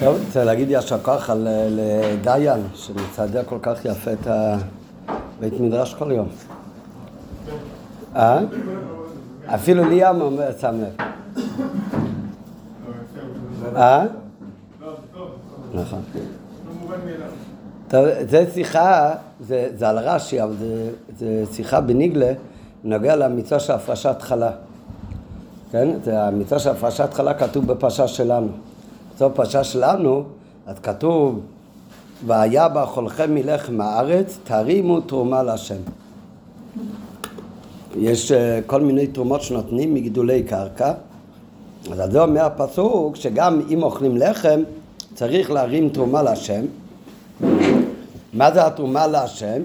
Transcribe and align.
טוב, 0.00 0.16
רוצה 0.26 0.44
להגיד 0.44 0.70
יישר 0.70 0.98
כוח 0.98 1.30
אה, 1.30 1.34
לדיין, 1.70 2.60
שמסדר 2.74 3.42
כל 3.46 3.58
כך 3.62 3.84
יפה 3.84 4.12
את 4.12 4.26
הבית 4.26 5.60
מדרש 5.60 5.94
כל 5.94 6.12
יום. 6.12 6.28
אה? 8.16 8.40
אפילו 9.46 9.84
ליאם 9.84 10.20
אומר, 10.20 10.50
שם 10.60 10.80
לב. 10.80 11.06
אה? 13.76 14.04
נכון. 15.74 16.00
טוב, 17.88 18.06
זה 18.28 18.44
שיחה, 18.54 19.14
זה, 19.40 19.68
זה 19.76 19.88
על 19.88 19.98
רש"י, 19.98 20.42
אבל 20.42 20.54
זה, 20.58 20.90
זה 21.18 21.44
שיחה 21.52 21.80
בניגלה, 21.80 22.32
נוגע 22.84 23.16
למצווה 23.16 23.60
של 23.60 23.72
הפרשת 23.72 24.16
חלה. 24.20 24.50
כן? 25.72 25.88
זה 26.04 26.22
המצווה 26.22 26.58
של 26.58 26.70
הפרשת 26.70 27.14
חלה 27.14 27.34
כתוב 27.34 27.66
בפרשה 27.66 28.08
שלנו. 28.08 28.48
זו 29.20 29.30
פרשה 29.34 29.64
שלנו, 29.64 30.22
אז 30.66 30.78
כתוב, 30.78 31.40
והיה 32.26 32.68
באכולכם 32.68 33.34
מלחם 33.34 33.80
הארץ, 33.80 34.38
תרימו 34.44 35.00
תרומה 35.00 35.42
להשם. 35.42 35.76
יש 37.96 38.32
אה, 38.32 38.60
כל 38.66 38.80
מיני 38.80 39.06
תרומות 39.06 39.42
שנותנים 39.42 39.94
מגידולי 39.94 40.42
קרקע, 40.42 40.92
אז 41.92 42.12
זה 42.12 42.22
אומר 42.22 42.44
הפסוק 42.44 43.16
שגם 43.16 43.60
אם 43.70 43.82
אוכלים 43.82 44.16
לחם 44.16 44.62
צריך 45.14 45.50
להרים 45.50 45.88
תרומה 45.88 46.22
להשם. 46.22 46.64
מה 48.32 48.52
זה 48.54 48.66
התרומה 48.66 49.06
להשם? 49.06 49.62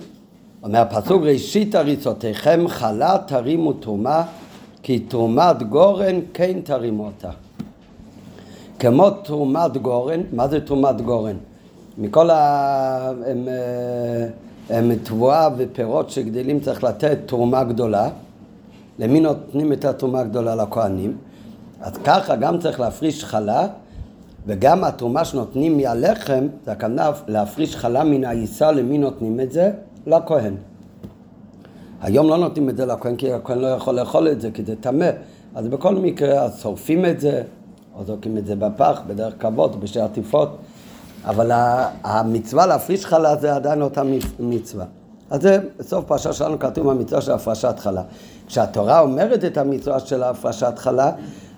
אומר 0.63 0.79
הפסוק 0.79 1.23
ראשית 1.23 1.75
הריצותיכם 1.75 2.67
חלה 2.67 3.17
תרימו 3.27 3.73
תרומה 3.73 4.23
כי 4.83 4.99
תרומת 4.99 5.63
גורן 5.63 6.19
כן 6.33 6.61
תרימו 6.63 7.05
אותה. 7.05 7.44
כמו 8.79 9.09
תרומת 9.09 9.77
גורן, 9.77 10.21
מה 10.33 10.47
זה 10.47 10.61
תרומת 10.61 11.01
גורן? 11.01 11.35
מכל 11.97 12.29
ה... 12.29 13.11
הם, 13.25 13.47
אה, 13.47 14.27
הם 14.77 14.95
תבואה 14.95 15.49
ופירות 15.57 16.09
שגדלים 16.09 16.59
צריך 16.59 16.83
לתת 16.83 17.17
תרומה 17.25 17.63
גדולה. 17.63 18.09
למי 18.99 19.19
נותנים 19.19 19.73
את 19.73 19.85
התרומה 19.85 20.19
הגדולה? 20.19 20.55
לכהנים. 20.55 21.17
אז 21.81 21.97
ככה 22.03 22.35
גם 22.35 22.59
צריך 22.59 22.79
להפריש 22.79 23.25
חלה, 23.25 23.67
וגם 24.47 24.83
התרומה 24.83 25.25
שנותנים 25.25 25.77
מהלחם, 25.77 26.47
זה 26.65 26.71
הכוונה 26.71 27.11
להפריש 27.27 27.75
חלה 27.75 28.03
מן 28.03 28.23
העיסה, 28.23 28.71
למי 28.71 28.97
נותנים 28.97 29.39
את 29.39 29.51
זה? 29.51 29.71
לכהן. 30.07 30.55
היום 32.01 32.29
לא 32.29 32.37
נותנים 32.37 32.69
את 32.69 32.77
זה 32.77 32.85
לכהן, 32.85 33.15
כי 33.15 33.33
הכהן 33.33 33.59
לא 33.59 33.67
יכול 33.67 33.95
לאכול 33.95 34.27
את 34.27 34.41
זה, 34.41 34.51
כי 34.51 34.63
זה 34.63 34.75
טמא. 34.75 35.09
אז 35.55 35.67
בכל 35.67 35.95
מקרה, 35.95 36.43
אז 36.43 36.61
שורפים 36.61 37.05
את 37.05 37.19
זה, 37.19 37.43
או 37.97 38.05
זורקים 38.05 38.37
את 38.37 38.45
זה 38.45 38.55
בפח, 38.55 39.01
בדרך 39.07 39.33
כבוד, 39.39 39.81
בשתי 39.81 39.99
עטיפות. 39.99 40.57
אבל 41.25 41.51
המצווה 42.03 42.65
להפריש 42.65 43.05
חלה 43.05 43.35
זה 43.35 43.55
עדיין 43.55 43.81
אותה 43.81 44.01
מצווה. 44.39 44.85
אז 45.29 45.41
זה 45.41 45.59
בסוף 45.79 46.05
פרשה 46.05 46.33
שלנו 46.33 46.59
כתוב 46.59 46.89
המצווה 46.89 47.21
של 47.21 47.31
הפרשת 47.31 47.75
חלה. 47.79 48.01
כשהתורה 48.47 48.99
אומרת 48.99 49.45
את 49.45 49.57
המצווה 49.57 49.99
של 49.99 50.23
הפרשת 50.23 50.73
חלה, 50.77 51.11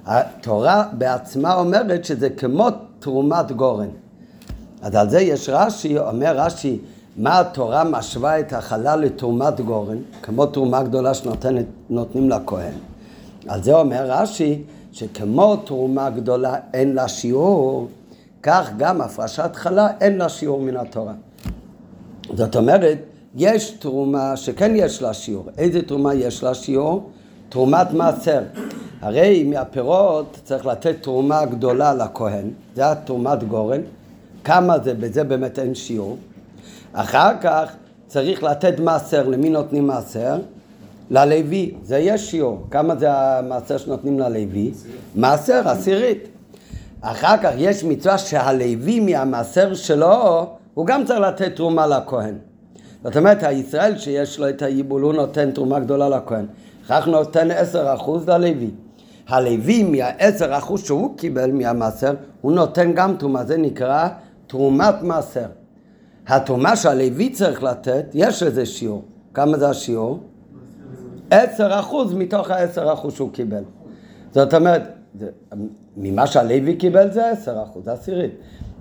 התורה 0.06 0.84
בעצמה 0.94 1.54
אומרת 1.54 2.06
שזה 2.06 2.30
כמו 2.30 2.68
תרומת 3.00 3.52
גורן. 3.52 3.90
אז 4.82 4.96
על 4.96 5.10
זה 5.10 5.22
יש 5.22 5.50
רש"י, 5.50 6.00
אומר 6.00 6.38
רש"י, 6.38 6.80
מה 7.18 7.40
התורה 7.40 7.84
משווה 7.84 8.40
את 8.40 8.54
החלה 8.54 8.96
לתרומת 8.96 9.62
גורן, 9.62 9.98
כמו 10.22 10.46
תרומה 10.46 10.84
גדולה 10.84 11.14
שנותנים 11.14 12.30
לכהן. 12.30 12.74
על 13.48 13.64
זה 13.64 13.74
אומר 13.74 14.06
רש"י, 14.12 14.64
שכמו 14.98 15.56
תרומה 15.56 16.09
גדולה 16.09 16.56
אין 16.73 16.94
לה 16.94 17.08
שיעור, 17.08 17.88
כך 18.44 18.70
גם 18.78 19.02
הפרשת 19.02 19.50
חלה 19.53 19.88
אין 20.02 20.17
לה 20.17 20.30
שיעור 20.30 20.62
מן 20.62 20.78
התורה. 20.78 21.14
זאת 22.34 22.56
אומרת, 22.56 22.98
יש 23.36 23.70
תרומה 23.70 24.38
שכן 24.38 24.72
יש 24.75 25.02
לה 25.02 25.14
שיעור. 25.14 25.45
איזה 25.58 25.81
תרומה 25.81 26.13
יש 26.13 26.44
לה 26.44 26.53
שיעור? 26.53 27.09
תרומת 27.50 27.94
מעשר. 27.94 28.41
הרי 29.02 29.44
מהפירות 29.44 30.38
צריך 30.44 30.66
לתת 30.66 30.96
תרומה 31.02 31.46
גדולה 31.46 31.94
לכהן, 31.94 32.50
זה 32.75 32.91
התרומת 32.91 33.44
גורן. 33.44 33.81
כמה 34.44 34.79
זה, 34.79 34.94
בזה 34.94 35.24
באמת 35.24 35.59
אין 35.59 35.75
שיעור. 35.75 36.18
אחר 36.94 37.31
כך 37.41 37.72
צריך 38.08 38.44
לתת 38.44 38.79
מעשר, 38.79 39.28
למי 39.28 39.50
נותנים 39.50 39.88
מעשר? 39.88 40.40
ללוי, 41.09 41.73
זה 41.84 41.97
יש 41.97 42.31
שיעור. 42.31 42.68
כמה 42.72 42.95
זה 42.95 43.12
המעשר 43.12 43.78
שנותנים 43.78 44.19
ללוי? 44.19 44.72
מעשר, 45.16 45.69
עשירית. 45.69 46.28
אחר 47.01 47.38
כך 47.44 47.51
יש 47.57 47.84
מצווה 47.84 48.18
שהלוי 48.18 49.00
מהמעשר 49.00 49.73
שלו, 49.73 50.47
הוא 50.73 50.85
גם 50.85 51.06
צריך 51.06 51.19
לתת 51.19 51.56
תרומה 51.56 51.88
לכהן. 51.88 52.35
זאת 53.03 53.17
אומרת, 53.17 53.44
הישראל 53.44 53.97
שיש 53.97 54.40
לו 54.40 54.50
את 54.50 54.62
היבול, 54.62 55.01
הוא 55.01 55.13
נותן 55.13 55.51
תרומה 55.51 55.79
גדולה 55.79 56.09
לכהן. 56.09 56.46
כך 56.90 57.07
נותן 57.07 57.51
עשר 57.51 57.94
אחוז 57.94 58.29
ללוי. 58.29 58.72
הלוי 59.28 59.84
מהעשר 59.84 60.57
אחוז 60.57 60.85
שהוא 60.85 61.17
קיבל 61.17 61.51
מהמעשר, 61.51 62.13
הוא 62.41 62.51
נותן 62.51 62.94
גם 62.94 63.16
תרומה, 63.19 63.44
זה 63.44 63.57
נקרא 63.57 64.07
תרומת 64.47 64.96
מעשר. 65.01 65.46
התרומה 66.28 66.75
שהלוי 66.75 67.29
צריך 67.29 67.63
לתת, 67.63 68.06
יש 68.13 68.44
לזה 68.44 68.66
שיעור. 68.66 69.03
כמה 69.34 69.57
זה 69.57 69.69
השיעור? 69.69 70.19
עשר 71.32 71.80
אחוז 71.80 72.14
מתוך 72.14 72.52
העשר 72.52 72.94
אחוז 72.94 73.14
שהוא 73.14 73.32
קיבל. 73.32 73.64
זאת 74.32 74.54
אומרת, 74.54 74.82
ממה 75.98 76.28
שהלוי 76.28 76.76
קיבל 76.76 77.12
זה 77.12 77.30
עשר 77.30 77.64
אחוז, 77.64 77.88
עשירית. 77.88 78.32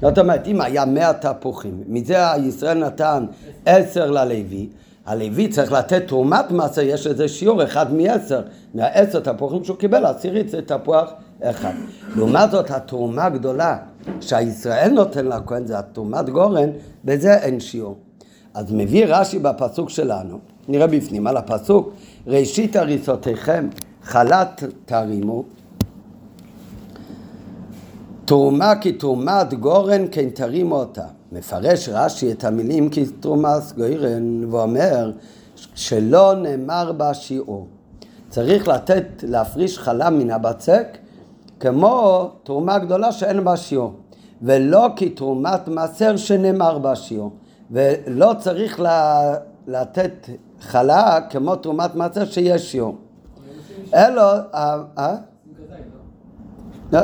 זאת 0.00 0.18
אומרת, 0.18 0.46
אם 0.46 0.60
היה 0.60 0.84
מאה 0.84 1.12
תפוחים, 1.12 1.84
מזה 1.86 2.18
ישראל 2.38 2.78
נתן 2.78 3.26
עשר 3.66 4.10
ללוי, 4.10 4.68
הלוי 5.06 5.48
צריך 5.48 5.72
לתת 5.72 6.08
תרומת 6.08 6.50
מעשר, 6.50 6.80
יש 6.80 7.06
לזה 7.06 7.28
שיעור 7.28 7.64
אחד 7.64 7.94
מעשר, 7.94 8.42
מהעשר 8.74 9.20
תפוחים 9.20 9.64
שהוא 9.64 9.76
קיבל, 9.76 10.06
עשירית 10.06 10.48
זה 10.48 10.62
תפוח 10.62 11.12
אחד. 11.42 11.72
לעומת 12.16 12.50
זאת, 12.50 12.70
התרומה 12.70 13.24
הגדולה 13.24 13.76
שהישראל 14.20 14.90
נותן 14.90 15.26
לכהן 15.26 15.66
זה 15.66 15.78
התרומת 15.78 16.28
גורן, 16.28 16.70
בזה 17.04 17.34
אין 17.34 17.60
שיעור. 17.60 17.96
אז 18.56 18.72
מביא 18.72 19.06
רש"י 19.08 19.38
בפסוק 19.38 19.90
שלנו, 19.90 20.38
נראה 20.68 20.86
בפנים 20.86 21.26
על 21.26 21.36
הפסוק, 21.36 21.92
ראשית 22.26 22.76
הריסותיכם 22.76 23.68
חלת 24.02 24.62
תרימו, 24.84 25.44
תרומה 28.24 28.76
כתרומת 28.76 29.54
גורן 29.54 30.04
כן 30.10 30.30
תרימו 30.30 30.76
אותה. 30.76 31.04
מפרש 31.32 31.88
רש"י 31.92 32.32
את 32.32 32.44
המילים 32.44 32.88
כתרומס 32.90 33.72
גוירן 33.72 34.44
ואומר 34.44 35.12
שלא 35.74 36.34
נאמר 36.34 36.92
בה 36.92 37.14
שיעור. 37.14 37.66
צריך 38.28 38.68
לתת, 38.68 39.06
להפריש 39.22 39.78
חלה 39.78 40.10
מן 40.10 40.30
הבצק 40.30 40.98
כמו 41.60 42.30
תרומה 42.42 42.78
גדולה 42.78 43.12
שאין 43.12 43.44
בה 43.44 43.56
שיעור. 43.56 43.92
ולא 44.42 44.86
כתרומת 44.96 45.68
מעשר 45.68 46.16
שנאמר 46.16 46.78
בה 46.78 46.96
שיעור. 46.96 47.30
ולא 47.70 48.32
צריך 48.38 48.80
לה, 48.80 49.34
לתת 49.66 50.28
חלה 50.60 51.20
כמו 51.30 51.56
תרומת 51.56 51.94
מעשר 51.94 52.24
שיש 52.24 52.72
שיעור. 52.72 52.96
אלו, 53.94 54.22
אה? 54.54 54.76
אה? 54.98 55.16
לא, 56.92 57.00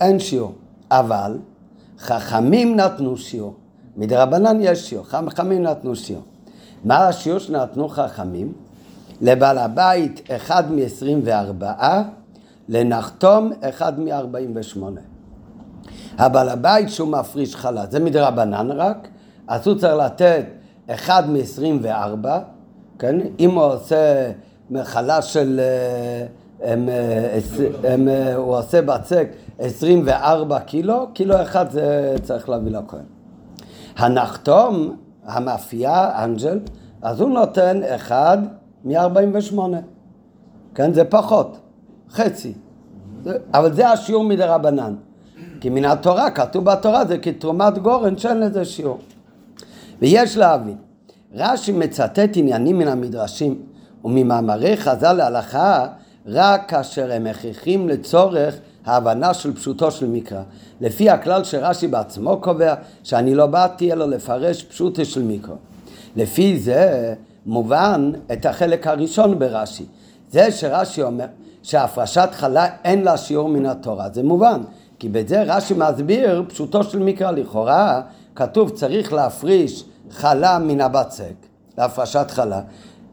אין 0.00 0.18
שיעור. 0.18 0.52
אבל 0.90 1.38
חכמים 1.98 2.76
נתנו 2.76 3.16
שיעור. 3.16 3.54
מדרבנן 3.96 4.58
יש 4.60 4.88
שיעור, 4.88 5.04
חכמים 5.06 5.62
נתנו 5.62 5.96
שיעור. 5.96 6.22
מה 6.84 7.08
השיעור 7.08 7.38
שנתנו 7.38 7.88
חכמים? 7.88 8.52
לבעל 9.20 9.58
הבית 9.58 10.20
אחד 10.30 10.72
מ-24, 10.72 11.64
לנחתום 12.68 13.52
אחד 13.60 14.00
מ-48. 14.00 14.82
הבעל 16.18 16.48
הבית 16.48 16.90
שהוא 16.90 17.08
מפריש 17.08 17.56
חלה, 17.56 17.86
זה 17.90 18.00
מדרבנן 18.00 18.70
רק, 18.70 19.08
אז 19.48 19.66
הוא 19.66 19.74
צריך 19.74 19.94
לתת 19.94 20.44
אחד 20.90 21.22
מ-24, 21.30 22.26
כן? 22.98 23.16
אם 23.38 23.50
הוא 23.50 23.64
עושה 23.64 24.30
חלה 24.82 25.22
של... 25.22 25.60
אה, 25.60 26.26
הם, 26.72 26.88
אה, 26.88 27.38
הם, 27.84 28.08
אה, 28.08 28.34
הוא 28.34 28.56
עושה 28.56 28.82
בצק 28.82 29.28
24 29.58 30.60
קילו, 30.60 31.06
קילו 31.12 31.42
אחד 31.42 31.70
זה 31.70 32.14
צריך 32.22 32.48
להביא 32.48 32.72
לכהן. 32.72 33.04
הנחתום, 33.96 34.96
המאפייה, 35.24 36.24
אנג'ל, 36.24 36.60
אז 37.02 37.20
הוא 37.20 37.30
נותן 37.30 37.80
אחד 37.94 38.38
מ-48, 38.84 39.58
כן? 40.74 40.94
זה 40.94 41.04
פחות, 41.04 41.58
חצי. 42.10 42.52
אבל 43.54 43.72
זה 43.72 43.88
השיעור 43.88 44.24
מדי 44.24 44.42
רבנן. 44.42 44.94
כי 45.60 45.70
מן 45.70 45.84
התורה, 45.84 46.30
כתוב 46.30 46.64
בתורה, 46.64 47.04
זה 47.04 47.18
כתרומת 47.18 47.78
גורן 47.78 48.18
שאין 48.18 48.40
לזה 48.40 48.64
שיעור. 48.64 48.98
ויש 50.02 50.36
להבין, 50.36 50.76
רש"י 51.34 51.72
מצטט 51.72 52.30
עניינים 52.34 52.78
מן 52.78 52.88
המדרשים 52.88 53.62
וממאמרי 54.04 54.76
חז"ל 54.76 55.12
להלכה 55.12 55.86
רק 56.26 56.68
כאשר 56.68 57.12
הם 57.12 57.26
הכרחים 57.26 57.88
לצורך 57.88 58.58
ההבנה 58.86 59.34
של 59.34 59.54
פשוטו 59.54 59.90
של 59.90 60.06
מקרא. 60.06 60.42
לפי 60.80 61.10
הכלל 61.10 61.44
שרש"י 61.44 61.86
בעצמו 61.86 62.40
קובע, 62.40 62.74
שאני 63.02 63.34
לא 63.34 63.46
באתי 63.46 63.92
אלא 63.92 64.08
לפרש 64.08 64.62
פשוטו 64.62 65.04
של 65.04 65.22
מקרא. 65.22 65.54
לפי 66.16 66.58
זה 66.58 67.14
מובן 67.46 68.12
את 68.32 68.46
החלק 68.46 68.86
הראשון 68.86 69.38
ברש"י. 69.38 69.84
זה 70.30 70.50
שרש"י 70.50 71.02
אומר 71.02 71.26
שהפרשת 71.62 72.28
חלה 72.32 72.66
אין 72.84 73.04
לה 73.04 73.16
שיעור 73.16 73.48
מן 73.48 73.66
התורה, 73.66 74.08
זה 74.12 74.22
מובן. 74.22 74.60
כי 74.98 75.08
בזה 75.08 75.42
רש"י 75.42 75.74
מסביר 75.74 76.44
פשוטו 76.48 76.84
של 76.84 76.98
מקרא 76.98 77.30
לכאורה, 77.30 78.00
כתוב 78.38 78.70
צריך 78.70 79.12
להפריש 79.12 79.84
חלה 80.10 80.58
מן 80.58 80.80
הבצק, 80.80 81.34
להפרשת 81.78 82.30
חלה. 82.30 82.60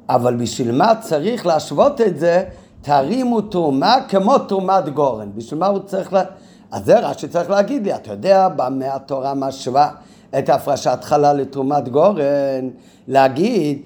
אבל 0.10 0.36
בשביל 0.36 0.72
מה 0.72 0.94
צריך 1.02 1.46
להשוות 1.46 2.02
את 2.02 2.20
זה 2.20 2.44
תרימו 2.82 3.42
תרומה 3.42 3.96
כמו 4.08 4.38
תרומת 4.38 4.90
גורן. 4.90 5.30
בשביל 5.36 5.60
מה 5.60 5.68
הוא 5.68 5.80
צריך 5.80 6.14
לה... 6.14 6.24
אז 6.72 6.86
זה 6.86 7.00
רש"י 7.00 7.28
צריך 7.28 7.50
להגיד 7.50 7.84
לי, 7.84 7.96
אתה 7.96 8.12
יודע 8.12 8.48
במה 8.56 8.96
התורה 8.96 9.34
משווה 9.34 9.90
את 10.38 10.50
הפרשת 10.50 11.00
חלל 11.02 11.38
לתרומת 11.38 11.90
גורן? 11.90 12.70
להגיד, 13.08 13.82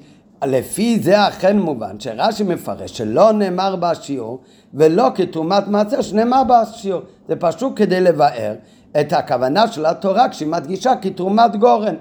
לפי 0.45 0.99
זה 0.99 1.27
אכן 1.27 1.59
מובן 1.59 1.99
שרש"י 1.99 2.43
מפרש 2.43 2.97
שלא 2.97 3.31
נאמר 3.31 3.75
בשיעור 3.75 4.39
ולא 4.73 5.07
כתרומת 5.15 5.67
מעשר 5.67 6.01
שנאמר 6.01 6.41
בשיעור. 6.43 7.01
זה 7.27 7.35
פשוט 7.35 7.73
כדי 7.75 8.01
לבאר 8.01 8.53
את 9.01 9.13
הכוונה 9.13 9.67
של 9.67 9.85
התורה 9.85 10.29
כשהיא 10.29 10.47
מדגישה 10.47 10.91
כתרומת 11.01 11.55
גורן 11.55 11.95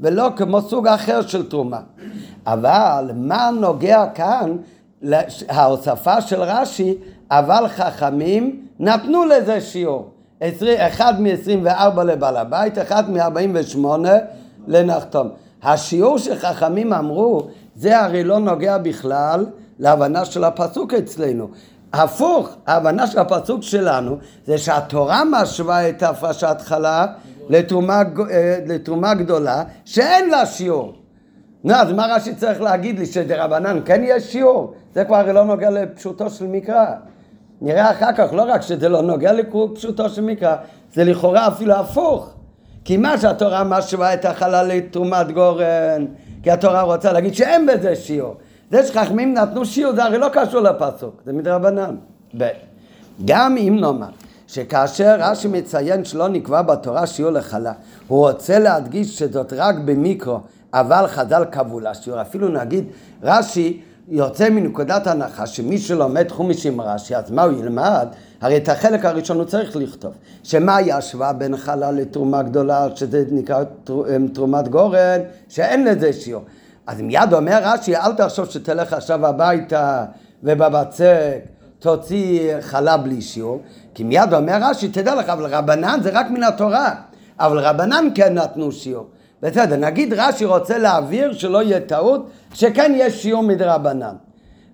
ולא 0.00 0.28
כמו 0.36 0.60
סוג 0.60 0.86
אחר 0.86 1.20
של 1.22 1.48
תרומה. 1.48 1.80
אבל 2.46 3.10
מה 3.14 3.50
נוגע 3.60 4.04
כאן 4.14 4.56
ההוספה 5.48 6.20
של 6.20 6.42
רש"י, 6.42 6.94
אבל 7.30 7.68
חכמים 7.68 8.66
נתנו 8.78 9.24
לזה 9.24 9.60
שיעור. 9.60 10.10
אחד 10.78 11.20
מ-24 11.20 12.02
לבעל 12.02 12.36
הבית, 12.36 12.78
אחד 12.78 13.10
מ-48 13.10 14.08
לנחתום. 14.66 15.28
השיעור 15.62 16.18
שחכמים 16.18 16.92
אמרו, 16.92 17.48
זה 17.76 18.00
הרי 18.00 18.24
לא 18.24 18.38
נוגע 18.38 18.78
בכלל 18.78 19.46
להבנה 19.78 20.24
של 20.24 20.44
הפסוק 20.44 20.94
אצלנו. 20.94 21.48
הפוך, 21.92 22.56
ההבנה 22.66 23.06
של 23.06 23.18
הפסוק 23.18 23.62
שלנו 23.62 24.16
זה 24.46 24.58
שהתורה 24.58 25.22
משווה 25.30 25.88
את 25.88 26.02
הפרשת 26.02 26.56
חלה 26.60 27.06
לתרומה, 27.48 28.02
אה, 28.30 28.58
לתרומה 28.66 29.14
גדולה 29.14 29.62
שאין 29.84 30.30
לה 30.30 30.46
שיעור. 30.46 30.94
נו, 31.64 31.74
אז 31.74 31.92
מה 31.92 32.06
רש"י 32.06 32.34
צריך 32.34 32.60
להגיד 32.60 32.98
לי, 32.98 33.06
שדרבנן 33.06 33.80
כן 33.84 34.00
יש 34.04 34.32
שיעור? 34.32 34.74
זה 34.94 35.04
כבר 35.04 35.32
לא 35.32 35.44
נוגע 35.44 35.70
לפשוטו 35.70 36.30
של 36.30 36.46
מקרא. 36.46 36.86
נראה 37.60 37.90
אחר 37.90 38.12
כך, 38.16 38.32
לא 38.32 38.42
רק 38.48 38.62
שזה 38.62 38.88
לא 38.88 39.02
נוגע 39.02 39.32
לפשוטו 39.32 40.08
של 40.08 40.22
מקרא, 40.22 40.56
זה 40.92 41.04
לכאורה 41.04 41.48
אפילו 41.48 41.74
הפוך. 41.74 42.30
כי 42.84 42.96
מה 42.96 43.18
שהתורה 43.18 43.64
משווה 43.64 44.14
את 44.14 44.24
החלל 44.24 44.66
לתרומת 44.66 45.32
גורן, 45.32 46.06
כי 46.42 46.50
התורה 46.50 46.82
רוצה 46.82 47.12
להגיד 47.12 47.34
שאין 47.34 47.66
בזה 47.66 47.96
שיעור. 47.96 48.34
זה 48.70 48.86
שחכמים 48.86 49.34
נתנו 49.34 49.64
שיעור, 49.64 49.94
זה 49.94 50.04
הרי 50.04 50.18
לא 50.18 50.28
קשור 50.32 50.60
לפסוק, 50.60 51.22
זה 51.26 51.32
מדרבנן. 51.32 51.96
גם 53.24 53.56
אם 53.56 53.76
נאמר 53.80 54.08
שכאשר 54.46 55.16
רש"י 55.18 55.48
מציין 55.48 56.04
שלא 56.04 56.28
נקבע 56.28 56.62
בתורה 56.62 57.06
שיעור 57.06 57.32
לחלה, 57.32 57.72
הוא 58.08 58.28
רוצה 58.28 58.58
להדגיש 58.58 59.18
שזאת 59.18 59.52
רק 59.56 59.76
במיקרו, 59.84 60.40
אבל 60.72 61.06
חז"ל 61.06 61.44
קבעו 61.44 61.80
לה. 61.80 61.92
אפילו 62.20 62.48
נגיד, 62.48 62.84
רש"י 63.22 63.80
יוצא 64.08 64.50
מנקודת 64.50 65.06
הנחה 65.06 65.46
שמי 65.46 65.78
שלומד 65.78 66.30
חומש 66.30 66.66
עם 66.66 66.80
רש"י, 66.80 67.16
אז 67.16 67.30
מה 67.30 67.42
הוא 67.42 67.58
ילמד? 67.58 68.08
הרי 68.40 68.56
את 68.56 68.68
החלק 68.68 69.04
הראשון 69.04 69.36
הוא 69.36 69.44
צריך 69.44 69.76
לכתוב. 69.76 70.12
שמה 70.42 70.76
היא 70.76 70.92
ההשוואה 70.92 71.32
בין 71.32 71.56
חלל 71.56 71.94
לתרומה 71.94 72.42
גדולה, 72.42 72.86
שזה 72.94 73.24
נקרא 73.30 73.64
תרומת 74.32 74.68
גורן, 74.68 75.20
שאין 75.48 75.84
לזה 75.84 76.12
שיעור. 76.12 76.42
אז 76.88 77.00
מיד 77.00 77.32
אומר 77.32 77.58
רש"י, 77.62 77.96
אל 77.96 78.12
תחשוב 78.12 78.46
שתלך 78.50 78.92
עכשיו 78.92 79.26
הביתה 79.26 80.04
ובבצק 80.42 81.38
תוציא 81.78 82.54
חלה 82.60 82.96
בלי 82.96 83.20
שיעור, 83.20 83.62
כי 83.94 84.04
מיד 84.04 84.34
אומר 84.34 84.58
רש"י, 84.60 84.88
תדע 84.88 85.14
לך, 85.14 85.28
אבל 85.28 85.54
רבנן 85.54 85.98
זה 86.02 86.10
רק 86.12 86.30
מן 86.30 86.42
התורה, 86.42 86.94
אבל 87.40 87.58
רבנן 87.58 88.08
כן 88.14 88.34
נתנו 88.34 88.72
שיעור. 88.72 89.06
בסדר, 89.42 89.76
נגיד 89.76 90.14
רש"י 90.16 90.44
רוצה 90.44 90.78
להעביר 90.78 91.32
שלא 91.32 91.62
יהיה 91.62 91.80
טעות, 91.80 92.30
שכן 92.54 92.92
יש 92.96 93.22
שיעור 93.22 93.42
מדרבנן. 93.42 94.14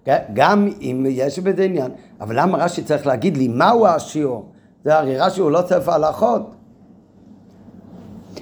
כן? 0.05 0.19
גם 0.33 0.69
אם 0.81 1.07
יש 1.09 1.39
בזה 1.39 1.63
עניין. 1.63 1.91
אבל 2.21 2.41
למה 2.41 2.59
רש"י 2.59 2.83
צריך 2.83 3.07
להגיד 3.07 3.37
לי 3.37 3.49
מהו 3.49 3.87
השיעור? 3.87 4.53
זה 4.85 4.99
הרי 4.99 5.19
רש"י 5.19 5.41
הוא 5.41 5.51
לא 5.51 5.63
ספר 5.69 5.93
הלכות. 5.93 6.54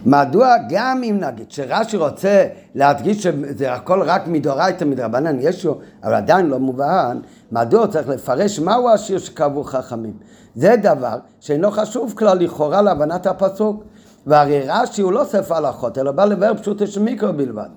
מדוע 0.07 0.55
גם 0.69 1.03
אם 1.05 1.19
נגיד 1.21 1.51
שרש"י 1.51 1.97
רוצה 1.97 2.47
להדגיש 2.75 3.23
שזה 3.23 3.73
הכל 3.73 4.03
רק 4.03 4.27
מדאורייתא 4.27 4.85
מדרבנן 4.85 5.37
ישו, 5.41 5.79
אבל 6.05 6.15
עדיין 6.15 6.47
לא 6.47 6.59
מובן, 6.59 7.19
מדוע 7.53 7.87
צריך 7.87 8.09
לפרש 8.09 8.59
מהו 8.59 8.89
השיר 8.89 9.19
שקבעו 9.19 9.65
חכמים? 9.65 10.13
זה 10.55 10.75
דבר 10.83 11.19
שאינו 11.41 11.71
חשוב 11.71 12.15
כלל 12.17 12.39
לכאורה 12.39 12.83
להבנת 12.83 13.27
הפסוק. 13.27 13.85
והרי 14.27 14.63
רש"י 14.67 15.03
הוא 15.03 15.13
לא 15.13 15.25
ספר 15.25 15.55
הלכות, 15.55 15.99
אלא 15.99 16.13
בא 16.13 16.25
לבאר 16.25 16.55
פשוט 16.55 16.83
של 16.87 17.03
מיקרו 17.03 17.33
בלבד. 17.33 17.69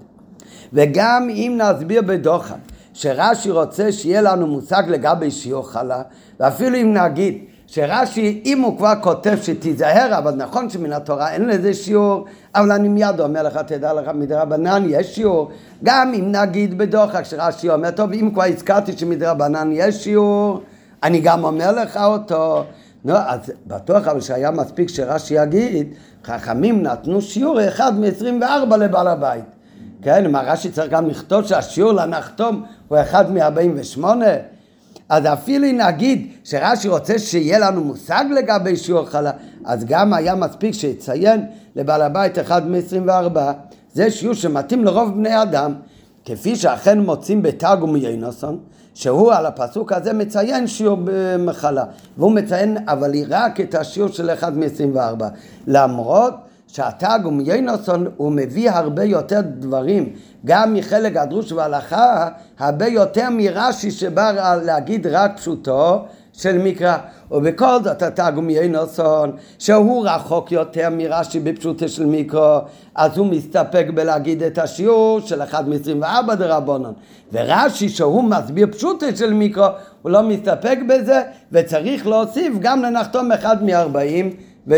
וגם 0.74 1.28
אם 1.30 1.60
נסביר 1.62 2.02
בדוחק 2.02 2.56
שרש"י 2.94 3.52
רוצה 3.52 3.92
שיהיה 3.92 4.22
לנו 4.22 4.48
מושג 4.48 4.84
לגבי 4.88 5.32
שיעור 5.32 5.72
חלה, 5.72 6.02
ואפילו 6.40 6.78
אם 6.78 6.94
נגיד 6.94 7.46
שרש"י, 7.68 8.42
אם 8.46 8.62
הוא 8.62 8.78
כבר 8.78 8.94
כותב 9.02 9.38
שתיזהר, 9.42 10.18
אבל 10.18 10.36
נכון 10.36 10.70
שמן 10.70 10.94
התורה 10.94 11.32
אין 11.34 11.46
לזה 11.48 11.74
שיעור, 11.74 12.26
אבל 12.56 12.72
אני 12.72 12.88
מיד 12.88 13.20
אומר 13.20 13.44
לך, 13.44 13.58
תדע 13.58 13.94
לך, 13.94 14.12
מדרבנן 14.16 14.84
יש 14.90 15.16
שיעור. 15.16 15.50
גם 15.84 16.14
אם 16.14 16.32
נגיד 16.32 16.78
בדוחק 16.78 17.24
שרש"י 17.24 17.70
אומר, 17.70 17.92
טוב, 17.92 18.14
אם 18.14 18.30
כבר 18.34 18.44
הזכרתי 18.44 18.98
שמדרבנן 18.98 19.70
יש 19.72 20.04
שיעור, 20.04 20.62
אני 21.04 21.20
גם 21.20 21.44
אומר 21.44 21.72
לך 21.72 21.98
אותו. 21.98 22.64
נו, 23.06 23.14
אז 23.14 23.40
בטוח 23.68 24.08
אבל 24.08 24.22
שהיה 24.22 24.52
מספיק 24.52 24.90
שרש"י 24.90 25.34
יגיד, 25.34 25.88
חכמים 26.24 26.84
נתנו 26.84 27.22
שיעור 27.22 27.68
אחד 27.68 28.00
מ-24 28.00 28.76
לבעל 28.76 29.08
הבית. 29.08 29.46
כן, 30.02 30.32
מה 30.32 30.42
רש"י 30.42 30.72
צריך 30.72 30.92
גם 30.92 31.10
לכתוב 31.10 31.46
שהשיעור 31.46 31.92
לנחתום 31.92 32.64
הוא 32.88 32.98
אחד 33.02 33.32
מ-48? 33.32 34.04
אז 35.10 35.24
אפילו 35.25 35.68
אם 35.68 35.78
נגיד 35.78 36.28
שרש"י 36.44 36.88
רוצה 36.88 37.19
שיהיה 37.19 37.60
לנו 37.60 37.84
מושג 37.84 38.25
לגבי 38.36 38.78
שיעור 38.78 39.06
חלה, 39.06 39.31
אז 39.66 39.86
גם 39.86 40.13
היה 40.13 40.36
מספיק 40.36 40.74
שיציין 40.74 41.46
לבעל 41.75 42.02
הבית 42.02 42.39
אחד 42.39 42.70
מ-24. 42.70 43.38
זה 43.94 44.12
שיעור 44.12 44.36
שמתאים 44.36 44.86
לרוב 44.86 45.13
בני 45.13 45.41
אדם, 45.41 45.74
כפי 46.25 46.56
שאכן 46.56 47.00
מוצאים 47.00 47.41
בתרגום 47.41 47.96
יינוסון, 47.96 48.58
שהוא 48.94 49.34
על 49.34 49.46
הפסוק 49.46 49.91
הזה 49.91 50.13
מציין 50.13 50.68
שיעור 50.68 50.98
במחלה, 51.03 51.84
והוא 52.18 52.32
מציין 52.32 52.77
אבל 52.88 53.12
רק 53.30 53.62
את 53.62 53.75
השיעור 53.75 54.10
של 54.10 54.30
אחד 54.30 54.58
מ-24, 54.58 55.24
למרות 55.68 56.34
שהתרגום 56.75 57.39
יינוסון 57.39 58.08
הוא 58.17 58.32
מביא 58.32 58.72
הרבה 58.72 59.03
יותר 59.03 59.39
דברים, 59.60 60.10
גם 60.46 60.74
מחלק 60.74 61.17
הדרוש 61.17 61.51
והלכה, 61.51 62.29
הרבה 62.60 62.88
יותר 62.88 63.27
מרש"י 63.32 63.91
שבא 63.91 64.55
להגיד 64.63 65.08
רק 65.08 65.38
פשוטו 65.38 66.05
של 66.34 66.58
מקרא. 66.58 66.98
ובכל 67.32 67.84
זאת 67.84 68.01
התרגום 68.01 68.50
יינוסון, 68.50 69.32
שהוא 69.60 70.05
רחוק 70.08 70.51
יותר 70.51 70.89
מרש"י 70.91 71.39
בפשוטו 71.39 71.89
של 71.89 72.05
מקרא, 72.05 72.60
אז 72.96 73.17
הוא 73.17 73.27
מסתפק 73.27 73.86
בלהגיד 73.94 74.44
את 74.44 74.58
השיעור 74.58 75.20
של 75.20 75.41
אחד 75.44 75.70
מ-24 75.70 76.36
דרבנון. 76.36 76.94
ורש"י 77.34 77.89
שהוא 77.89 78.24
מסביר 78.24 78.67
פשוטו 78.72 79.05
של 79.15 79.34
מקרא, 79.34 79.70
הוא 80.01 80.12
לא 80.12 80.24
מסתפק 80.24 80.77
בזה, 80.89 81.22
וצריך 81.51 82.08
להוסיף 82.08 82.53
גם 82.60 82.82
לנחתום 82.82 83.32
אחד 83.32 83.63
מ-48. 83.63 84.72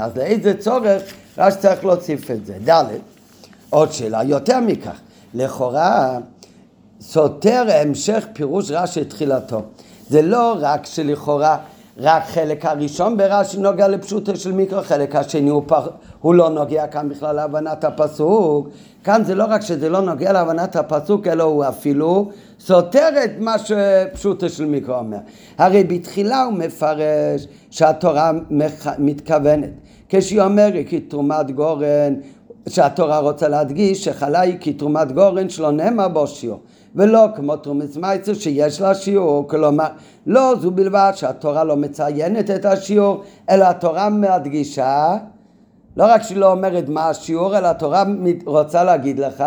אז 0.00 0.16
לאיזה 0.16 0.54
צורך 0.54 1.02
רש"י 1.40 1.58
צריך 1.58 1.84
להוסיף 1.84 2.30
את 2.30 2.46
זה. 2.46 2.54
ד' 2.68 2.84
עוד 3.70 3.92
שאלה, 3.92 4.22
יותר 4.22 4.60
מכך, 4.60 5.00
לכאורה 5.34 6.18
סותר 7.00 7.64
המשך 7.68 8.26
פירוש 8.32 8.70
רש"י 8.70 9.04
תחילתו. 9.04 9.62
זה 10.08 10.22
לא 10.22 10.56
רק 10.60 10.86
שלכאורה 10.86 11.56
רק 11.98 12.22
חלק 12.26 12.64
הראשון 12.64 13.16
ברש"י 13.16 13.58
נוגע 13.58 13.88
לפשוטו 13.88 14.36
של 14.36 14.52
מיקרו, 14.52 14.82
חלק 14.82 15.16
השני 15.16 15.50
הוא, 15.50 15.62
פח, 15.66 15.88
הוא 16.20 16.34
לא 16.34 16.48
נוגע 16.48 16.86
כאן 16.86 17.08
בכלל 17.08 17.36
להבנת 17.36 17.84
הפסוק. 17.84 18.68
כאן 19.04 19.24
זה 19.24 19.34
לא 19.34 19.44
רק 19.48 19.60
שזה 19.60 19.88
לא 19.88 20.00
נוגע 20.00 20.32
להבנת 20.32 20.76
הפסוק, 20.76 21.26
אלא 21.26 21.42
הוא 21.42 21.64
אפילו 21.68 22.30
סותר 22.60 23.08
את 23.24 23.30
מה 23.38 23.56
שפשוטו 23.58 24.48
של 24.48 24.64
מיקרו 24.64 24.94
אומר. 24.94 25.18
הרי 25.58 25.84
בתחילה 25.84 26.42
הוא 26.42 26.52
מפרש 26.52 27.46
שהתורה 27.70 28.30
מתכוונת. 28.98 29.70
כשהיא 30.10 30.40
אומרת 30.40 30.88
כי 30.88 31.00
תרומת 31.00 31.50
גורן, 31.50 32.14
שהתורה 32.68 33.18
רוצה 33.18 33.48
להדגיש 33.48 34.04
שחלה 34.04 34.40
היא 34.40 34.56
כי 34.60 34.72
תרומת 34.72 35.12
גורן 35.12 35.48
שלא 35.48 35.70
נאמר 35.70 36.08
בו 36.08 36.26
שיעור. 36.26 36.60
ולא 36.94 37.26
כמו 37.36 37.56
תרומס 37.56 37.96
מייצר 37.96 38.34
שיש 38.34 38.80
לה 38.80 38.94
שיעור, 38.94 39.48
כלומר 39.48 39.86
לא 40.26 40.54
זו 40.60 40.70
בלבד 40.70 41.12
שהתורה 41.14 41.64
לא 41.64 41.76
מציינת 41.76 42.50
את 42.50 42.64
השיעור, 42.64 43.22
אלא 43.50 43.64
התורה 43.64 44.10
מדגישה, 44.10 45.16
לא 45.96 46.04
רק 46.06 46.22
שהיא 46.22 46.38
לא 46.38 46.52
אומרת 46.52 46.88
מה 46.88 47.08
השיעור, 47.08 47.58
אלא 47.58 47.68
התורה 47.68 48.04
רוצה 48.46 48.84
להגיד 48.84 49.18
לך 49.18 49.44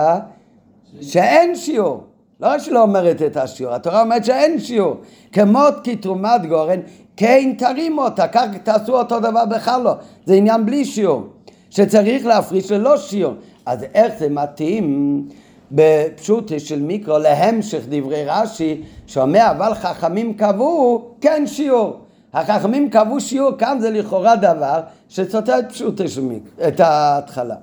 שאין 1.01 1.55
שיעור. 1.55 2.03
לא 2.43 2.47
רק 2.47 2.59
שהיא 2.59 2.73
לא 2.73 2.81
אומרת 2.81 3.21
את 3.21 3.38
השיעור, 3.38 3.73
התורה 3.73 4.01
אומרת 4.01 4.25
שאין 4.25 4.59
שיעור. 4.59 4.95
כמות 5.31 5.73
כתרומת 5.83 6.45
גורן, 6.50 6.79
כן 7.17 7.53
תרימו 7.57 8.05
אותה, 8.05 8.27
כך 8.27 8.45
תעשו 8.63 8.97
אותו 9.00 9.19
דבר 9.19 9.45
בכלל 9.45 9.81
לא. 9.81 9.93
זה 10.25 10.33
עניין 10.33 10.65
בלי 10.65 10.85
שיעור. 10.85 11.23
שצריך 11.69 12.25
להפריש 12.25 12.71
ללא 12.71 12.97
שיעור. 12.97 13.33
אז 13.65 13.85
איך 13.93 14.13
זה 14.19 14.29
מתאים 14.29 15.27
בפשוט 15.71 16.51
של 16.57 16.81
מיקרו 16.81 17.17
להמשך 17.17 17.79
דברי 17.89 18.25
רש"י, 18.25 18.81
שאומר 19.07 19.51
אבל 19.51 19.73
חכמים 19.73 20.33
קבעו 20.33 21.12
כן 21.21 21.43
שיעור. 21.47 22.00
החכמים 22.33 22.89
קבעו 22.89 23.21
שיעור, 23.21 23.51
כאן 23.57 23.77
זה 23.81 23.91
לכאורה 23.91 24.35
דבר 24.35 24.79
שסותר 25.09 25.59
את 25.59 25.71
פשוט 25.71 26.07
של 26.07 26.21
מיקרו, 26.21 26.67
את 26.67 26.79
ההתחלה. 26.79 27.55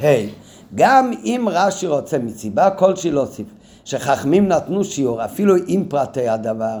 היי, 0.00 0.26
hey, 0.26 0.30
גם 0.74 1.10
אם 1.24 1.46
רש"י 1.50 1.86
רוצה 1.86 2.18
מסיבה 2.18 2.70
כלשהי 2.70 3.10
להוסיף, 3.10 3.46
שחכמים 3.84 4.48
נתנו 4.48 4.84
שיעור, 4.84 5.24
אפילו 5.24 5.54
עם 5.66 5.84
פרטי 5.84 6.28
הדבר, 6.28 6.80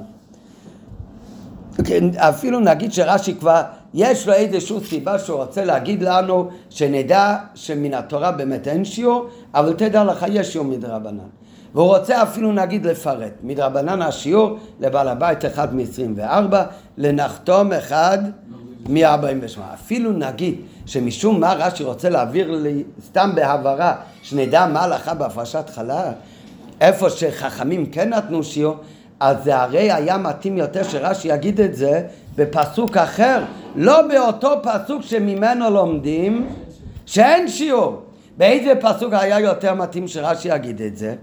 כן, 1.84 2.04
אפילו 2.16 2.60
נגיד 2.60 2.92
שרש"י 2.92 3.34
כבר 3.34 3.62
יש 3.94 4.26
לו 4.28 4.32
איזושהי 4.32 4.76
סיבה 4.84 5.18
שהוא 5.18 5.36
רוצה 5.36 5.64
להגיד 5.64 6.02
לנו 6.02 6.48
שנדע 6.70 7.36
שמן 7.54 7.94
התורה 7.94 8.32
באמת 8.32 8.68
אין 8.68 8.84
שיעור, 8.84 9.26
אבל 9.54 9.72
תדע 9.72 10.04
לך 10.04 10.26
יש 10.28 10.52
שיעור 10.52 10.66
מדרבנן. 10.66 11.28
והוא 11.74 11.96
רוצה 11.96 12.22
אפילו 12.22 12.52
נגיד 12.52 12.86
לפרט, 12.86 13.32
מדרבנן 13.42 14.02
השיעור 14.02 14.58
לבעל 14.80 15.08
הבית 15.08 15.44
אחד 15.44 15.74
מ-24, 15.74 16.54
לנחתום 16.98 17.72
אחד 17.72 18.18
מ-48. 18.88 19.60
אפילו 19.74 20.12
נגיד 20.12 20.54
שמשום 20.86 21.40
מה 21.40 21.52
רש"י 21.52 21.84
רוצה 21.84 22.08
להעביר 22.08 22.50
לי 22.50 22.82
סתם 23.06 23.30
בהבהרה, 23.34 23.94
שנדע 24.22 24.66
מה 24.66 24.80
הלכה 24.80 25.14
בהפרשת 25.14 25.70
חלה, 25.70 26.12
איפה 26.82 27.10
שחכמים 27.10 27.86
כן 27.86 28.08
נתנו 28.08 28.44
שיעור, 28.44 28.76
אז 29.20 29.36
זה 29.44 29.56
הרי 29.56 29.92
היה 29.92 30.18
מתאים 30.18 30.56
יותר 30.56 30.82
שרש"י 30.82 31.28
יגיד 31.28 31.60
את 31.60 31.74
זה 31.74 32.02
בפסוק 32.36 32.96
אחר, 32.96 33.44
לא 33.76 34.08
באותו 34.08 34.50
פסוק 34.62 35.02
שממנו 35.02 35.70
לומדים 35.70 36.48
שאין 37.06 37.48
שיעור. 37.48 38.02
באיזה 38.36 38.72
פסוק 38.80 39.12
היה 39.12 39.40
יותר 39.40 39.74
מתאים 39.74 40.08
שרש"י 40.08 40.48
יגיד 40.48 40.82
את 40.82 40.96
זה? 40.96 41.14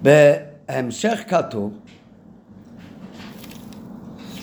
בהמשך 0.00 1.20
כתוב 1.28 1.72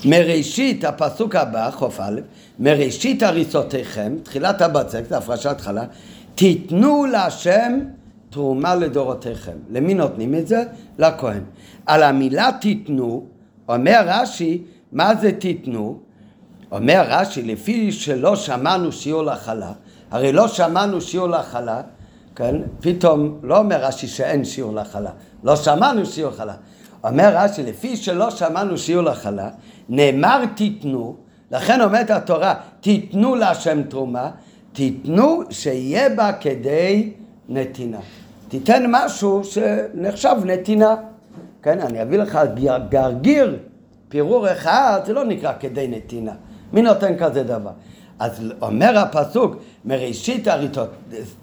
מראשית 0.06 0.86
הפסוק 0.86 1.36
הבא, 1.36 1.72
חוף 1.72 2.00
א', 2.00 2.20
מראשית 2.60 3.24
הריסותיכם, 3.24 4.16
תחילת 4.24 4.62
הבצק, 4.62 5.02
זה 5.10 5.18
הפרשת 5.18 5.62
חלה, 5.62 5.84
תיתנו 6.36 7.06
להשם 7.06 7.80
תרומה 8.34 8.76
לדורותיכם. 8.76 9.58
למי 9.70 9.94
נותנים 9.94 10.36
את 10.36 10.48
זה? 10.48 10.64
לכהן. 10.98 11.44
על 11.86 12.04
המילה 12.04 12.50
תיתנו, 12.62 13.26
אומר 13.70 14.02
רש"י, 14.06 14.64
מה 14.92 15.16
זה 15.16 15.32
תיתנו? 15.32 16.00
אומר 16.72 17.06
רש"י, 17.10 17.42
לפי 17.42 17.92
שלא 17.92 18.36
שמענו 18.36 18.92
שיעור 18.92 19.24
לחלה, 19.24 19.72
הרי 20.12 20.32
לא 20.32 20.48
שמענו 20.48 21.02
שיעור 21.02 21.28
לחלה, 21.28 21.82
כן? 22.36 22.56
פתאום 22.80 23.40
לא 23.44 23.58
אומר 23.58 23.86
רש"י 23.86 24.08
שאין 24.08 24.46
שיעור 24.46 24.76
לחלה, 24.76 25.12
לא 25.44 25.56
שמענו 25.56 26.06
שיעור 26.06 26.32
לחלה. 26.32 26.54
אומר 27.04 27.32
רש"י, 27.36 27.64
לפי 27.64 27.98
שלא 27.98 28.32
שמענו 28.32 28.78
שיעור 28.78 29.04
לחלה, 29.04 29.50
נאמר 29.90 30.46
תיתנו, 30.56 31.16
לכן 31.52 31.82
אומרת 31.82 32.10
התורה, 32.10 32.54
תיתנו 32.82 33.36
להשם 33.36 33.84
תרומה, 33.84 34.30
תיתנו 34.74 35.42
שיהיה 35.50 36.10
בה 36.10 36.34
כדי 36.34 37.14
נתינה. 37.50 38.00
תיתן 38.54 38.84
משהו 38.88 39.44
שנחשב 39.44 40.36
נתינה. 40.46 40.96
כן, 41.64 41.80
אני 41.80 42.02
אביא 42.02 42.18
לך 42.18 42.40
גרגיר, 42.90 43.58
פירור 44.10 44.52
אחד, 44.52 45.02
זה 45.06 45.14
לא 45.14 45.24
נקרא 45.26 45.54
כדי 45.60 45.88
נתינה. 45.88 46.32
מי 46.74 46.82
נותן 46.82 47.18
כזה 47.18 47.44
דבר? 47.44 47.70
אז 48.20 48.42
אומר 48.62 48.98
הפסוק, 48.98 49.56
מראשית 49.86 50.48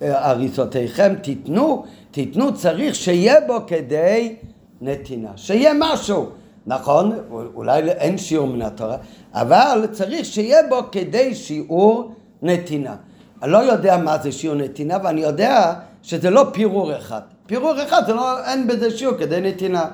הריסותיכם 0.01 1.15
תיתנו, 1.23 1.85
תיתנו 2.11 2.55
צריך 2.55 2.95
שיהיה 2.95 3.41
בו 3.47 3.59
כדי 3.67 4.37
נתינה, 4.81 5.31
שיהיה 5.37 5.73
משהו. 5.79 6.27
נכון, 6.67 7.19
אולי 7.55 7.91
אין 7.91 8.19
שיעור 8.19 8.47
מן 8.47 8.63
התורה, 8.63 8.97
אבל 9.33 9.87
צריך 9.93 10.25
שיהיה 10.25 10.59
בו 10.69 10.77
כדי 10.93 11.35
שיעור 11.35 12.13
נתינה. 12.43 12.97
אני 13.43 13.53
לא 13.53 13.59
יודע 13.59 13.97
מה 13.97 14.19
זה 14.19 14.33
שיעור 14.33 14.57
נתינה, 14.57 14.97
ואני 15.05 15.21
יודע 15.21 15.75
שזה 16.03 16.31
לא 16.31 16.47
פירור 16.53 16.97
אחד. 16.97 17.21
פירור 17.47 17.75
אחד, 17.83 18.03
זה 18.07 18.15
לא, 18.15 18.45
אין 18.45 18.67
בזה 18.67 18.91
שיעור 18.91 19.19
כדי 19.19 19.41
נתינה. 19.41 19.85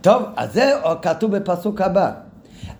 טוב, 0.00 0.22
אז 0.36 0.52
זה 0.52 0.72
כתוב 1.02 1.36
בפסוק 1.36 1.80
הבא. 1.80 2.10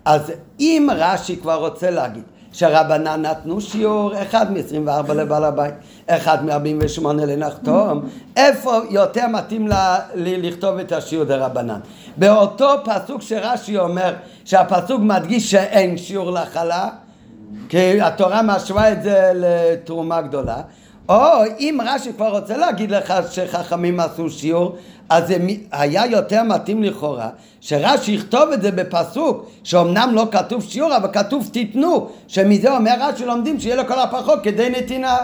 אז 0.05 0.31
אם 0.59 0.89
רש"י 0.95 1.37
כבר 1.37 1.55
רוצה 1.55 1.91
להגיד 1.91 2.23
שהרבנן 2.51 3.21
נתנו 3.21 3.61
שיעור 3.61 4.21
אחד 4.21 4.51
מ-24 4.51 5.13
לבעל 5.13 5.43
הבית, 5.43 5.73
אחד 6.07 6.45
מ-48 6.45 7.07
לנחתום, 7.07 8.01
איפה 8.37 8.79
יותר 8.89 9.27
מתאים 9.27 9.67
לה, 9.67 9.99
לכתוב 10.15 10.77
את 10.77 10.91
השיעור 10.91 11.25
דרבנן? 11.25 11.79
באותו 12.17 12.69
פסוק 12.85 13.21
שרש"י 13.21 13.77
אומר 13.77 14.13
שהפסוק 14.45 15.01
מדגיש 15.01 15.51
שאין 15.51 15.97
שיעור 15.97 16.31
לחלה, 16.31 16.89
כי 17.69 18.01
התורה 18.01 18.41
משווה 18.41 18.91
את 18.91 19.03
זה 19.03 19.31
לתרומה 19.35 20.21
גדולה, 20.21 20.61
או 21.09 21.43
אם 21.59 21.79
רש"י 21.85 22.13
כבר 22.13 22.37
רוצה 22.37 22.57
להגיד 22.57 22.91
לך 22.91 23.13
שחכמים 23.31 23.99
עשו 23.99 24.29
שיעור, 24.29 24.75
אז 25.09 25.27
זה 25.27 25.37
היה 25.71 26.05
יותר 26.05 26.43
מתאים 26.43 26.83
לכאורה 26.83 27.29
שרש"י 27.61 28.11
יכתוב 28.11 28.51
את 28.51 28.61
זה 28.61 28.71
בפסוק 28.71 29.45
שאומנם 29.63 30.09
לא 30.13 30.27
כתוב 30.31 30.63
שיעור 30.63 30.97
אבל 30.97 31.07
כתוב 31.13 31.49
תיתנו 31.53 32.09
שמזה 32.27 32.77
אומר 32.77 32.93
רש"י 32.99 33.25
לומדים 33.25 33.59
שיהיה 33.59 33.75
לכל 33.75 33.99
הפחות 33.99 34.39
כדי 34.43 34.69
נתינה. 34.69 35.17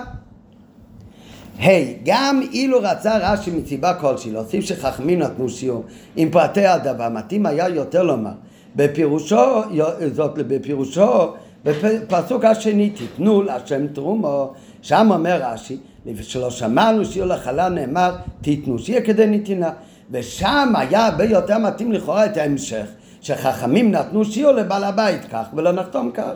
היי, 1.60 1.96
hey, 1.98 2.02
גם 2.06 2.42
אילו 2.54 2.80
רצה 2.82 3.18
רש"י 3.18 3.52
מסיבה 3.52 3.94
כלשהי 3.94 4.32
להוסיף 4.32 4.66
שחכמים 4.66 5.20
נתנו 5.20 5.50
שיעור 5.50 5.84
עם 6.16 6.30
פרטי 6.32 6.66
הדבר, 6.66 7.10
מתאים 7.10 7.46
היה 7.46 7.70
יותר 7.70 8.04
לומר 8.04 8.32
בפירושו, 8.76 9.62
זאת 10.14 10.34
בפירושו 10.36 11.34
בפסוק 11.64 12.46
השני 12.46 12.90
תיתנו 12.90 13.42
להשם 13.42 13.88
תרומו 13.88 14.54
שם 14.82 15.08
אומר 15.12 15.42
רש"י, 15.44 15.78
שלא 16.22 16.50
שמענו 16.50 17.06
שיעור 17.06 17.30
לחלה 17.30 17.70
נאמר 17.70 18.16
תיתנו, 18.42 18.80
שיהיה 18.80 19.02
כדי 19.02 19.28
נתינה. 19.28 19.70
ושם 20.12 20.74
היה 20.78 21.06
הרבה 21.06 21.24
יותר 21.24 21.58
מתאים 21.58 21.92
לכאורה 21.92 22.26
את 22.26 22.38
ההמשך, 22.38 22.86
שחכמים 23.22 23.92
נתנו 23.92 24.26
שיעור 24.26 24.52
לבעל 24.52 24.84
הבית 24.84 25.22
כך 25.32 25.46
ולא 25.54 25.72
נחתום 25.72 26.12
כך. 26.14 26.34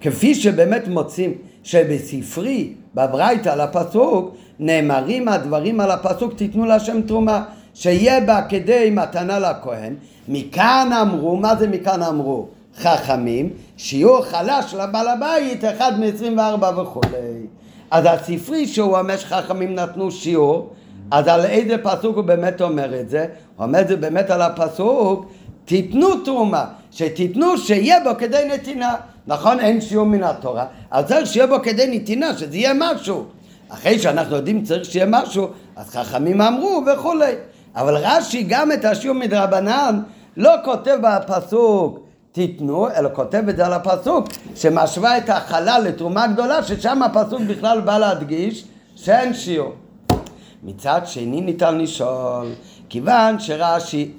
כפי 0.00 0.34
שבאמת 0.34 0.88
מוצאים 0.88 1.34
שבספרי, 1.62 2.72
בברייתא 2.94 3.48
על 3.48 3.60
הפסוק, 3.60 4.34
נאמרים 4.58 5.28
הדברים 5.28 5.80
על 5.80 5.90
הפסוק 5.90 6.34
תיתנו 6.34 6.66
להשם 6.66 7.02
תרומה, 7.02 7.44
שיהיה 7.74 8.20
בה 8.20 8.42
כדי 8.48 8.90
מתנה 8.92 9.38
לכהן. 9.38 9.94
מכאן 10.28 10.90
אמרו, 11.02 11.36
מה 11.36 11.56
זה 11.56 11.68
מכאן 11.68 12.02
אמרו? 12.02 12.48
חכמים, 12.78 13.50
שיעור 13.76 14.24
חלש 14.24 14.74
לבעל 14.74 15.08
הבית, 15.08 15.64
אחד 15.64 15.92
מ-24 16.00 16.80
וכולי. 16.80 17.46
אז 17.90 18.04
הספרי 18.08 18.66
שהוא 18.66 18.98
אומר 18.98 19.16
שחכמים 19.16 19.74
נתנו 19.74 20.10
שיעור, 20.10 20.70
אז 21.10 21.28
על 21.28 21.44
איזה 21.44 21.76
פסוק 21.82 22.16
הוא 22.16 22.24
באמת 22.24 22.62
אומר 22.62 23.00
את 23.00 23.08
זה? 23.08 23.26
הוא 23.56 23.66
אומר 23.66 23.80
את 23.80 23.88
זה 23.88 23.96
באמת 23.96 24.30
על 24.30 24.42
הפסוק, 24.42 25.32
תיתנו 25.64 26.16
תרומה, 26.24 26.64
שתיתנו 26.90 27.58
שיהיה 27.58 28.00
בו 28.04 28.10
כדי 28.18 28.48
נתינה. 28.54 28.94
נכון, 29.26 29.60
אין 29.60 29.80
שיעור 29.80 30.06
מן 30.06 30.22
התורה, 30.22 30.66
אז 30.90 31.04
צריך 31.04 31.26
שיהיה 31.26 31.46
בו 31.46 31.56
כדי 31.62 31.86
נתינה, 31.86 32.38
שזה 32.38 32.56
יהיה 32.56 32.72
משהו. 32.74 33.24
אחרי 33.68 33.98
שאנחנו 33.98 34.36
יודעים 34.36 34.62
צריך 34.62 34.84
שיהיה 34.84 35.06
משהו, 35.08 35.48
אז 35.76 35.90
חכמים 35.90 36.40
אמרו 36.40 36.82
וכולי. 36.86 37.32
אבל 37.76 37.96
רש"י 37.96 38.42
גם 38.48 38.72
את 38.72 38.84
השיעור 38.84 39.16
מדרבנן 39.16 40.00
לא 40.36 40.52
כותב 40.64 40.98
בפסוק 41.02 41.98
תיתנו, 42.32 42.88
אלא 42.90 43.08
כותב 43.12 43.42
את 43.48 43.56
זה 43.56 43.66
על 43.66 43.72
הפסוק 43.72 44.28
שמשווה 44.54 45.18
את 45.18 45.28
החלל 45.28 45.82
לתרומה 45.84 46.26
גדולה, 46.26 46.62
ששם 46.62 47.02
הפסוק 47.02 47.40
בכלל 47.40 47.80
בא 47.80 47.98
להדגיש 47.98 48.64
שאין 48.96 49.34
שיעור. 49.34 49.72
מצד 50.62 51.00
שני 51.04 51.40
ניתן 51.40 51.78
לשאול, 51.78 52.46
כיוון 52.88 53.38
שרש"י, 53.38 54.12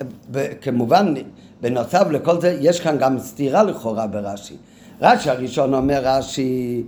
כמובן 0.61 1.13
בנוסף 1.61 2.05
לכל 2.11 2.41
זה, 2.41 2.57
יש 2.61 2.79
כאן 2.79 2.97
גם 2.97 3.19
סתירה 3.19 3.63
לכאורה 3.63 4.07
ברש"י. 4.07 4.55
רש"י 5.01 5.29
הראשון 5.29 5.73
אומר 5.73 6.01
רש"י 6.03 6.83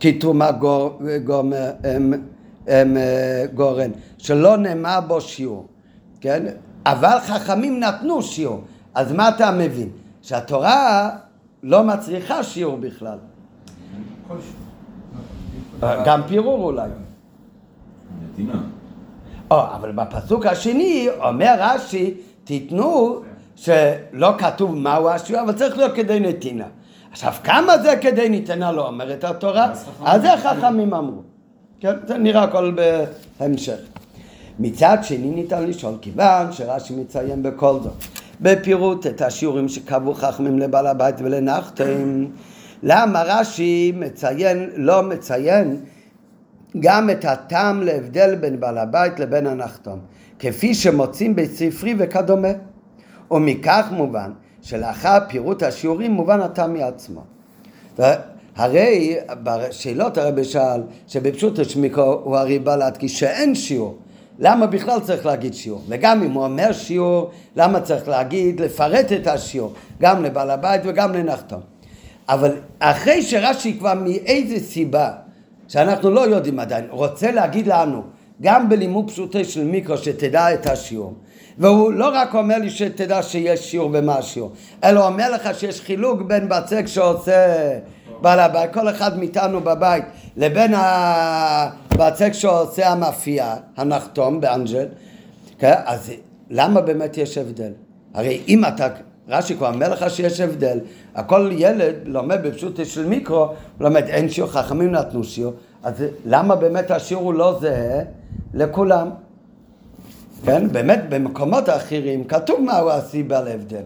כי 0.00 0.18
תרומה 0.18 0.52
גור, 0.52 0.98
גור, 1.24 1.42
הם, 1.84 2.12
הם, 2.66 2.96
גורן, 3.54 3.90
שלא 4.18 4.56
נאמר 4.56 5.00
בו 5.06 5.20
שיעור, 5.20 5.66
כן? 6.20 6.46
אבל 6.86 7.18
חכמים 7.20 7.80
נתנו 7.80 8.22
שיעור. 8.22 8.60
אז 8.94 9.12
מה 9.12 9.28
אתה 9.28 9.50
מבין? 9.50 9.88
שהתורה 10.26 11.10
לא 11.62 11.82
מצריכה 11.84 12.42
שיעור 12.42 12.76
בכלל. 12.76 13.18
גם 15.80 16.22
פירור 16.28 16.64
אולי. 16.64 16.88
נתינה. 18.22 18.60
או, 19.50 19.60
אבל 19.74 19.92
בפסוק 19.92 20.46
השני 20.46 21.08
אומר 21.20 21.54
רש"י, 21.58 22.14
תיתנו 22.44 23.20
שלא 23.56 24.32
כתוב 24.38 24.74
מהו 24.74 25.08
השיעור, 25.08 25.42
אבל 25.42 25.52
צריך 25.52 25.76
להיות 25.76 25.94
כדי 25.94 26.20
נתינה. 26.20 26.66
עכשיו, 27.10 27.34
כמה 27.44 27.78
זה 27.78 27.96
כדי 28.00 28.28
נתינה 28.28 28.72
לא 28.72 28.86
אומרת 28.86 29.24
התורה? 29.24 29.72
אז 30.04 30.22
זה 30.22 30.28
חכמים 30.42 30.94
אמרו. 30.94 31.22
כן, 31.80 31.94
זה 32.06 32.18
נראה 32.18 32.42
הכל 32.42 32.76
בהמשך. 33.40 33.78
מצד 34.58 34.98
שני 35.02 35.30
ניתן 35.30 35.66
לשאול, 35.66 35.94
כיוון 36.00 36.52
שרש"י 36.52 36.94
מציין 36.94 37.42
בכל 37.42 37.78
זאת, 37.82 37.92
בפירוט 38.40 39.06
את 39.06 39.22
השיעורים 39.22 39.68
שקבעו 39.68 40.14
חכמים 40.14 40.58
לבעל 40.58 40.86
הבית 40.86 41.14
ולנחתם, 41.18 42.26
למה 42.82 43.22
רש"י 43.22 43.92
מציין, 43.96 44.70
לא 44.76 45.02
מציין 45.02 45.76
גם 46.80 47.10
את 47.10 47.24
הטעם 47.24 47.82
להבדל 47.82 48.34
בין 48.34 48.60
בעל 48.60 48.78
הבית 48.78 49.20
לבין 49.20 49.46
הנחתום, 49.46 49.98
כפי 50.38 50.74
שמוצאים 50.74 51.36
בספרי 51.36 51.94
וכדומה. 51.98 52.48
ומכך 53.30 53.86
מובן 53.90 54.30
שלאחר 54.62 55.18
פירוט 55.28 55.62
השיעורים 55.62 56.12
מובן 56.12 56.40
הטעם 56.40 56.74
מעצמו. 56.74 57.24
הרי 58.56 59.16
בשאלות 59.42 60.18
הרבי 60.18 60.44
שאל 60.44 60.82
שבפשוט 61.06 61.58
השמיקו 61.58 62.20
הוא 62.24 62.36
הרי 62.36 62.58
בא 62.58 62.76
להדגיש 62.76 63.20
שאין 63.20 63.54
שיעור 63.54 63.98
למה 64.38 64.66
בכלל 64.66 65.00
צריך 65.00 65.26
להגיד 65.26 65.54
שיעור? 65.54 65.82
וגם 65.88 66.22
אם 66.22 66.32
הוא 66.32 66.44
אומר 66.44 66.72
שיעור, 66.72 67.30
למה 67.56 67.80
צריך 67.80 68.08
להגיד, 68.08 68.60
לפרט 68.60 69.12
את 69.12 69.26
השיעור, 69.26 69.72
גם 70.00 70.22
לבעל 70.22 70.50
הבית 70.50 70.80
וגם 70.84 71.12
לנחתום. 71.12 71.60
אבל 72.28 72.56
אחרי 72.78 73.22
שרש"י 73.22 73.76
כבר 73.78 73.94
מאיזה 73.94 74.66
סיבה, 74.66 75.10
שאנחנו 75.68 76.10
לא 76.10 76.26
יודעים 76.26 76.58
עדיין, 76.58 76.84
רוצה 76.90 77.30
להגיד 77.30 77.66
לנו, 77.66 78.02
גם 78.42 78.68
בלימוד 78.68 79.10
פשוטי 79.10 79.44
של 79.44 79.64
מיקרו, 79.64 79.98
שתדע 79.98 80.54
את 80.54 80.66
השיעור. 80.66 81.14
והוא 81.58 81.92
לא 81.92 82.10
רק 82.14 82.34
אומר 82.34 82.58
לי 82.58 82.70
שתדע 82.70 83.22
שיש 83.22 83.70
שיעור 83.70 83.90
ומה 83.92 84.18
השיעור, 84.18 84.52
אלא 84.84 85.06
אומר 85.06 85.30
לך 85.30 85.58
שיש 85.58 85.80
חילוק 85.80 86.22
בין 86.22 86.48
בצק 86.48 86.86
שעושה 86.86 87.78
בעל 88.20 88.40
הבית, 88.40 88.72
כל 88.72 88.88
אחד 88.88 89.18
מאיתנו 89.18 89.60
בבית, 89.60 90.04
לבין 90.36 90.74
הבצק 92.00 92.32
שעושה 92.32 92.88
המאפייה, 92.88 93.56
הנחתום 93.76 94.40
באנג'ל, 94.40 94.86
כן? 95.58 95.74
אז 95.84 96.12
למה 96.50 96.80
באמת 96.80 97.18
יש 97.18 97.38
הבדל? 97.38 97.72
הרי 98.14 98.40
אם 98.48 98.64
אתה, 98.64 98.88
רש"י 99.28 99.56
כבר 99.56 99.72
אומר 99.74 99.92
לך 99.92 100.10
שיש 100.10 100.40
הבדל, 100.40 100.78
הכל 101.14 101.50
ילד 101.52 101.94
לומד 102.04 102.38
בפשוט 102.42 102.80
של 102.84 103.06
מיקרו, 103.06 103.38
הוא 103.38 103.54
לומד 103.80 104.04
אין 104.04 104.28
שיעור, 104.28 104.50
חכמים 104.50 104.92
נתנו 104.92 105.24
שיעור, 105.24 105.52
אז 105.82 106.04
למה 106.26 106.56
באמת 106.56 106.90
השיעור 106.90 107.24
הוא 107.24 107.34
לא 107.34 107.58
זהה 107.60 108.00
לכולם? 108.54 109.10
כן, 110.44 110.72
באמת 110.72 111.00
במקומות 111.08 111.68
אחרים 111.68 112.24
כתוב 112.24 112.60
מהו 112.60 112.90
הסיבה 112.90 113.40
להבדל. 113.40 113.82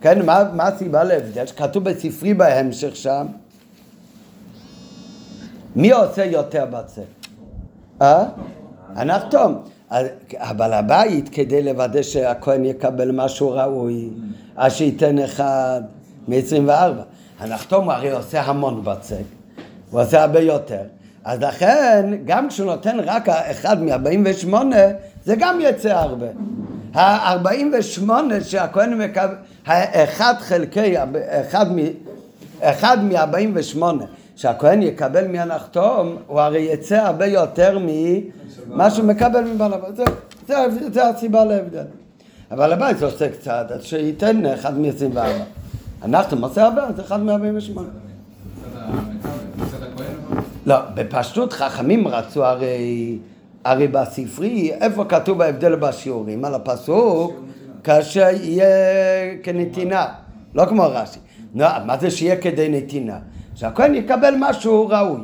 כן, 0.00 0.26
מה, 0.26 0.44
מה 0.54 0.68
הסיבה 0.68 1.04
להבדל? 1.04 1.44
כתוב 1.56 1.84
בספרי 1.84 2.34
בהמשך 2.34 2.96
שם, 2.96 3.26
מי 5.76 5.92
עושה 5.92 6.24
יותר 6.24 6.66
בצק? 6.70 7.21
אה? 8.02 8.24
הנחתום. 8.96 9.62
הבעל 10.40 10.72
הבית, 10.72 11.28
כדי 11.28 11.62
לוודא 11.62 12.02
שהכהן 12.02 12.64
יקבל 12.64 13.10
משהו 13.10 13.50
ראוי, 13.50 14.10
אז 14.56 14.72
שייתן 14.72 15.18
אחד 15.18 15.82
מ-24. 16.28 16.70
הנחתום 17.38 17.90
הרי 17.90 18.10
עושה 18.10 18.42
המון 18.42 18.84
בצק, 18.84 19.16
הוא 19.90 20.00
עושה 20.00 20.22
הרבה 20.22 20.40
יותר. 20.40 20.82
אז 21.24 21.42
לכן, 21.42 22.10
גם 22.24 22.48
כשהוא 22.48 22.66
נותן 22.66 22.96
רק 23.04 23.28
אחד 23.28 23.82
מ-48, 23.82 24.54
זה 25.24 25.34
גם 25.38 25.58
יצא 25.60 25.98
הרבה. 25.98 26.26
ה-48 26.94 28.10
שהכהן 28.44 28.94
מקבל, 28.94 29.34
האחד 29.66 30.34
חלקי, 30.38 30.94
אחד 32.60 33.04
מ-48 33.04 33.82
שהכהן 34.42 34.82
יקבל 34.82 35.28
מהנחתום, 35.28 36.16
הוא 36.26 36.40
הרי 36.40 36.60
יצא 36.60 37.06
הרבה 37.06 37.26
יותר 37.26 37.78
ממה 37.78 38.90
שהוא 38.90 39.06
מקבל 39.06 39.44
מבעל 39.44 39.72
הבית. 39.72 39.96
זה, 39.96 40.04
זה, 40.46 40.90
זה 40.92 41.08
הסיבה 41.08 41.44
להבדל. 41.44 41.84
אבל 42.50 42.72
הבית 42.72 43.02
עושה 43.02 43.28
קצת, 43.28 43.66
אז 43.70 43.84
שייתן 43.84 44.46
אחד 44.46 44.78
מ-24. 44.78 45.18
הנחתום 46.02 46.44
עושה 46.44 46.64
הרבה, 46.64 46.82
זה 46.96 47.02
אחד 47.02 47.22
מ-48. 47.22 47.80
לא, 50.66 50.76
בפשטות 50.94 51.52
חכמים 51.52 52.08
רצו 52.08 52.44
הרי, 52.44 53.18
הרי 53.64 53.88
בספרי, 53.88 54.72
איפה 54.72 55.04
כתוב 55.04 55.42
ההבדל 55.42 55.74
בשיעורים? 55.74 56.44
על 56.44 56.54
הפסוק, 56.54 57.32
כאשר 57.84 58.28
יהיה 58.32 58.66
כנתינה, 59.42 60.06
לא 60.54 60.66
כמו 60.66 60.82
רש"י. 60.82 61.18
לא, 61.54 61.68
מה 61.86 61.98
זה 61.98 62.10
שיהיה 62.10 62.36
כדי 62.36 62.68
נתינה? 62.68 63.18
שהכהן 63.54 63.94
יקבל 63.94 64.34
משהו 64.38 64.88
ראוי. 64.88 65.20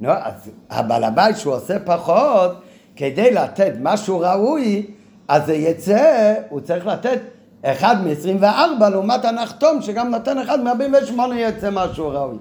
נו, 0.00 0.10
אז 0.10 0.50
הבעל 0.70 1.04
הבית 1.04 1.36
שהוא 1.36 1.54
עושה 1.54 1.78
פחות, 1.78 2.62
כדי 2.96 3.30
לתת 3.30 3.72
משהו 3.80 4.20
ראוי, 4.20 4.86
אז 5.28 5.46
זה 5.46 5.54
יצא, 5.54 6.34
הוא 6.48 6.60
צריך 6.60 6.86
לתת 6.86 7.18
אחד 7.62 7.96
מ-24 8.04 8.88
לעומת 8.88 9.24
הנחתום 9.24 9.82
שגם 9.82 10.10
נותן 10.10 10.38
אחד 10.38 10.60
מ-48 10.64 11.20
יצא 11.34 11.70
משהו 11.72 12.08
ראוי. 12.08 12.36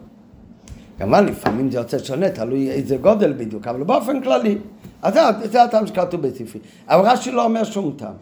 כמובן 0.99 1.25
לפעמים 1.25 1.71
זה 1.71 1.77
יוצא 1.77 1.97
שונה, 1.99 2.29
תלוי 2.29 2.71
איזה 2.71 2.97
גודל 2.97 3.33
בדיוק, 3.33 3.67
אבל 3.67 3.83
באופן 3.83 4.21
כללי. 4.21 4.57
אז 5.01 5.13
זה, 5.13 5.21
זה 5.43 5.63
הטעם 5.63 5.87
שכתוב 5.87 6.21
בספרי. 6.21 6.61
אבל 6.87 7.09
רש"י 7.09 7.31
לא 7.31 7.43
אומר 7.43 7.63
שום 7.63 7.93
טעם. 7.97 8.13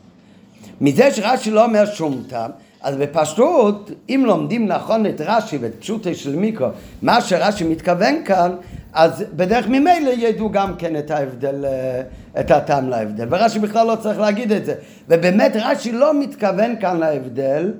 מזה 0.81 1.11
שרש"י 1.11 1.51
לא 1.51 1.65
אומר 1.65 1.85
שום 1.85 2.23
טעם, 2.27 2.51
אז 2.81 2.95
בפשטות, 2.95 3.91
אם 4.09 4.23
לומדים 4.25 4.67
נכון 4.67 5.05
את 5.05 5.21
רש"י 5.25 5.57
ואת 5.57 5.71
פשוטי 5.79 6.15
של 6.15 6.35
מיקרו, 6.35 6.67
מה 7.01 7.21
שרש"י 7.21 7.63
מתכוון 7.63 8.15
כאן, 8.25 8.51
אז 8.93 9.23
בדרך 9.35 9.67
ממילא 9.67 10.09
ידעו 10.17 10.49
גם 10.49 10.75
כן 10.75 10.99
את 10.99 11.11
ההבדל, 11.11 11.65
אה, 11.65 12.01
את 12.39 12.51
הטעם 12.51 12.89
להבדל. 12.89 13.27
ורש"י 13.29 13.59
בכלל 13.59 13.87
לא 13.87 13.95
צריך 13.95 14.19
להגיד 14.19 14.51
את 14.51 14.65
זה. 14.65 14.73
ובאמת 15.09 15.51
רש"י 15.55 15.91
לא 15.91 16.19
מתכוון 16.19 16.75
כאן 16.79 16.97
להבדל 16.97 17.73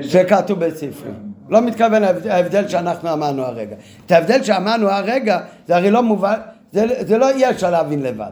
שכתוב 0.00 0.64
בספרי. 0.64 1.10
לא 1.48 1.60
מתכוון 1.60 2.02
להבדל 2.24 2.68
שאנחנו 2.68 3.12
אמרנו 3.12 3.42
הרגע. 3.42 3.76
את 4.06 4.12
ההבדל 4.12 4.42
שאמרנו 4.42 4.88
הרגע, 4.88 5.40
זה 5.66 5.76
הרי 5.76 5.90
לא 5.90 6.02
מובן, 6.02 6.34
זה, 6.72 6.86
זה 7.00 7.18
לא 7.18 7.30
אי 7.30 7.50
אפשר 7.50 7.70
להבין 7.70 8.02
לבד. 8.02 8.30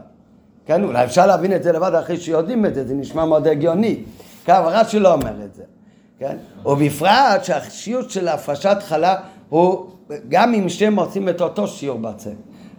כן, 0.65 0.83
אולי 0.83 1.03
אפשר 1.03 1.25
להבין 1.25 1.53
את 1.53 1.63
זה 1.63 1.71
לבד 1.71 1.93
אחרי 1.93 2.17
שיודעים 2.17 2.65
את 2.65 2.75
זה, 2.75 2.87
זה 2.87 2.93
נשמע 2.93 3.25
מאוד 3.25 3.47
הגיוני. 3.47 4.03
אבל 4.49 4.71
רש"י 4.73 4.99
לא 4.99 5.13
אומר 5.13 5.33
את 5.45 5.55
זה, 5.55 5.63
כן? 6.19 6.37
ובפרט 6.65 7.43
שהשיעור 7.43 8.09
של 8.09 8.27
הפרשת 8.27 8.77
חלה 8.81 9.15
הוא, 9.49 9.85
גם 10.29 10.53
אם 10.53 10.69
שניהם 10.69 10.99
עושים 10.99 11.29
את 11.29 11.41
אותו 11.41 11.67
שיעור 11.67 11.99
בצק, 11.99 12.31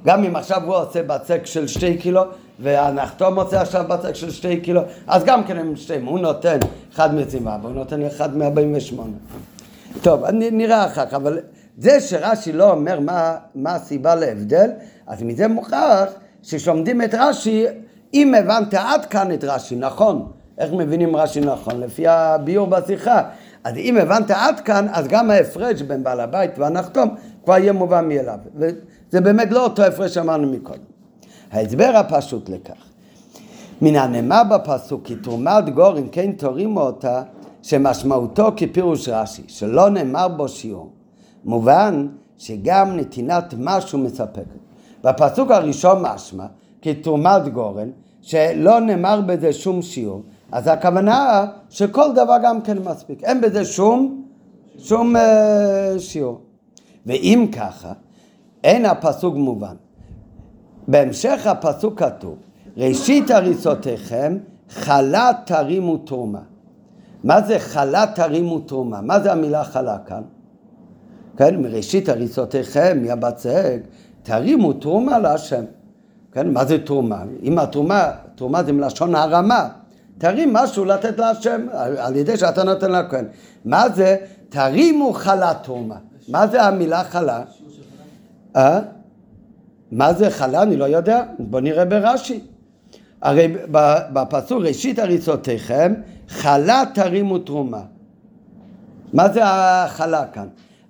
גם 0.04 0.24
אם 0.24 0.36
עכשיו 0.36 0.64
הוא 0.64 0.76
עושה 0.76 1.02
בצק 1.02 1.46
של 1.46 1.66
שתי 1.66 1.98
קילו 1.98 2.22
והנחתום 2.58 3.38
עושה 3.38 3.60
עכשיו 3.60 3.84
בצק 3.88 4.14
של 4.14 4.30
שתי 4.30 4.60
קילו, 4.60 4.80
אז 5.06 5.24
גם 5.24 5.44
כן 5.44 5.56
הם 5.56 5.76
שתיהם, 5.76 6.04
הוא 6.04 6.18
נותן 6.18 6.58
אחד 6.94 7.14
מצימה 7.14 7.56
והוא 7.62 7.72
נותן 7.72 8.02
אחד 8.02 8.36
מארבעים 8.36 8.74
ושמונה. 8.76 9.16
טוב, 10.02 10.26
נראה 10.30 10.86
אחר 10.86 11.06
כך, 11.06 11.14
אבל 11.14 11.38
זה 11.78 12.00
שרש"י 12.00 12.52
לא 12.52 12.70
אומר 12.70 13.00
מה, 13.00 13.36
מה 13.54 13.74
הסיבה 13.74 14.14
להבדל, 14.14 14.70
אז 15.06 15.22
מזה 15.22 15.48
מוכרח 15.48 16.08
ששומדים 16.42 17.02
את 17.02 17.14
רש"י, 17.14 17.64
אם 18.14 18.34
הבנת 18.34 18.74
עד 18.74 19.06
כאן 19.06 19.32
את 19.32 19.44
רש"י, 19.44 19.76
נכון, 19.76 20.32
איך 20.58 20.72
מבינים 20.72 21.16
רש"י 21.16 21.40
נכון? 21.40 21.80
לפי 21.80 22.06
הביור 22.06 22.66
בשיחה. 22.66 23.22
אז 23.64 23.76
אם 23.76 23.96
הבנת 23.96 24.30
עד 24.30 24.60
כאן, 24.60 24.86
אז 24.92 25.08
גם 25.08 25.30
ההפרש 25.30 25.82
בין 25.82 26.02
בעל 26.02 26.20
הבית 26.20 26.58
והנחתום 26.58 27.08
כבר 27.44 27.58
יהיה 27.58 27.72
מובן 27.72 28.08
מאליו. 28.08 28.38
וזה 28.54 29.20
באמת 29.20 29.50
לא 29.50 29.64
אותו 29.64 29.82
הפרש 29.82 30.14
שאמרנו 30.14 30.52
מקודם. 30.52 30.80
ההסבר 31.50 31.92
הפשוט 31.96 32.48
לכך. 32.48 32.88
מן 33.82 33.96
הנאמר 33.96 34.42
בפסוק 34.50 35.00
כי 35.04 35.16
תרומת 35.16 35.68
גורן 35.74 36.06
כן 36.12 36.32
תורימו 36.32 36.80
אותה 36.80 37.22
שמשמעותו 37.62 38.48
כפירוש 38.56 39.08
רש"י 39.08 39.42
שלא 39.48 39.88
נאמר 39.90 40.28
בו 40.28 40.48
שיעור 40.48 40.92
מובן 41.44 42.08
שגם 42.38 42.96
נתינת 42.96 43.54
משהו 43.58 43.98
מספקת 43.98 44.58
בפסוק 45.04 45.50
הראשון 45.50 46.02
משמע 46.02 46.46
כי 46.82 46.94
תרומת 46.94 47.48
גורן 47.52 47.90
שלא 48.22 48.80
נאמר 48.80 49.20
בזה 49.20 49.52
שום 49.52 49.82
שיעור 49.82 50.22
אז 50.52 50.66
הכוונה 50.66 51.46
שכל 51.68 52.12
דבר 52.12 52.36
גם 52.42 52.60
כן 52.60 52.78
מספיק, 52.78 53.24
אין 53.24 53.40
בזה 53.40 53.64
שום, 53.64 54.24
שום 54.78 55.16
uh, 55.16 55.20
שיעור. 55.98 56.40
ואם 57.06 57.48
ככה, 57.52 57.92
אין 58.64 58.86
הפסוק 58.86 59.34
מובן. 59.34 59.74
בהמשך 60.88 61.46
הפסוק 61.46 62.02
כתוב, 62.02 62.36
ראשית 62.76 63.30
הריסותיכם 63.30 64.38
חלה 64.68 65.30
תרימו 65.46 65.96
תרומה. 65.96 66.40
מה 67.24 67.42
זה 67.42 67.58
חלה 67.58 68.04
תרימו 68.14 68.58
תרומה? 68.58 69.00
מה 69.00 69.20
זה 69.20 69.32
המילה 69.32 69.64
חלה 69.64 69.98
כאן? 70.06 70.22
כן, 71.36 71.62
מראשית 71.62 72.08
הריסותיכם 72.08 72.98
מהבצק, 73.02 73.80
תרימו 74.22 74.72
תרומה 74.72 75.18
להשם. 75.18 75.64
כן, 76.32 76.52
מה 76.52 76.64
זה 76.64 76.84
תרומה? 76.84 77.22
אם 77.42 77.58
התרומה, 77.58 78.10
תרומה 78.34 78.62
זה 78.62 78.72
מלשון 78.72 79.14
הרמה, 79.14 79.68
תרים 80.18 80.52
משהו 80.52 80.84
לתת 80.84 81.18
להשם, 81.18 81.66
על 81.98 82.16
ידי 82.16 82.36
שאתה 82.36 82.64
נותן 82.64 82.92
לכהן. 82.92 83.24
מה 83.64 83.88
זה? 83.88 84.16
תרימו 84.48 85.12
חלה 85.12 85.54
תרומה. 85.62 85.96
מה 86.28 86.46
זה 86.46 86.62
המילה 86.62 87.04
חלה? 87.04 87.42
אה? 88.56 88.80
מה 89.92 90.12
זה 90.12 90.30
חלה? 90.30 90.62
אני 90.62 90.76
לא 90.76 90.84
יודע. 90.84 91.22
בוא 91.38 91.60
נראה 91.60 91.84
ברש"י. 91.84 92.40
הרי 93.22 93.54
בפסוק 94.12 94.62
ראשית 94.62 94.98
הריסותיכם, 94.98 95.94
חלה 96.28 96.82
תרימו 96.94 97.38
תרומה. 97.38 97.82
מה 99.12 99.28
זה 99.28 99.40
החלה 99.44 100.26
כאן? 100.26 100.46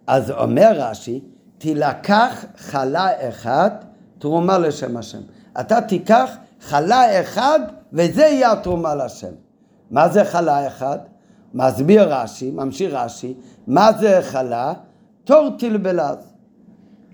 אז 0.06 0.30
אומר 0.30 0.72
רש"י, 0.74 1.20
תילקח 1.58 2.44
חלה 2.58 3.28
אחת 3.28 3.84
תרומה 4.18 4.58
לשם 4.58 4.96
השם. 4.96 5.20
אתה 5.60 5.80
תיקח 5.80 6.36
חלה 6.60 7.20
אחד 7.20 7.60
וזה 7.92 8.22
יהיה 8.22 8.52
התרומה 8.52 8.94
לשם. 8.94 9.32
מה 9.90 10.08
זה 10.08 10.24
חלה 10.24 10.66
אחד? 10.66 10.98
מסביר 11.54 12.14
רש"י, 12.14 12.50
ממשיך 12.50 12.94
רש"י, 12.94 13.34
מה 13.66 13.92
זה 13.92 14.18
חלה? 14.22 14.72
טורטיל 15.24 15.76
בלז. 15.76 16.16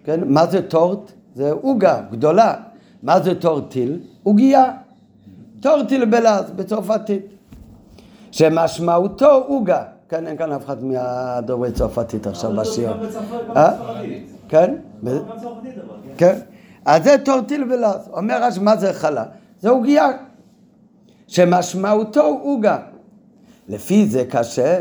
כן? 0.05 0.21
מה 0.25 0.47
זה 0.47 0.63
טורט? 0.63 1.13
זה 1.35 1.53
עוגה 1.53 2.01
גדולה. 2.11 2.55
מה 3.03 3.21
זה 3.21 3.35
טורטיל? 3.35 4.01
עוגייה. 4.23 4.73
טורטיל 5.61 6.05
בלז 6.05 6.51
בצרפתית. 6.57 7.27
שמשמעותו 8.31 9.31
עוגה. 9.31 9.83
כן, 10.09 10.27
אין 10.27 10.37
כאן 10.37 10.53
אף 10.53 10.65
אחד 10.65 10.85
מהדוברי 10.85 11.73
צרפתית 11.73 12.27
עכשיו 12.27 12.57
בשיר. 12.57 12.93
אה? 13.57 13.71
כן? 14.49 14.75
כן. 16.17 16.39
אז 16.85 17.05
זה 17.05 17.17
טורטיל 17.25 17.65
בלז. 17.65 18.09
אומר 18.13 18.43
רש"י, 18.43 18.61
מה 18.61 18.77
זה 18.77 18.93
חלה? 18.93 19.25
זה 19.61 19.71
עוגיה. 19.71 20.09
שמשמעותו 21.29 22.41
עוגה. 22.43 22.79
לפי 23.69 24.07
זה 24.07 24.25
קשה. 24.25 24.77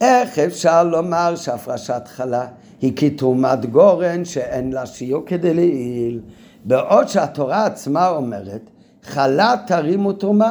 איך 0.00 0.38
אפשר 0.38 0.84
לומר 0.84 1.36
שהפרשת 1.36 2.02
חלה 2.06 2.46
היא 2.80 2.92
כתרומת 2.96 3.66
גורן 3.66 4.24
שאין 4.24 4.72
לה 4.72 4.86
שיעור 4.86 5.22
כדי 5.26 5.54
להעיל, 5.54 6.20
בעוד 6.64 7.08
שהתורה 7.08 7.66
עצמה 7.66 8.08
אומרת 8.08 8.70
חלה 9.02 9.54
תרימו 9.66 10.12
תרומה, 10.12 10.50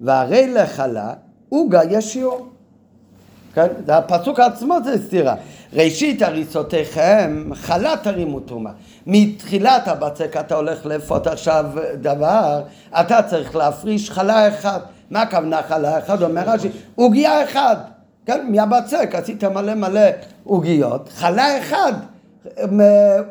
והרי 0.00 0.52
לחלה 0.54 1.14
עוגה 1.48 1.80
יש 1.90 2.12
שיעור. 2.12 2.48
כן? 3.54 3.66
הפסוק 3.88 4.40
עצמו 4.40 4.76
זה 4.84 5.06
סתירה. 5.06 5.34
ראשית 5.72 6.22
הריסותיכם 6.22 7.50
חלה 7.54 7.94
תרימו 8.02 8.40
תרומה. 8.40 8.70
מתחילת 9.06 9.88
הבצק 9.88 10.36
אתה 10.40 10.54
הולך 10.54 10.86
לאפות 10.86 11.26
עכשיו 11.26 11.64
דבר, 11.94 12.62
אתה 13.00 13.22
צריך 13.22 13.56
להפריש 13.56 14.10
חלה 14.10 14.48
אחת. 14.48 14.82
מה 15.10 15.22
הכוונה 15.22 15.62
חלה 15.62 15.98
אחת? 15.98 16.22
אומר 16.22 16.42
רש"י, 16.46 16.68
עוגיה 16.94 17.44
אחת. 17.44 17.90
כן, 18.26 18.46
מהבצק 18.50 19.10
עשית 19.12 19.44
מלא 19.44 19.74
מלא 19.74 20.00
עוגיות, 20.44 21.08
חלה 21.08 21.58
אחד, 21.58 21.92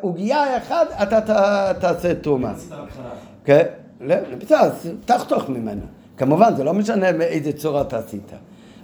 עוגייה 0.02 0.58
אחד, 0.58 0.86
אתה 1.04 1.72
תעשה 1.80 2.16
תרומה. 2.16 2.54
כן, 3.46 3.64
בסדר, 4.40 4.70
תחתוך 5.06 5.50
ממנו. 5.50 5.82
כמובן, 6.18 6.56
זה 6.56 6.64
לא 6.64 6.74
משנה 6.74 7.14
באיזה 7.14 7.52
צורה 7.52 7.82
אתה 7.82 7.98
עשית. 7.98 8.32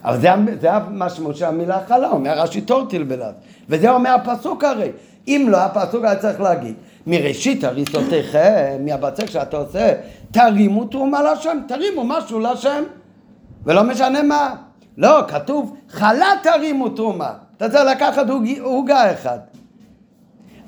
אבל 0.05 0.19
זה, 0.19 0.29
זה 0.61 0.73
המשמעות 0.73 1.35
של 1.35 1.45
המילה 1.45 1.79
חלה, 1.87 2.09
אומר 2.09 2.39
רש"י 2.39 2.61
טורטיל 2.61 3.03
בלעד. 3.03 3.33
וזה 3.69 3.89
אומר 3.91 4.09
הפסוק 4.09 4.63
הרי. 4.63 4.91
אם 5.27 5.47
לא, 5.49 5.57
הפסוק 5.57 6.03
היה 6.03 6.15
צריך 6.15 6.41
להגיד, 6.41 6.73
מראשית 7.07 7.63
הריסותיכם, 7.63 8.77
מהבצק 8.79 9.25
שאתה 9.25 9.57
עושה, 9.57 9.93
תרימו 10.31 10.85
תרומה 10.85 11.21
להשם, 11.21 11.57
תרימו 11.67 12.03
משהו 12.03 12.39
להשם. 12.39 12.83
ולא 13.63 13.83
משנה 13.83 14.23
מה. 14.23 14.55
לא, 14.97 15.21
כתוב 15.27 15.77
חלה 15.89 16.27
תרימו 16.43 16.89
תרומה. 16.89 17.33
אתה 17.57 17.69
צריך 17.69 17.83
לקחת 17.91 18.25
עוגה 18.61 19.13
אחד. 19.13 19.39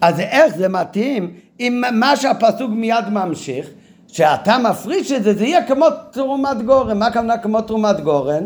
אז 0.01 0.19
איך 0.19 0.57
זה 0.57 0.67
מתאים 0.67 1.33
אם 1.59 1.83
מה 1.93 2.15
שהפסוק 2.15 2.71
מיד 2.71 3.09
ממשיך, 3.11 3.69
שאתה 4.07 4.57
מפריש 4.57 5.11
את 5.11 5.23
זה, 5.23 5.33
זה 5.33 5.45
יהיה 5.45 5.67
כמו 5.67 5.85
תרומת 6.11 6.61
גורן. 6.61 6.99
מה 6.99 7.07
הכוונה 7.07 7.37
כמו 7.37 7.61
תרומת 7.61 7.99
גורן? 7.99 8.43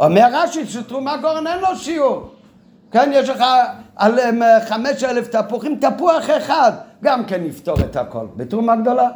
אומר 0.00 0.28
רש"י 0.32 0.66
שתרומת 0.66 1.20
גורן 1.20 1.46
אין 1.46 1.60
לו 1.60 1.76
שיעור. 1.76 2.30
כן, 2.90 3.10
יש 3.14 3.28
לך 3.28 3.44
על 3.96 4.18
חמש 4.68 5.04
אלף 5.04 5.28
תפוחים, 5.28 5.80
תפוח 5.80 6.24
אחד, 6.36 6.72
גם 7.02 7.24
כן 7.24 7.44
יפתור 7.44 7.80
את 7.80 7.96
הכל. 7.96 8.26
בתרומה 8.36 8.76
גדולה, 8.76 9.08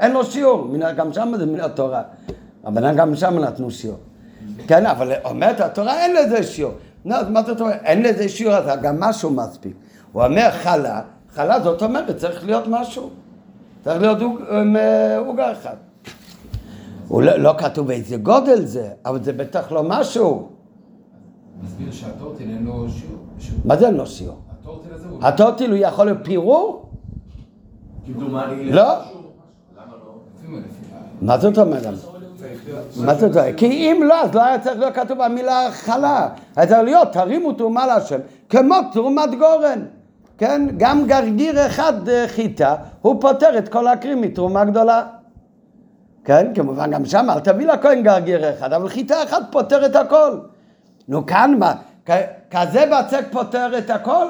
אין 0.00 0.12
לו 0.12 0.24
שיעור. 0.24 0.68
גם 0.96 1.12
שם 1.12 1.32
זה 1.36 1.46
מן 1.46 1.60
התורה. 1.60 2.02
אבל 2.64 2.94
גם 2.94 3.16
שם 3.16 3.38
נתנו 3.38 3.70
שיעור. 3.70 3.98
כן, 4.66 4.86
אבל 4.86 5.12
אומרת 5.24 5.60
התורה 5.60 6.04
אין 6.04 6.16
לזה 6.16 6.42
שיעור. 6.42 6.72
נו, 7.04 7.14
אז 7.14 7.30
מה 7.30 7.42
זאת 7.42 7.60
אומרת? 7.60 7.80
אין 7.84 8.02
לזה 8.02 8.28
שיעור, 8.28 8.54
אז 8.54 8.80
גם 8.82 9.00
משהו 9.00 9.30
מספיק. 9.30 9.72
הוא 10.12 10.24
אומר 10.24 10.50
חלה, 10.50 11.00
חלה 11.34 11.60
זאת 11.60 11.82
אומרת 11.82 12.16
צריך 12.16 12.44
להיות 12.44 12.64
משהו. 12.68 13.10
צריך 13.84 14.00
להיות 14.00 14.18
אה, 14.50 15.18
עוגה 15.18 15.52
אחד. 15.52 15.76
הוא 17.10 17.22
לא, 17.22 17.36
לא 17.36 17.54
כתוב 17.58 17.90
איזה 17.90 18.16
גודל 18.16 18.64
זה, 18.64 18.88
אבל 19.04 19.22
זה 19.22 19.32
בטח 19.32 19.72
לא 19.72 19.82
משהו. 19.82 20.48
מסביר 21.62 21.92
שהטורטיל 21.92 22.50
אין 22.50 22.64
לו 22.64 22.86
שיעור. 22.88 23.18
מה 23.64 23.76
זה 23.76 23.86
אין 23.86 23.94
לו 23.94 24.06
שיעור? 24.06 24.36
הטורטיל 24.50 24.92
הזה 24.92 25.08
הוא... 25.08 25.18
הטורטיל 25.24 25.70
הוא 25.70 25.78
יכול 25.80 26.04
להיות 26.04 26.18
פירור? 26.24 26.90
כמדומני... 28.06 28.72
לא. 28.72 28.82
למה 28.82 29.02
לא? 30.50 30.58
מה 31.22 31.38
זאת 31.38 31.58
אומרת? 31.58 31.86
מה 32.96 33.14
זאת 33.14 33.36
אומרת? 33.36 33.54
כי 33.56 33.66
אם 33.66 34.02
לא, 34.02 34.20
אז 34.22 34.34
לא 34.34 34.44
היה 34.44 34.58
צריך 34.58 34.78
להיות 34.78 34.94
כתוב 34.94 35.20
המילה 35.20 35.68
חלה. 35.70 36.28
היה 36.56 36.66
צריך 36.66 36.80
להיות, 36.80 37.08
תרימו 37.12 37.52
תרומה 37.52 37.86
להשם, 37.86 38.18
כמו 38.48 38.76
תרומת 38.92 39.30
גורן. 39.38 39.84
כן? 40.38 40.68
גם 40.76 41.06
גרגיר 41.06 41.66
אחד 41.66 42.08
אה, 42.08 42.28
חיטה, 42.28 42.74
הוא 43.02 43.20
פותר 43.20 43.58
את 43.58 43.68
כל 43.68 43.86
הקרים 43.86 44.20
מתרומה 44.20 44.64
גדולה. 44.64 45.06
כן? 46.30 46.54
כמובן, 46.54 46.90
גם 46.90 47.04
שם 47.04 47.26
אל 47.30 47.40
תביא 47.40 47.66
לכהן 47.66 48.02
גרגיר 48.02 48.50
אחד, 48.54 48.72
אבל 48.72 48.88
חיטה 48.88 49.22
אחת 49.22 49.42
פותר 49.50 49.86
את 49.86 49.96
הכל. 49.96 50.38
נו, 51.08 51.26
כאן 51.26 51.54
מה? 51.58 51.72
כזה 52.50 52.84
בצק 52.92 53.24
פותר 53.30 53.78
את 53.78 53.90
הכל? 53.90 54.26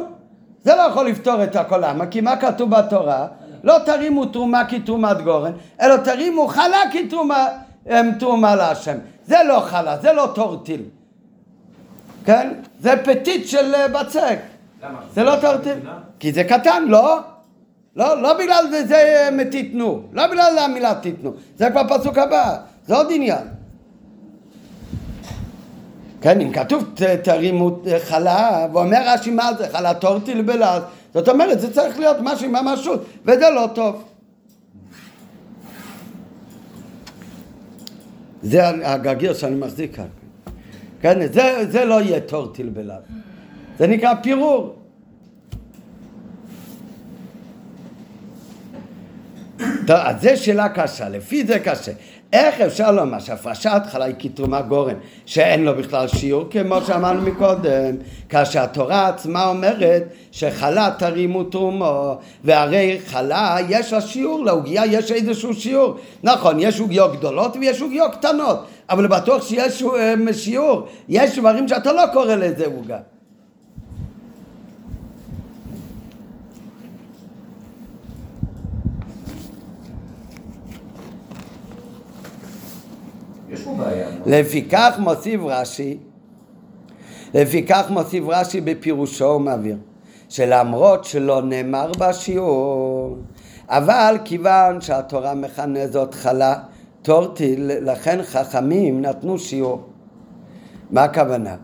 זה 0.64 0.74
לא 0.74 0.82
יכול 0.82 1.08
לפתור 1.08 1.44
את 1.44 1.56
הכל. 1.56 1.78
למה? 1.84 2.06
כי 2.06 2.20
מה 2.20 2.36
כתוב 2.36 2.70
בתורה? 2.70 3.26
לא 3.64 3.76
תרימו 3.86 4.26
תרומה 4.26 4.64
כתרומת 4.64 5.20
גורן, 5.20 5.52
אלא 5.80 5.96
תרימו 5.96 6.48
חלה 6.48 6.78
כתרומה 6.92 7.46
תרומה 8.18 8.56
להשם. 8.56 8.96
זה 9.26 9.36
לא 9.48 9.60
חלה, 9.60 9.96
זה 9.98 10.12
לא 10.12 10.28
טורטיל. 10.34 10.82
כן? 12.24 12.52
זה 12.80 12.94
פטיט 13.04 13.46
של 13.46 13.74
אה, 13.74 13.88
בצק. 13.88 14.38
למה? 14.82 14.98
זה 15.14 15.24
לא 15.24 15.36
טורטיל. 15.40 15.78
כי 16.18 16.32
זה 16.32 16.44
קטן, 16.44 16.84
לא? 16.88 17.18
לא, 17.96 18.22
לא 18.22 18.38
בגלל 18.38 18.64
זה, 18.70 18.86
זה 18.86 18.96
אה, 18.96 19.30
מתיתנו, 19.30 20.02
לא 20.12 20.26
בגלל 20.26 20.58
המילה 20.58 20.94
תיתנו, 20.94 21.32
זה 21.56 21.70
כבר 21.70 21.98
פסוק 21.98 22.18
הבא, 22.18 22.56
זה 22.86 22.96
עוד 22.96 23.06
עניין. 23.10 23.46
כן, 26.20 26.40
אם 26.40 26.52
כתוב 26.52 26.94
תרימו 27.22 27.82
אה, 27.86 27.98
חלה, 28.00 28.66
ואומר 28.72 28.98
רש"י 29.06 29.30
מה 29.30 29.50
זה, 29.58 29.68
חלה 29.68 29.94
טורטיל 29.94 30.42
בלעז, 30.42 30.82
זאת 31.14 31.28
אומרת, 31.28 31.60
זה 31.60 31.74
צריך 31.74 31.98
להיות 31.98 32.16
משהו 32.20 32.46
עם 32.46 32.52
ממשות, 32.52 33.04
וזה 33.24 33.50
לא 33.50 33.68
טוב. 33.74 34.04
זה 38.42 38.68
הגרגיר 38.68 39.34
שאני 39.34 39.54
מחזיק 39.54 39.96
כאן. 39.96 40.06
כן, 41.00 41.32
זה, 41.32 41.64
זה 41.70 41.84
לא 41.84 42.00
יהיה 42.00 42.20
טורטיל 42.20 42.68
בלעד. 42.68 43.02
זה 43.78 43.86
נקרא 43.86 44.14
פירור. 44.22 44.79
טוב, 49.86 49.96
אז 49.96 50.22
זו 50.22 50.44
שאלה 50.44 50.68
קשה, 50.68 51.08
לפי 51.08 51.46
זה 51.46 51.58
קשה. 51.58 51.92
איך 52.32 52.60
אפשר 52.60 52.92
לומר 52.92 53.18
שהפרשת 53.18 53.82
חלה 53.90 54.04
היא 54.04 54.14
כתרומה 54.18 54.60
גורן, 54.62 54.94
שאין 55.26 55.64
לו 55.64 55.74
בכלל 55.74 56.08
שיעור, 56.08 56.44
כמו 56.50 56.80
שאמרנו 56.86 57.22
מקודם, 57.22 57.94
כאשר 58.28 58.62
התורה 58.62 59.08
עצמה 59.08 59.46
אומרת 59.46 60.02
שחלה 60.32 60.90
תרימו 60.98 61.44
תרומו, 61.44 62.18
והרי 62.44 63.00
חלה 63.06 63.56
יש 63.68 63.92
לה 63.92 64.00
שיעור, 64.00 64.44
לעוגיה 64.44 64.86
יש 64.86 65.12
איזשהו 65.12 65.54
שיעור. 65.54 65.94
נכון, 66.22 66.56
יש 66.60 66.80
עוגיות 66.80 67.16
גדולות 67.16 67.56
ויש 67.56 67.80
עוגיות 67.80 68.14
קטנות, 68.14 68.66
אבל 68.90 69.06
בטוח 69.06 69.46
שיש 69.46 69.82
אה, 69.82 70.32
שיעור. 70.32 70.88
יש 71.08 71.38
דברים 71.38 71.68
שאתה 71.68 71.92
לא 71.92 72.02
קורא 72.12 72.34
לזה 72.34 72.66
עוגה. 72.66 72.98
לפיכך 84.26 84.96
מוסיף 84.98 85.40
רש"י, 85.44 85.98
לפיכך 87.34 87.86
מוסיף 87.90 88.24
רש"י 88.28 88.60
בפירושו 88.60 89.24
הוא 89.24 89.40
מעביר, 89.40 89.76
שלמרות 90.28 91.04
שלא 91.04 91.42
נאמר 91.42 91.92
בשיעור, 91.98 93.16
אבל 93.68 94.16
כיוון 94.24 94.80
שהתורה 94.80 95.34
מכנה 95.34 95.86
זאת 95.86 96.14
חלה 96.14 96.54
טורטיל, 97.02 97.70
לכן 97.80 98.22
חכמים 98.22 99.02
נתנו 99.02 99.38
שיעור. 99.38 99.82
מה 100.90 101.02
הכוונה? 101.02 101.56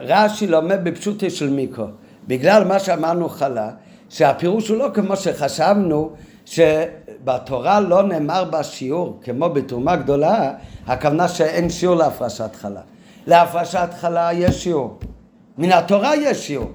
רש"י 0.00 0.46
לומד 0.46 0.84
בפשוטי 0.84 1.30
של 1.30 1.50
מיקרו. 1.50 1.86
בגלל 2.26 2.64
מה 2.64 2.78
שאמרנו 2.78 3.28
חלה, 3.28 3.70
שהפירוש 4.08 4.68
הוא 4.68 4.76
לא 4.76 4.88
כמו 4.94 5.16
שחשבנו, 5.16 6.10
שבתורה 6.44 7.80
לא 7.80 8.02
נאמר 8.02 8.44
בשיעור, 8.44 9.18
כמו 9.22 9.48
בתרומה 9.48 9.96
גדולה, 9.96 10.52
הכוונה 10.86 11.28
שאין 11.28 11.70
שיעור 11.70 11.96
להפרשת 11.96 12.50
חלה. 12.54 12.80
להפרשת 13.26 13.88
חלה 14.00 14.32
יש 14.32 14.64
שיעור. 14.64 14.98
מן 15.58 15.72
התורה 15.72 16.16
יש 16.16 16.46
שיעור. 16.46 16.70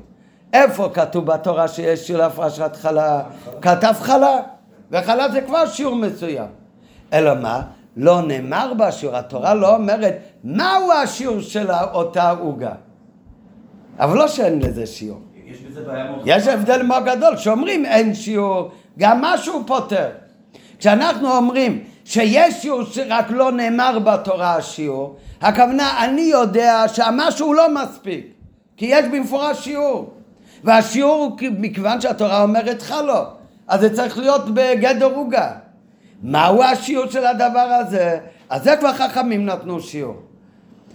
איפה 0.53 0.89
כתוב 0.93 1.25
בתורה 1.25 1.67
שיש 1.67 2.07
שיעור 2.07 2.21
להפרשת 2.21 2.75
חלה? 2.75 3.21
כתב 3.61 3.93
חלה, 3.99 4.37
וחלה 4.91 5.29
זה 5.29 5.41
כבר 5.41 5.65
שיעור 5.65 5.95
מסוים. 5.95 6.47
אלא 7.13 7.33
מה? 7.35 7.61
לא 7.97 8.21
נאמר 8.21 8.73
בשיעור, 8.77 9.15
התורה 9.15 9.53
לא 9.53 9.75
אומרת 9.75 10.17
מהו 10.43 10.91
השיעור 10.91 11.41
של 11.41 11.71
אותה 11.71 12.29
עוגה. 12.29 12.73
אבל 13.99 14.17
לא 14.17 14.27
שאין 14.27 14.59
לזה 14.61 14.85
שיעור. 14.85 15.19
יש 15.45 15.61
בזה 15.61 15.81
בעיה 15.83 16.11
מאוד... 16.11 16.21
יש 16.25 16.47
הבדל 16.47 16.81
מאוד 16.81 17.03
גדול, 17.05 17.37
שאומרים 17.37 17.85
אין 17.85 18.13
שיעור, 18.13 18.71
גם 18.99 19.21
משהו 19.21 19.63
פותר. 19.67 20.09
כשאנחנו 20.79 21.37
אומרים 21.37 21.83
שיש 22.05 22.61
שיעור 22.61 22.83
שרק 22.83 23.25
לא 23.29 23.51
נאמר 23.51 23.99
בתורה 23.99 24.55
השיעור, 24.55 25.15
הכוונה 25.41 26.05
אני 26.05 26.21
יודע 26.21 26.83
שהמשהו 26.87 27.53
לא 27.53 27.73
מספיק, 27.73 28.27
כי 28.77 28.85
יש 28.85 29.05
במפורש 29.11 29.63
שיעור. 29.63 30.13
והשיעור 30.63 31.37
הוא 31.41 31.49
מכיוון 31.59 32.01
שהתורה 32.01 32.43
אומרת 32.43 32.81
חלו, 32.81 33.23
אז 33.67 33.79
זה 33.79 33.95
צריך 33.95 34.17
להיות 34.17 34.53
בגדר 34.53 35.05
עוגה. 35.05 35.51
מהו 36.23 36.63
השיעור 36.63 37.07
של 37.07 37.25
הדבר 37.25 37.59
הזה? 37.79 38.19
אז 38.49 38.63
זה 38.63 38.75
כבר 38.77 38.93
חכמים 38.93 39.45
נתנו 39.45 39.79
שיעור. 39.79 40.15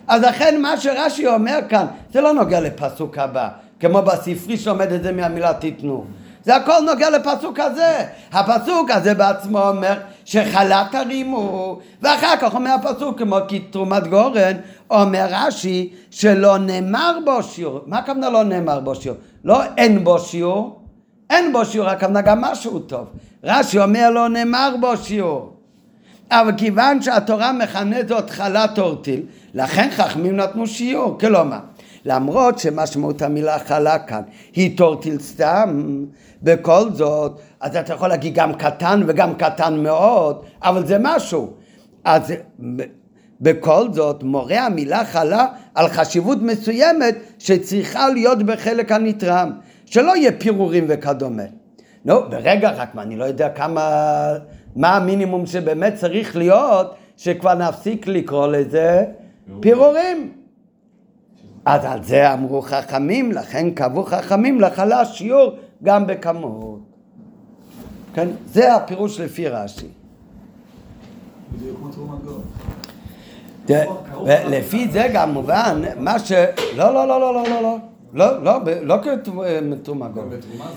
אז 0.09 0.23
לכן 0.23 0.61
מה 0.63 0.77
שרש"י 0.77 1.27
אומר 1.27 1.59
כאן, 1.69 1.87
זה 2.13 2.21
לא 2.21 2.33
נוגע 2.33 2.61
לפסוק 2.61 3.19
הבא, 3.19 3.49
כמו 3.81 4.03
בספרי 4.03 4.57
שלומד 4.57 4.93
את 4.93 5.03
זה 5.03 5.13
מהמילה 5.13 5.55
תיתנו. 5.55 6.05
זה 6.45 6.57
הכל 6.57 6.81
נוגע 6.87 7.11
לפסוק 7.11 7.61
הזה. 7.61 8.05
הפסוק 8.33 8.91
הזה 8.91 9.15
בעצמו 9.15 9.69
אומר 9.69 9.99
שחלת 10.31 10.87
תרימו, 10.93 11.79
ואחר 12.03 12.35
כך 12.41 12.55
אומר 12.55 12.71
הפסוק 12.71 13.19
כמו 13.19 13.37
כי 13.49 13.59
תרומת 13.59 14.07
גורן, 14.07 14.57
אומר 14.91 15.27
רש"י 15.31 15.93
שלא 16.11 16.59
נאמר 16.59 17.19
בו 17.25 17.43
שיעור. 17.43 17.81
מה 17.87 17.99
הכוונה 17.99 18.31
לא 18.31 18.45
נאמר 18.45 18.81
בו 18.81 18.95
שיעור? 18.95 19.19
לא 19.45 19.63
אין 19.77 20.05
בו 20.05 20.19
שיעור, 20.19 20.81
אין 21.31 21.53
בו 21.53 21.65
שיעור, 21.65 21.89
הכוונה 21.89 22.21
גם 22.21 22.41
משהו 22.41 22.79
טוב. 22.79 23.07
רש"י 23.45 23.79
אומר 23.79 24.11
לא 24.11 24.29
נאמר 24.29 24.75
בו 24.81 24.97
שיעור. 24.97 25.53
אבל 26.31 26.53
כיוון 26.57 27.03
שהתורה 27.03 27.53
מכנה 27.53 27.97
זאת 28.09 28.31
חלת 28.31 28.79
אורטיל, 28.79 29.23
לכן 29.55 29.89
חכמים 29.91 30.37
נתנו 30.37 30.67
שיעור. 30.67 31.19
כלומר, 31.19 31.59
למרות 32.05 32.59
שמשמעות 32.59 33.23
המילה 33.23 33.59
חלה 33.59 33.99
כאן 33.99 34.23
היא 34.55 34.77
טורטיל 34.77 35.19
סתם, 35.19 36.05
בכל 36.43 36.91
זאת, 36.93 37.41
אז 37.61 37.77
אתה 37.77 37.93
יכול 37.93 38.09
להגיד 38.09 38.35
גם 38.35 38.55
קטן 38.55 39.03
וגם 39.07 39.35
קטן 39.35 39.83
מאוד, 39.83 40.43
אבל 40.63 40.87
זה 40.87 40.97
משהו. 41.01 41.53
אז 42.05 42.33
בכל 43.41 43.93
זאת 43.93 44.23
מורה 44.23 44.67
המילה 44.67 45.05
חלה 45.05 45.47
על 45.75 45.89
חשיבות 45.89 46.39
מסוימת 46.43 47.17
שצריכה 47.39 48.09
להיות 48.09 48.43
בחלק 48.43 48.93
הנתרם, 48.93 49.53
שלא 49.87 50.17
יהיה 50.17 50.33
פירורים 50.39 50.85
וכדומה. 50.89 51.43
נו, 52.05 52.31
ברגע 52.31 52.71
רק 52.71 52.95
מה, 52.95 53.03
אני 53.03 53.17
לא 53.17 53.25
יודע 53.25 53.49
כמה, 53.49 53.85
מה 54.77 54.97
המינימום 54.97 55.47
שבאמת 55.47 55.95
צריך 55.95 56.37
להיות, 56.37 56.95
שכבר 57.17 57.55
נפסיק 57.55 58.07
לקרוא 58.07 58.47
לזה 58.47 59.05
פירורים. 59.61 60.33
אז 61.65 61.85
על 61.85 62.03
זה 62.03 62.33
אמרו 62.33 62.63
חכמים, 62.63 63.33
לכן 63.33 63.71
קבעו 63.71 64.05
חכמים 64.05 64.61
לחלה 64.61 65.05
שיעור 65.05 65.53
גם 65.83 66.07
בכמות. 66.07 66.81
כן? 68.15 68.29
זה 68.47 68.75
הפירוש 68.75 69.21
לפי 69.21 69.49
רש"י. 69.49 69.89
לפי 74.29 74.89
זה 74.89 75.09
גם 75.15 75.33
מובן, 75.33 75.83
מה 75.99 76.19
ש... 76.19 76.33
לא, 76.77 76.95
לא, 76.95 77.09
לא, 77.09 77.21
לא, 77.21 77.35
לא, 77.35 77.45
לא, 77.49 77.63
לא. 77.63 77.79
לא, 78.13 78.43
לא, 78.45 78.61
לא 78.83 78.97
כתרומה 79.03 80.09
גורן. 80.09 80.29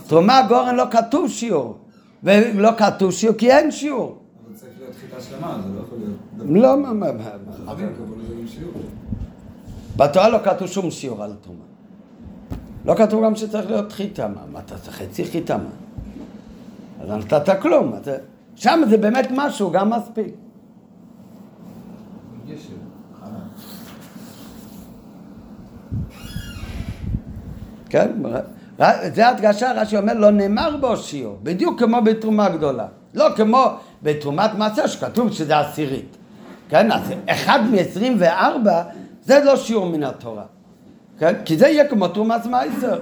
תרומה 0.08 0.42
גורן 0.50 0.76
לא 0.76 0.84
כתוב 0.92 1.30
שיעור. 1.30 1.78
ולא 2.24 2.70
כתוב 2.78 3.12
שיעור 3.12 3.38
כי 3.38 3.52
אין 3.52 3.72
שיעור. 3.72 4.18
אבל 4.46 4.56
צריך 4.56 4.72
להיות 4.80 4.96
חיטה 4.96 5.22
שלמה, 5.22 5.62
זה 5.64 5.70
לא 5.76 5.82
יכול 5.82 5.98
להיות... 5.98 6.64
לא, 6.64 6.78
מה, 6.78 6.94
מה, 6.94 7.12
מה. 7.12 7.74
בתורה 9.96 10.30
לא 10.30 10.38
כתוב 10.44 10.68
שום 10.68 10.92
שיעור 10.92 11.24
על 11.24 11.32
התרומה. 11.32 11.73
לא 12.86 12.96
כתוב 12.96 13.24
גם 13.26 13.36
שצריך 13.36 13.70
להיות 13.70 13.92
חיטה, 13.92 14.28
מה, 14.28 14.60
אתה 14.60 14.78
צריך 14.78 14.98
חצי 14.98 15.26
חיטה, 15.26 15.58
מה? 15.58 15.70
אז 17.02 17.10
נתת 17.10 17.62
כלום, 17.62 17.94
אתה... 18.02 18.12
שם 18.56 18.82
זה 18.90 18.98
באמת 18.98 19.28
משהו, 19.32 19.72
גם 19.72 19.90
מספיק. 19.90 20.34
כן? 27.90 28.12
זה 29.14 29.30
הדגשה, 29.30 29.72
רש"י 29.72 29.98
אומר, 29.98 30.14
לא 30.14 30.32
נאמר 30.32 30.78
בו 30.78 30.98
שיעור, 30.98 31.38
בדיוק 31.44 31.80
כמו 31.80 32.02
בתרומה 32.02 32.50
גדולה. 32.50 32.88
לא 33.14 33.26
כמו 33.36 33.66
בתרומת 34.04 34.54
מעשר 34.58 34.88
שכתוב 34.88 35.32
שזה 35.32 35.60
עשירית. 35.60 36.18
כן, 36.70 36.92
אז 36.92 37.02
אחד 37.30 37.60
מ-24 37.72 38.68
זה 39.24 39.44
לא 39.46 39.58
שיעור 39.58 39.86
מן 39.86 40.04
התורה. 40.04 40.44
כן? 41.20 41.34
כי 41.46 41.58
זה 41.58 41.68
יהיה 41.68 41.88
כמו 41.88 42.08
תרומת 42.08 42.46
מעשר. 42.46 43.02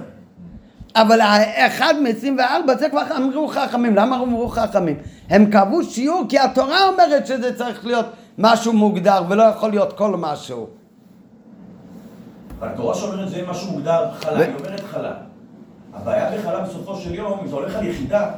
אבל 0.94 1.20
האחד 1.20 1.94
מ-24 2.02 2.78
זה 2.78 2.88
כבר 2.88 3.02
אמרו 3.16 3.48
חכמים. 3.48 3.96
למה 3.96 4.16
אמרו 4.16 4.48
חכמים? 4.48 4.96
הם 5.30 5.50
קבעו 5.50 5.82
שיעור 5.82 6.24
כי 6.28 6.38
התורה 6.38 6.88
אומרת 6.88 7.26
שזה 7.26 7.56
צריך 7.56 7.86
להיות 7.86 8.06
משהו 8.38 8.72
מוגדר 8.72 9.22
ולא 9.28 9.42
יכול 9.42 9.70
להיות 9.70 9.92
כל 9.92 10.16
משהו. 10.16 10.66
התורה 12.62 12.94
שאומרת 12.94 13.28
זה 13.28 13.42
משהו 13.50 13.72
מוגדר 13.72 14.10
חלה, 14.12 14.38
היא 14.40 14.54
אומרת 14.58 14.80
חלה. 14.80 15.12
הבעיה 15.94 16.38
בחלה 16.38 16.60
בסופו 16.60 16.96
של 16.96 17.14
יום, 17.14 17.38
אם 17.40 17.46
אתה 17.46 17.54
הולך 17.54 17.76
על 17.76 17.86
יחידה, 17.86 18.30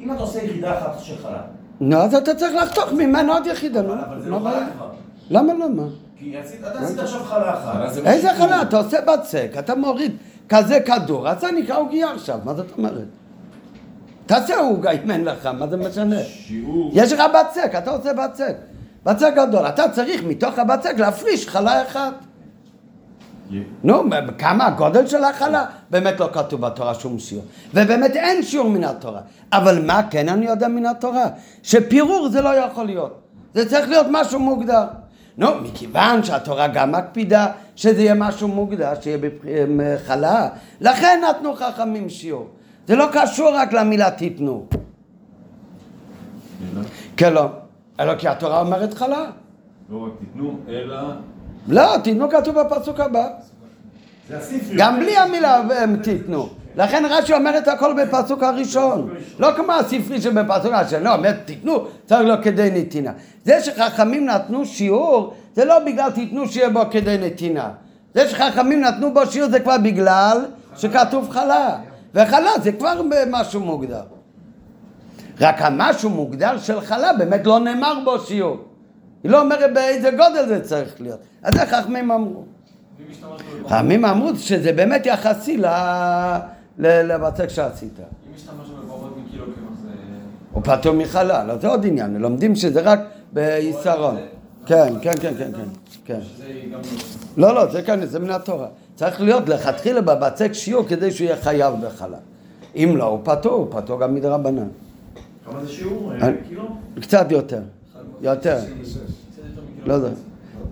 אם 0.00 0.12
אתה 0.12 0.20
עושה 0.20 0.42
יחידה 0.42 0.78
אחת 0.78 1.00
של 1.00 1.14
חלה. 1.22 1.42
נו, 1.80 1.96
אז 1.96 2.14
אתה 2.14 2.34
צריך 2.34 2.54
לחתוך 2.62 2.92
ממנו 2.92 3.32
עוד 3.32 3.46
יחידה. 3.46 3.80
אבל 3.80 4.20
זה 4.20 4.30
לא? 4.30 4.38
חלה 4.38 4.66
כבר. 4.76 4.88
למה 5.30 5.54
למה? 5.54 5.82
כי 6.22 6.36
עשית- 6.36 6.60
אתה 6.60 6.78
עשית 6.78 6.98
עכשיו 6.98 7.24
חלה 7.24 7.54
אחת. 7.54 7.96
איזה 8.06 8.28
חלה? 8.38 8.62
אתה 8.62 8.76
עושה 8.76 8.98
בצק, 9.00 9.50
אתה 9.58 9.74
מוריד 9.74 10.16
כזה 10.48 10.80
כדור, 10.80 11.28
אז 11.28 11.40
זה 11.40 11.46
נקרא 11.52 11.78
עוגיה 11.78 12.12
עכשיו, 12.12 12.38
מה 12.44 12.54
זאת 12.54 12.66
אומרת? 12.78 13.04
תעשה 14.26 14.56
עוגה 14.56 14.90
אם 14.90 15.10
אין 15.10 15.24
לך, 15.24 15.46
מה 15.46 15.66
זה 15.66 15.76
משנה? 15.76 16.22
שיעור... 16.22 16.90
יש 16.94 17.12
לך 17.12 17.22
בצק, 17.34 17.74
אתה 17.78 17.90
עושה 17.90 18.12
בצק. 18.12 18.56
בצק 19.04 19.32
גדול, 19.36 19.66
אתה 19.66 19.88
צריך 19.88 20.24
מתוך 20.24 20.58
הבצק 20.58 20.94
להפריש 20.98 21.48
חלה 21.48 21.82
אחת. 21.82 22.12
נו, 23.84 24.02
כמה 24.38 24.66
הגודל 24.66 25.06
של 25.06 25.24
החלה? 25.24 25.64
באמת 25.90 26.20
לא 26.20 26.28
כתוב 26.32 26.60
בתורה 26.60 26.94
שום 26.94 27.18
שיעור. 27.18 27.44
ובאמת 27.74 28.10
אין 28.16 28.42
שיעור 28.42 28.70
מן 28.70 28.84
התורה. 28.84 29.20
אבל 29.52 29.84
מה 29.86 30.02
כן 30.10 30.28
אני 30.28 30.46
יודע 30.46 30.68
מן 30.68 30.86
התורה? 30.86 31.24
שפירור 31.62 32.28
זה 32.28 32.40
לא 32.42 32.48
יכול 32.48 32.86
להיות. 32.86 33.20
זה 33.54 33.68
צריך 33.70 33.88
להיות 33.88 34.06
משהו 34.10 34.40
מוגדר. 34.40 34.84
נו, 35.36 35.60
מכיוון 35.62 36.24
שהתורה 36.24 36.68
גם 36.68 36.92
מקפידה 36.92 37.46
שזה 37.76 38.02
יהיה 38.02 38.14
משהו 38.14 38.48
מוגדר, 38.48 38.92
שיהיה 39.00 39.18
בחלה, 39.76 40.48
לכן 40.80 41.20
נתנו 41.30 41.54
חכמים 41.54 42.10
שיעור. 42.10 42.48
זה 42.88 42.96
לא 42.96 43.08
קשור 43.12 43.50
רק 43.54 43.72
למילה 43.72 44.10
תיתנו. 44.10 44.66
כן, 47.16 47.32
לא. 47.32 47.48
אלא 48.00 48.14
כי 48.14 48.28
התורה 48.28 48.60
אומרת 48.60 48.94
חלה. 48.94 49.24
לא 49.90 50.04
רק 50.06 50.12
תיתנו, 50.18 50.58
אלא... 50.68 50.96
לא, 51.68 51.98
תיתנו 52.04 52.30
כתוב 52.30 52.60
בפסוק 52.60 53.00
הבא. 53.00 53.28
גם 54.76 55.00
בלי 55.00 55.16
המילה 55.16 55.56
הם 55.56 55.96
תיתנו. 55.96 56.48
לכן 56.76 57.02
רש"י 57.10 57.32
אומר 57.34 57.58
את 57.58 57.68
הכל 57.68 57.94
בפסוק 58.02 58.42
הראשון. 58.42 59.14
לא 59.38 59.48
כמו 59.56 59.72
הספרי 59.72 60.20
שבפסוק 60.20 60.72
השני, 60.72 61.04
לא, 61.04 61.14
אומר 61.14 61.32
תיתנו, 61.32 61.84
צריך 62.06 62.20
להיות 62.20 62.40
כדי 62.42 62.70
נתינה. 62.74 63.12
זה 63.44 63.60
שחכמים 63.60 64.26
נתנו 64.26 64.66
שיעור, 64.66 65.34
זה 65.54 65.64
לא 65.64 65.78
בגלל 65.78 66.10
תיתנו 66.10 66.48
שיהיה 66.48 66.70
בו 66.70 66.80
כדי 66.90 67.18
נתינה. 67.18 67.70
זה 68.14 68.28
שחכמים 68.28 68.80
נתנו 68.80 69.14
בו 69.14 69.26
שיעור 69.26 69.50
זה 69.50 69.60
כבר 69.60 69.78
בגלל 69.78 70.44
שכתוב 70.76 71.30
חלה. 71.30 71.76
וחלה 72.14 72.50
זה 72.62 72.72
כבר 72.72 73.00
משהו 73.30 73.60
מוגדר. 73.60 74.02
רק 75.40 75.62
המשהו 75.62 76.10
מוגדר 76.10 76.58
של 76.58 76.80
חלה 76.80 77.12
באמת 77.12 77.46
לא 77.46 77.60
נאמר 77.60 77.94
בו 78.04 78.18
שיעור. 78.18 78.56
היא 79.22 79.30
לא 79.30 79.40
אומרת 79.40 79.74
באיזה 79.74 80.10
גודל 80.10 80.48
זה 80.48 80.60
צריך 80.60 81.00
להיות. 81.00 81.20
אז 81.42 81.56
איך 81.60 81.74
חכמים 81.74 82.10
אמרו? 82.10 82.44
חכמים 83.68 84.04
אמרו 84.04 84.36
שזה 84.36 84.72
באמת 84.72 85.06
יחסי 85.06 85.56
ל- 85.56 85.66
לבצק 86.78 87.48
שעשית. 87.48 87.98
אם 88.00 88.34
השתמשנו 88.36 88.76
בפחות 88.84 89.16
מקילו 89.26 89.44
כמעט 89.44 89.78
זה... 89.82 89.88
הוא 90.52 90.62
פטור 90.62 90.94
מחלל, 90.94 91.50
אז 91.50 91.60
זה 91.60 91.68
עוד 91.68 91.86
עניין, 91.86 92.16
לומדים 92.16 92.56
שזה 92.56 92.80
רק 92.80 93.00
ביסרון. 93.32 94.16
כן, 94.66 94.94
כן, 95.00 95.12
כן, 95.20 95.34
כן, 95.38 95.52
כן, 95.52 95.68
כן. 96.04 96.20
לא... 97.36 97.48
לא, 97.48 97.54
לא, 97.54 97.72
זה 97.72 97.82
כאן, 97.82 98.06
זה 98.06 98.18
מן 98.18 98.30
התורה. 98.30 98.66
צריך 98.94 99.20
להיות 99.20 99.48
לכתחילה 99.48 100.00
בבצק 100.00 100.52
שיעור 100.52 100.84
כדי 100.88 101.10
שהוא 101.10 101.24
יהיה 101.24 101.36
חייב 101.36 101.74
בחלל. 101.86 102.14
אם 102.76 102.94
לא, 102.96 103.04
הוא 103.04 103.20
פטור, 103.24 103.52
הוא 103.52 103.66
פטור 103.70 104.00
גם 104.00 104.14
מדרבנן. 104.14 104.68
כמה 105.44 105.64
זה 105.64 105.72
שיעור? 105.72 106.12
אה? 106.22 106.28
קילו? 106.48 106.68
קצת 107.00 107.26
יותר, 107.30 107.60
יותר. 108.20 108.58
96. 108.82 108.98
לא 109.86 109.94
יודע, 109.94 110.08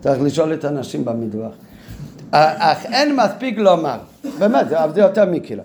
צריך 0.01 0.23
לשאול 0.23 0.55
את 0.55 0.65
האנשים 0.65 1.05
במטבח. 1.05 1.51
אך 2.31 2.85
אין 2.85 3.17
מספיק 3.17 3.59
לומר, 3.59 3.99
באמת, 4.39 4.67
זה 4.95 5.01
יותר 5.01 5.31
מקילו. 5.31 5.63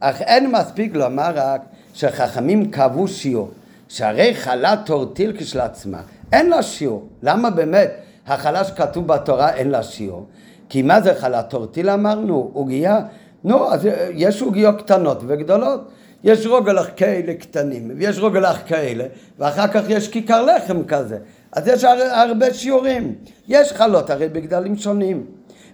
אך 0.00 0.22
אין 0.22 0.52
מספיק 0.52 0.94
לומר 0.94 1.30
רק 1.34 1.60
שחכמים 1.94 2.70
קבעו 2.70 3.08
שיעור, 3.08 3.50
שהרי 3.88 4.34
חלה 4.34 4.74
תורטיל 4.86 5.32
כשלעצמה, 5.38 6.00
אין 6.32 6.50
לה 6.50 6.62
שיעור. 6.62 7.08
למה 7.22 7.50
באמת 7.50 7.90
החלה 8.26 8.64
שכתוב 8.64 9.06
בתורה 9.06 9.54
אין 9.54 9.70
לה 9.70 9.82
שיעור? 9.82 10.26
כי 10.68 10.82
מה 10.82 11.00
זה 11.00 11.14
חלה 11.14 11.42
תורטיל 11.42 11.90
אמרנו? 11.90 12.50
עוגייה? 12.52 13.00
נו, 13.44 13.72
אז 13.72 13.88
יש 14.14 14.42
עוגיות 14.42 14.82
קטנות 14.82 15.22
וגדולות. 15.26 15.88
יש 16.24 16.46
רוגלח 16.46 16.86
כאלה 16.96 17.34
קטנים, 17.34 17.90
ויש 17.96 18.18
רוגלח 18.18 18.58
כאלה, 18.66 19.04
ואחר 19.38 19.68
כך 19.68 19.82
יש 19.88 20.08
כיכר 20.08 20.44
לחם 20.44 20.84
כזה. 20.84 21.18
אז 21.52 21.68
יש 21.68 21.84
הר, 21.84 22.02
הרבה 22.02 22.54
שיעורים. 22.54 23.14
יש 23.48 23.72
חלות 23.72 24.10
הרי 24.10 24.28
בגדלים 24.28 24.76
שונים. 24.76 25.26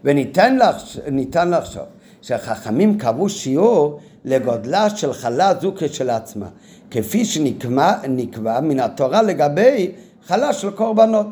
וניתן 0.04 0.56
לחש, 0.56 0.98
ניתן 1.10 1.50
לחשוב 1.50 1.82
שהחכמים 2.22 2.98
קבעו 2.98 3.28
שיעור 3.28 4.00
לגודלה 4.24 4.90
של 4.90 5.12
חלה 5.12 5.52
זו 5.60 5.72
כשלעצמה, 5.76 6.48
כפי 6.90 7.24
שנקבע 7.24 7.92
נקבע 8.08 8.60
מן 8.60 8.80
התורה 8.80 9.22
לגבי 9.22 9.90
חלה 10.26 10.52
של 10.52 10.70
קורבנות. 10.70 11.26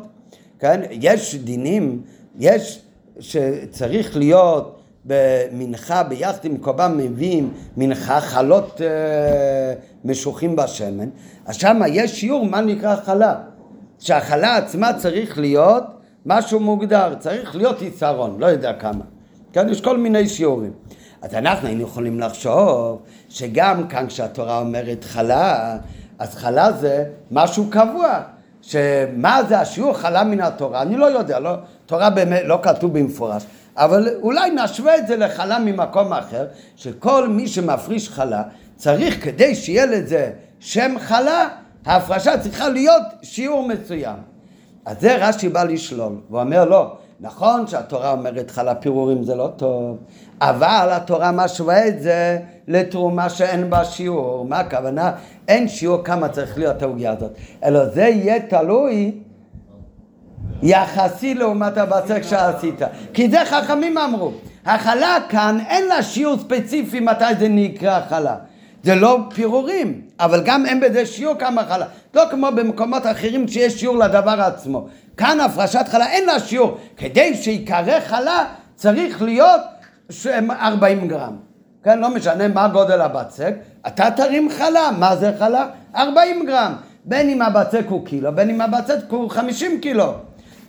כן? 0.59 0.81
יש 0.91 1.35
דינים, 1.35 2.01
יש 2.39 2.81
שצריך 3.19 4.17
להיות 4.17 4.79
במנחה 5.05 6.03
ביחד 6.03 6.45
עם 6.45 6.57
קורבן 6.57 6.97
מביאים 6.97 7.53
מנחה 7.77 8.21
חלות 8.21 8.81
אה, 8.81 9.73
משוחים 10.05 10.55
בשמן, 10.55 11.09
אז 11.45 11.55
שם 11.55 11.81
יש 11.87 12.19
שיעור 12.19 12.45
מה 12.45 12.61
נקרא 12.61 12.95
חלה. 12.95 13.35
שהחלה 13.99 14.57
עצמה 14.57 14.93
צריך 14.93 15.39
להיות 15.39 15.83
משהו 16.25 16.59
מוגדר, 16.59 17.15
צריך 17.19 17.55
להיות 17.55 17.81
יתרון, 17.81 18.35
לא 18.39 18.45
יודע 18.45 18.73
כמה. 18.73 19.03
כן, 19.53 19.69
יש 19.69 19.81
כל 19.81 19.97
מיני 19.97 20.29
שיעורים. 20.29 20.71
אז 21.23 21.33
אנחנו 21.33 21.67
היינו 21.67 21.83
יכולים 21.83 22.19
לחשוב 22.19 23.01
שגם 23.29 23.87
כאן 23.87 24.07
כשהתורה 24.07 24.59
אומרת 24.59 25.03
חלה, 25.03 25.77
אז 26.19 26.35
חלה 26.35 26.71
זה 26.71 27.05
משהו 27.31 27.65
קבוע. 27.69 28.19
שמה 28.61 29.41
זה 29.47 29.59
השיעור 29.59 29.93
חלה 29.93 30.23
מן 30.23 30.39
התורה? 30.39 30.81
אני 30.81 30.97
לא 30.97 31.05
יודע, 31.05 31.39
לא, 31.39 31.51
תורה 31.85 32.09
באמת 32.09 32.41
לא 32.45 32.59
כתוב 32.63 32.99
במפורש. 32.99 33.43
אבל 33.77 34.09
אולי 34.21 34.51
נשווה 34.51 34.97
את 34.97 35.07
זה 35.07 35.17
לחלה 35.17 35.59
ממקום 35.59 36.13
אחר, 36.13 36.45
שכל 36.75 37.27
מי 37.27 37.47
שמפריש 37.47 38.09
חלה 38.09 38.43
צריך 38.75 39.25
כדי 39.25 39.55
שיהיה 39.55 39.85
לזה 39.85 40.31
שם 40.59 40.95
חלה, 40.99 41.49
ההפרשה 41.85 42.37
צריכה 42.37 42.69
להיות 42.69 43.03
שיעור 43.21 43.67
מסוים. 43.67 44.17
אז 44.85 44.95
זה 44.99 45.27
רש"י 45.27 45.49
בא 45.49 45.63
לשלול, 45.63 46.15
והוא 46.29 46.41
אומר 46.41 46.65
לא, 46.65 46.95
נכון 47.23 47.67
שהתורה 47.67 48.11
אומרת 48.11 48.51
חלה 48.51 48.75
פירורים 48.75 49.23
זה 49.23 49.35
לא 49.35 49.49
טוב, 49.55 49.97
אבל 50.41 50.89
התורה 50.91 51.31
משווה 51.31 51.87
את 51.87 52.01
זה 52.01 52.39
לתרומה 52.67 53.29
שאין 53.29 53.69
בה 53.69 53.85
שיעור. 53.85 54.45
מה 54.45 54.59
הכוונה? 54.59 55.11
אין 55.47 55.67
שיעור 55.67 56.03
כמה 56.03 56.29
צריך 56.29 56.57
להיות 56.57 56.81
העוגיה 56.81 57.11
הזאת, 57.11 57.31
אלא 57.63 57.85
זה 57.85 58.01
יהיה 58.01 58.39
תלוי 58.39 59.11
יחסי 60.63 61.33
לעומת 61.33 61.77
הבצק 61.77 62.21
שעשית. 62.21 62.81
כי 63.13 63.29
זה 63.29 63.45
חכמים 63.45 63.97
אמרו. 63.97 64.31
החלה 64.65 65.17
כאן 65.29 65.57
אין 65.67 65.87
לה 65.87 66.03
שיעור 66.03 66.37
ספציפי 66.37 66.99
מתי 66.99 67.35
זה 67.39 67.47
נקרא 67.49 67.99
חלה. 68.09 68.35
זה 68.83 68.95
לא 68.95 69.19
פירורים, 69.35 70.01
אבל 70.19 70.41
גם 70.45 70.65
אין 70.65 70.79
בזה 70.79 71.05
שיעור 71.05 71.35
כמה 71.35 71.65
חלה. 71.65 71.85
לא 72.13 72.23
כמו 72.31 72.47
במקומות 72.55 73.03
אחרים 73.05 73.47
שיש 73.47 73.79
שיעור 73.79 73.97
לדבר 73.97 74.41
עצמו. 74.41 74.87
כאן 75.17 75.39
הפרשת 75.39 75.85
חלה 75.91 76.11
אין 76.11 76.25
לה 76.25 76.39
שיעור. 76.39 76.77
כדי 76.97 77.35
שיקרא 77.35 77.99
חלה 77.99 78.45
צריך 78.75 79.21
להיות 79.21 79.61
40 80.51 81.07
גרם. 81.07 81.35
כן, 81.83 81.99
לא 81.99 82.09
משנה 82.09 82.47
מה 82.47 82.67
גודל 82.67 83.01
הבצק, 83.01 83.53
אתה 83.87 84.11
תרים 84.11 84.49
חלה, 84.49 84.91
מה 84.97 85.15
זה 85.15 85.31
חלה? 85.39 85.67
40 85.95 86.45
גרם. 86.45 86.73
בין 87.05 87.29
אם 87.29 87.41
הבצק 87.41 87.83
הוא 87.87 88.05
קילו, 88.05 88.35
בין 88.35 88.49
אם 88.49 88.61
הבצק 88.61 88.97
הוא 89.09 89.29
50 89.29 89.79
קילו. 89.81 90.13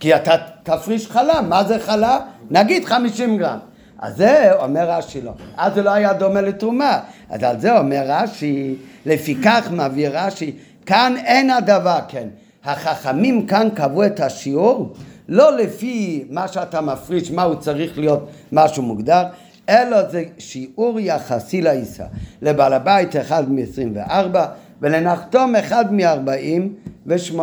כי 0.01 0.15
אתה 0.15 0.35
תפריש 0.63 1.07
חלה, 1.07 1.41
מה 1.41 1.65
זה 1.65 1.79
חלה? 1.79 2.19
נגיד 2.51 2.85
50 2.85 3.39
גרם. 3.39 3.59
אז 4.05 4.17
זה 4.17 4.53
אומר 4.55 4.91
רש"י 4.91 5.21
לא. 5.21 5.33
אז 5.57 5.75
זה 5.75 5.83
לא 5.83 5.91
היה 5.91 6.13
דומה 6.13 6.41
לתרומה. 6.41 7.01
אז 7.31 7.43
על 7.43 7.61
זה 7.61 7.79
אומר 7.79 8.03
רש"י, 8.07 8.75
לפיכך 9.07 9.69
מביא 9.73 10.09
רש"י, 10.13 10.53
כאן 10.87 11.15
אין 11.25 11.51
הדבר 11.51 11.99
כן. 12.09 12.29
החכמים 12.65 13.47
כאן 13.47 13.69
קבעו 13.75 14.07
את 14.07 14.21
השיעור 14.21 14.95
לא 15.29 15.57
לפי 15.57 16.25
מה 16.31 16.49
שאתה 16.49 16.81
מפריש, 16.81 17.31
מה 17.31 17.43
הוא 17.43 17.55
צריך 17.55 17.99
להיות 17.99 18.29
משהו 18.53 18.83
מוגדר, 18.83 19.23
אלא 19.69 20.09
זה 20.11 20.25
שיעור 20.39 21.01
יחסי 21.01 21.63
לעיסה. 21.63 22.05
לבעל 22.43 22.73
הבית 22.73 23.17
אחד 23.17 23.53
מ-24 23.53 24.37
ולנחתום 24.81 25.57
אחד 25.57 25.95
מ-48. 25.95 27.39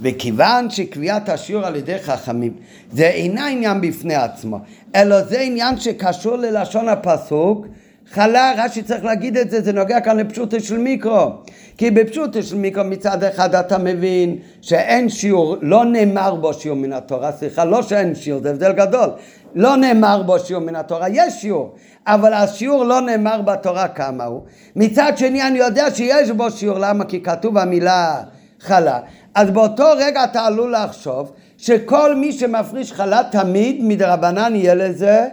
וכיוון 0.00 0.70
שקביעת 0.70 1.28
השיעור 1.28 1.66
על 1.66 1.76
ידי 1.76 1.98
חכמים 1.98 2.52
זה 2.92 3.06
אינה 3.06 3.48
עניין 3.48 3.80
בפני 3.80 4.14
עצמו, 4.14 4.58
אלא 4.94 5.22
זה 5.22 5.40
עניין 5.40 5.80
שקשור 5.80 6.36
ללשון 6.36 6.88
הפסוק 6.88 7.66
חלה, 8.12 8.52
רש"י 8.56 8.82
צריך 8.82 9.04
להגיד 9.04 9.36
את 9.36 9.50
זה, 9.50 9.60
זה 9.60 9.72
נוגע 9.72 10.00
כאן 10.00 10.16
לפשוטו 10.16 10.60
של 10.60 10.78
מיקרו. 10.78 11.30
כי 11.78 11.90
בפשוטו 11.90 12.42
של 12.42 12.56
מיקרו 12.56 12.84
מצד 12.84 13.24
אחד 13.24 13.54
אתה 13.54 13.78
מבין 13.78 14.36
שאין 14.60 15.08
שיעור, 15.08 15.56
לא 15.60 15.84
נאמר 15.84 16.34
בו 16.34 16.54
שיעור 16.54 16.78
מן 16.78 16.92
התורה, 16.92 17.32
סליחה, 17.32 17.64
לא 17.64 17.82
שאין 17.82 18.14
שיעור, 18.14 18.42
זה 18.42 18.50
הבדל 18.50 18.72
גדול. 18.72 19.10
לא 19.54 19.76
נאמר 19.76 20.22
בו 20.22 20.38
שיעור 20.38 20.62
מן 20.62 20.76
התורה, 20.76 21.08
יש 21.08 21.34
שיעור, 21.34 21.74
אבל 22.06 22.32
השיעור 22.32 22.84
לא 22.84 23.00
נאמר 23.00 23.42
בתורה 23.42 23.88
כמה 23.88 24.24
הוא. 24.24 24.42
מצד 24.76 25.12
שני 25.16 25.42
אני 25.42 25.58
יודע 25.58 25.94
שיש 25.94 26.30
בו 26.30 26.50
שיעור, 26.50 26.78
למה? 26.78 27.04
כי 27.04 27.22
כתוב 27.22 27.58
המילה 27.58 28.22
חלה. 28.60 29.00
אז 29.34 29.50
באותו 29.50 29.84
רגע 29.96 30.24
אתה 30.24 30.46
עלול 30.46 30.74
לחשוב 30.74 31.32
שכל 31.58 32.14
מי 32.14 32.32
שמפריש 32.32 32.92
חלה 32.92 33.22
תמיד 33.30 33.76
מדרבנן 33.80 34.54
יהיה 34.54 34.74
לזה 34.74 35.24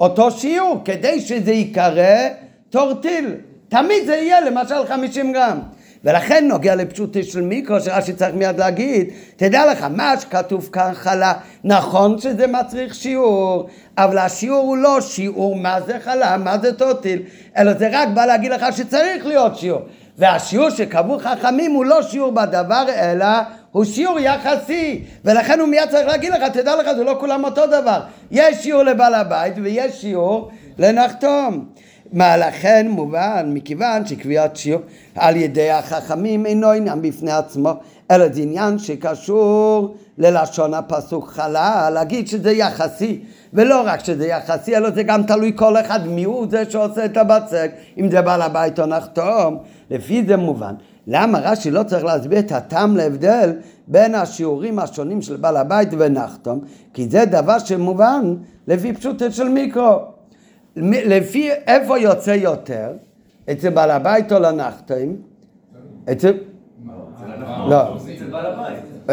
אותו 0.00 0.30
שיעור, 0.30 0.80
כדי 0.84 1.20
שזה 1.20 1.52
ייקרא 1.52 2.28
טורטיל. 2.70 3.34
תמיד 3.68 4.06
זה 4.06 4.14
יהיה 4.14 4.40
למשל 4.40 4.86
50 4.88 5.32
גרם. 5.32 5.60
ולכן 6.04 6.48
נוגע 6.48 6.74
לפשוטי 6.74 7.22
של 7.22 7.40
מיקרו, 7.40 7.80
שרש"י 7.80 8.12
צריך 8.12 8.34
מיד 8.34 8.58
להגיד, 8.58 9.06
תדע 9.36 9.72
לך, 9.72 9.86
מה 9.90 10.20
שכתוב 10.20 10.68
כאן 10.72 10.90
חלה, 10.94 11.32
נכון 11.64 12.18
שזה 12.18 12.46
מצריך 12.46 12.94
שיעור, 12.94 13.68
אבל 13.98 14.18
השיעור 14.18 14.62
הוא 14.62 14.76
לא 14.76 15.00
שיעור 15.00 15.56
מה 15.56 15.80
זה 15.80 15.96
חלה, 16.04 16.36
מה 16.36 16.58
זה 16.58 16.72
טורטיל, 16.72 17.22
אלא 17.56 17.72
זה 17.74 17.88
רק 17.92 18.08
בא 18.14 18.26
להגיד 18.26 18.52
לך 18.52 18.66
שצריך 18.76 19.26
להיות 19.26 19.56
שיעור. 19.58 19.80
והשיעור 20.18 20.70
שקבעו 20.70 21.18
חכמים 21.18 21.70
הוא 21.70 21.84
לא 21.84 22.02
שיעור 22.02 22.32
בדבר, 22.32 22.84
אלא 22.88 23.26
הוא 23.74 23.84
שיעור 23.84 24.18
יחסי, 24.18 25.02
ולכן 25.24 25.60
הוא 25.60 25.68
מיד 25.68 25.88
צריך 25.90 26.06
להגיד 26.06 26.32
לך, 26.32 26.42
תדע 26.52 26.76
לך, 26.76 26.86
זה 26.96 27.04
לא 27.04 27.16
כולם 27.20 27.44
אותו 27.44 27.66
דבר. 27.66 28.00
יש 28.30 28.56
שיעור 28.56 28.82
לבעל 28.82 29.14
הבית 29.14 29.54
ויש 29.62 30.00
שיעור 30.00 30.50
לנחתום. 30.78 31.64
מה 32.12 32.36
לכן 32.36 32.86
מובן, 32.90 33.50
מכיוון 33.54 34.06
שקביעת 34.06 34.56
שיעור 34.56 34.82
על 35.14 35.36
ידי 35.36 35.70
החכמים 35.70 36.46
אינו 36.46 36.70
עניין 36.70 37.02
בפני 37.02 37.32
עצמו, 37.32 37.72
אלא 38.10 38.28
זה 38.28 38.40
עניין 38.40 38.78
שקשור 38.78 39.94
ללשון 40.18 40.74
הפסוק 40.74 41.28
חלה, 41.28 41.90
להגיד 41.90 42.28
שזה 42.28 42.52
יחסי, 42.52 43.20
ולא 43.52 43.82
רק 43.84 44.04
שזה 44.04 44.26
יחסי, 44.26 44.76
אלא 44.76 44.90
זה 44.90 45.02
גם 45.02 45.22
תלוי 45.22 45.52
כל 45.56 45.76
אחד 45.76 46.06
מי 46.06 46.24
הוא 46.24 46.46
זה 46.50 46.70
שעושה 46.70 47.04
את 47.04 47.16
הבצק, 47.16 47.70
אם 47.98 48.10
זה 48.10 48.22
בעל 48.22 48.42
הבית 48.42 48.80
או 48.80 48.86
נחתום, 48.86 49.58
לפי 49.90 50.24
זה 50.26 50.36
מובן. 50.36 50.74
למה 51.06 51.38
רש"י 51.38 51.70
לא 51.70 51.82
צריך 51.82 52.04
להסביר 52.04 52.38
את 52.38 52.52
הטעם 52.52 52.96
להבדל 52.96 53.52
בין 53.88 54.14
השיעורים 54.14 54.78
השונים 54.78 55.22
של 55.22 55.36
בעל 55.36 55.56
הבית 55.56 55.88
ונחתום? 55.98 56.60
כי 56.94 57.08
זה 57.08 57.24
דבר 57.24 57.58
שמובן 57.58 58.34
לפי 58.68 58.92
פשוטו 58.92 59.32
של 59.32 59.48
מיקרו. 59.48 59.98
לפי 60.76 61.50
איפה 61.66 61.98
יוצא 61.98 62.30
יותר? 62.30 62.92
אצל 63.52 63.70
בעל 63.70 63.90
הבית 63.90 64.32
או 64.32 64.38
לנחתום? 64.38 65.16
אצל... 66.12 66.32
לא. 67.68 67.96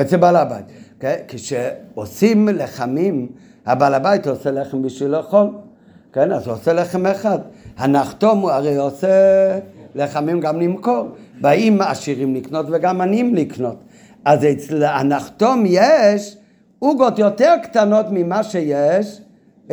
אצל 0.01 0.17
בעל 0.17 0.35
הבית. 0.35 0.65
כן? 0.99 1.15
כשעושים 1.27 2.47
לחמים, 2.47 3.27
הבעל 3.65 3.93
הבית 3.93 4.27
עושה 4.27 4.51
לחם 4.51 4.81
בשביל 4.81 5.09
לאכול, 5.09 5.47
כן? 6.13 6.31
אז 6.31 6.47
הוא 6.47 6.53
עושה 6.53 6.73
לחם 6.73 7.05
אחד. 7.05 7.39
הנחתום 7.77 8.39
הוא 8.39 8.51
הרי 8.51 8.75
עושה 8.75 9.07
לחמים 9.95 10.39
גם 10.39 10.61
למכור. 10.61 11.07
באים 11.41 11.81
עשירים 11.81 12.35
לקנות 12.35 12.65
וגם 12.71 13.01
עניים 13.01 13.35
לקנות. 13.35 13.77
אז 14.25 14.45
אצל 14.45 14.83
הנחתום 14.83 15.63
יש 15.67 16.37
עוגות 16.79 17.19
יותר 17.19 17.53
קטנות 17.63 18.05
ממה 18.11 18.43
שיש 18.43 19.21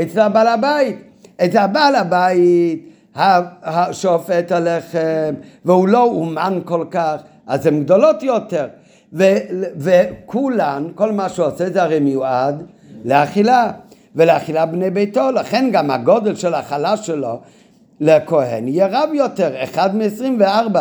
אצל 0.02 0.20
הבעל 0.20 0.46
הבית. 0.46 0.96
אצל 1.44 1.58
הבעל 1.58 1.94
הבית 1.94 2.88
שופט 3.92 4.52
הלחם 4.52 5.34
והוא 5.64 5.88
לא 5.88 6.04
אומן 6.04 6.60
כל 6.64 6.84
כך, 6.90 7.16
אז 7.46 7.66
הן 7.66 7.82
גדולות 7.82 8.22
יותר. 8.22 8.66
ו- 9.12 9.38
וכולן, 9.76 10.88
כל 10.94 11.12
מה 11.12 11.28
שהוא 11.28 11.46
עושה 11.46 11.70
זה 11.70 11.82
הרי 11.82 12.00
מיועד 12.00 12.62
לאכילה, 13.04 13.70
ולאכילה 14.16 14.66
בני 14.66 14.90
ביתו, 14.90 15.30
לכן 15.30 15.68
גם 15.72 15.90
הגודל 15.90 16.34
של 16.34 16.54
האכלה 16.54 16.96
שלו 16.96 17.40
לכהן 18.00 18.68
יהיה 18.68 18.88
רב 18.90 19.10
יותר, 19.14 19.62
אחד 19.64 19.96
מ-24. 19.96 20.78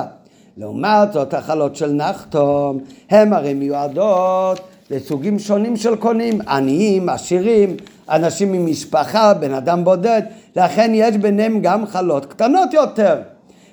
לעומת 0.57 1.13
זאת, 1.13 1.34
החלות 1.34 1.76
של 1.76 1.91
נחתום, 1.91 2.80
הן 3.09 3.34
הרי 3.34 3.53
מיועדות 3.53 4.59
לסוגים 4.91 5.39
שונים 5.39 5.76
של 5.76 5.95
קונים, 5.95 6.41
עניים, 6.41 7.09
עשירים, 7.09 7.78
אנשים 8.09 8.51
ממשפחה, 8.51 9.34
בן 9.34 9.53
אדם 9.53 9.84
בודד, 9.84 10.22
לכן 10.55 10.91
יש 10.93 11.18
ביניהם 11.18 11.59
גם 11.61 11.86
חלות 11.86 12.26
קטנות 12.26 12.74
יותר, 12.74 13.15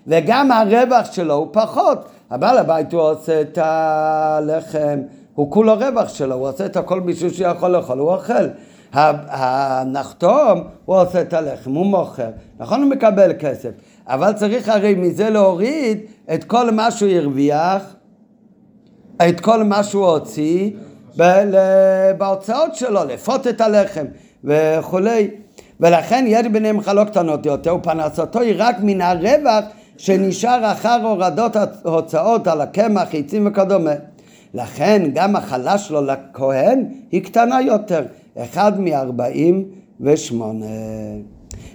וגם 0.07 0.53
הרווח 0.53 1.13
שלו 1.13 1.35
הוא 1.35 1.49
פחות. 1.53 1.99
הבעל 2.31 2.59
הבית 2.59 2.93
הוא 2.93 3.03
עושה 3.03 3.41
את 3.41 3.59
הלחם, 3.63 4.99
הוא 5.35 5.51
כולו 5.51 5.75
רווח 5.75 6.09
שלו, 6.09 6.35
הוא 6.35 6.49
עושה 6.49 6.67
את 6.67 6.77
הכל 6.77 7.01
בשביל 7.01 7.33
שהוא 7.33 7.49
יכול 7.49 7.71
לאכול, 7.71 7.99
הוא 7.99 8.11
אוכל. 8.11 8.45
הנחתום, 8.95 10.65
הוא 10.85 10.97
עושה 10.97 11.21
את 11.21 11.33
הלחם, 11.33 11.75
הוא 11.75 11.87
מוכר. 11.87 12.31
נכון, 12.59 12.83
הוא 12.83 12.91
מקבל 12.91 13.33
כסף, 13.39 13.71
אבל 14.07 14.33
צריך 14.33 14.69
הרי 14.69 14.95
מזה 14.95 15.31
להוריד 15.31 15.99
את 16.35 16.45
כל 16.45 16.71
מה 16.71 16.91
שהוא 16.91 17.11
הרוויח, 17.11 17.95
את 19.29 19.41
כל 19.41 19.65
מה 19.65 19.83
שהוא 19.83 20.07
הוציא 20.07 20.71
בהוצאות 22.19 22.75
שלו, 22.75 23.05
לפות 23.05 23.47
את 23.47 23.61
הלחם 23.61 24.05
וכולי. 24.45 25.31
ולכן 25.81 26.25
יש 26.29 26.47
ביניהם 26.47 26.81
חלוק 26.81 27.09
קטנות 27.09 27.47
יותר, 27.47 27.77
ופרנסתו 27.77 28.41
היא 28.41 28.55
רק 28.59 28.77
מן 28.83 29.01
הרווח 29.01 29.65
שנשאר 29.97 30.73
אחר 30.73 31.01
הורדות 31.03 31.57
ההוצאות 31.57 32.47
על 32.47 32.61
הקמח, 32.61 33.09
חיצים 33.09 33.47
וכדומה. 33.47 33.93
לכן 34.55 35.03
גם 35.15 35.37
החלה 35.37 35.79
שלו 35.79 36.03
לכהן 36.03 36.85
היא 37.11 37.25
קטנה 37.25 37.61
יותר, 37.61 38.03
אחד 38.39 38.81
מארבעים 38.81 39.65
ושמונה. 40.01 40.67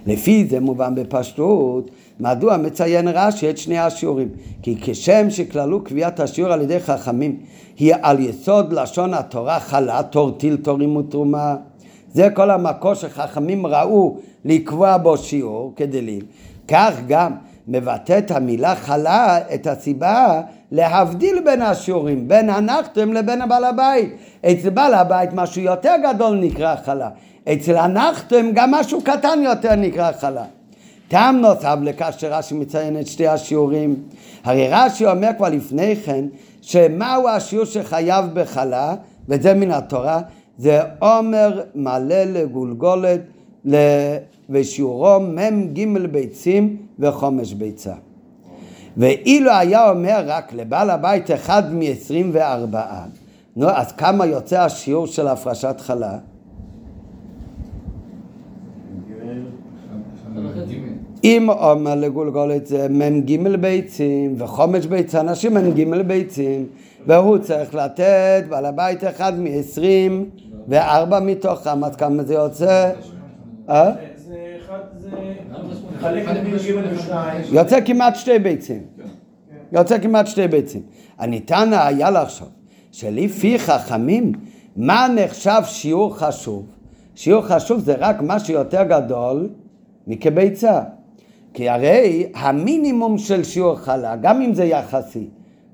לפי 0.06 0.46
זה 0.50 0.60
מובן 0.60 0.94
בפשטות 0.94 1.90
מדוע 2.20 2.56
מציין 2.56 3.08
רש"י 3.08 3.50
את 3.50 3.58
שני 3.58 3.78
השיעורים? 3.78 4.28
כי 4.62 4.76
כשם 4.80 5.30
שכללו 5.30 5.84
קביעת 5.84 6.20
השיעור 6.20 6.52
על 6.52 6.62
ידי 6.62 6.80
חכמים 6.80 7.36
היא 7.78 7.94
על 8.02 8.20
יסוד 8.20 8.72
לשון 8.72 9.14
התורה 9.14 9.60
חלה, 9.60 10.02
תור 10.02 10.30
טיל 10.30 10.56
תורים 10.56 10.96
ותרומה 10.96 11.56
זה 12.12 12.28
כל 12.30 12.50
המקור 12.50 12.94
שחכמים 12.94 13.66
ראו 13.66 14.16
לקבוע 14.44 14.96
בו 14.96 15.16
שיעור 15.16 15.72
כדלים 15.76 16.20
כך 16.68 17.00
גם 17.08 17.32
מבטאת 17.68 18.30
המילה 18.30 18.74
חלה 18.74 19.38
את 19.54 19.66
הסיבה 19.66 20.42
להבדיל 20.72 21.40
בין 21.44 21.62
השיעורים, 21.62 22.28
בין 22.28 22.50
הנחתם 22.50 23.12
לבין 23.12 23.42
הבעל 23.42 23.64
הבית. 23.64 24.14
אצל 24.46 24.70
בעל 24.70 24.94
הבית 24.94 25.30
משהו 25.32 25.62
יותר 25.62 25.94
גדול 26.08 26.38
נקרא 26.38 26.76
חלה, 26.84 27.08
אצל 27.52 27.76
הנחתם 27.76 28.50
גם 28.54 28.70
משהו 28.70 29.00
קטן 29.00 29.40
יותר 29.42 29.74
נקרא 29.74 30.12
חלה. 30.12 30.44
טעם 31.08 31.40
נוסף 31.40 31.76
לכך 31.82 32.14
שרש"י 32.18 32.54
מציין 32.54 33.00
את 33.00 33.06
שתי 33.06 33.26
השיעורים, 33.26 33.96
הרי 34.44 34.68
רש"י 34.70 35.06
אומר 35.06 35.30
כבר 35.36 35.48
לפני 35.48 35.96
כן 35.96 36.24
שמהו 36.62 37.28
השיעור 37.28 37.64
שחייב 37.64 38.24
בחלה, 38.34 38.94
וזה 39.28 39.54
מן 39.54 39.70
התורה, 39.70 40.20
זה 40.58 40.80
עומר 40.98 41.62
מלא 41.74 42.24
לגולגולת 42.24 43.20
ושיעורו 44.50 45.20
מ"ג 45.20 45.86
ביצים 46.10 46.76
וחומש 46.98 47.52
ביצה. 47.52 47.92
ואילו 48.96 49.50
היה 49.50 49.90
אומר 49.90 50.22
רק 50.26 50.52
לבעל 50.52 50.90
הבית 50.90 51.30
אחד 51.30 51.74
מ-24, 51.74 52.76
נו, 53.56 53.68
אז 53.68 53.92
כמה 53.92 54.26
יוצא 54.26 54.60
השיעור 54.60 55.06
של 55.06 55.28
הפרשת 55.28 55.76
חלה? 55.80 56.18
אם 61.24 61.48
עומר 61.58 61.94
לגולגולת 61.94 62.66
זה 62.66 62.86
מ"ג 62.90 63.56
ביצים 63.56 64.34
וחומש 64.38 64.86
ביצה, 64.86 65.20
אנשים 65.20 65.54
מ"ג 65.54 66.02
ביצים 66.02 66.66
והוא 67.06 67.38
צריך 67.38 67.74
לתת 67.74 68.44
בעל 68.48 68.64
הבית 68.66 69.04
אחד 69.04 69.32
מ-24 69.38 71.20
מתוכם, 71.22 71.84
אז 71.84 71.96
כמה 71.96 72.22
זה 72.22 72.34
יוצא? 72.34 72.90
אה? 73.68 73.90
יוצא 77.52 77.80
כמעט 77.80 78.16
שתי 78.16 78.38
ביצים. 78.38 78.82
יוצא 79.72 79.98
כמעט 79.98 80.26
שתי 80.26 80.48
ביצים. 80.48 80.82
הניתן 81.18 81.70
היה 81.72 82.10
לחשוב 82.10 82.48
שלפי 82.92 83.58
חכמים, 83.58 84.32
מה 84.76 85.06
נחשב 85.14 85.60
שיעור 85.64 86.16
חשוב? 86.18 86.66
שיעור 87.14 87.42
חשוב 87.42 87.80
זה 87.80 87.94
רק 87.98 88.22
מה 88.22 88.40
שיותר 88.40 88.82
גדול 88.82 89.48
מכביצה. 90.06 90.80
כי 91.54 91.68
הרי 91.68 92.26
המינימום 92.34 93.18
של 93.18 93.44
שיעור 93.44 93.76
חלה, 93.76 94.16
גם 94.16 94.42
אם 94.42 94.54
זה 94.54 94.64
יחסי, 94.64 95.26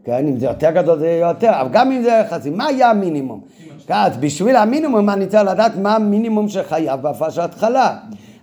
כן, 0.04 0.26
אם 0.28 0.38
זה 0.38 0.46
יותר 0.46 0.70
גדול 0.70 0.98
זה 0.98 1.10
יותר, 1.10 1.50
אבל 1.60 1.68
גם 1.72 1.92
אם 1.92 2.02
זה 2.02 2.22
יחסי, 2.26 2.50
מה 2.50 2.72
יהיה 2.72 2.90
המינימום? 2.90 3.40
אז 3.88 4.16
בשביל 4.16 4.56
המינימום 4.56 5.10
אני 5.10 5.26
צריך 5.26 5.42
לדעת 5.42 5.76
מה 5.76 5.94
המינימום 5.94 6.48
שחייב 6.48 7.00
בהפרשת 7.00 7.50
חלה. 7.56 7.96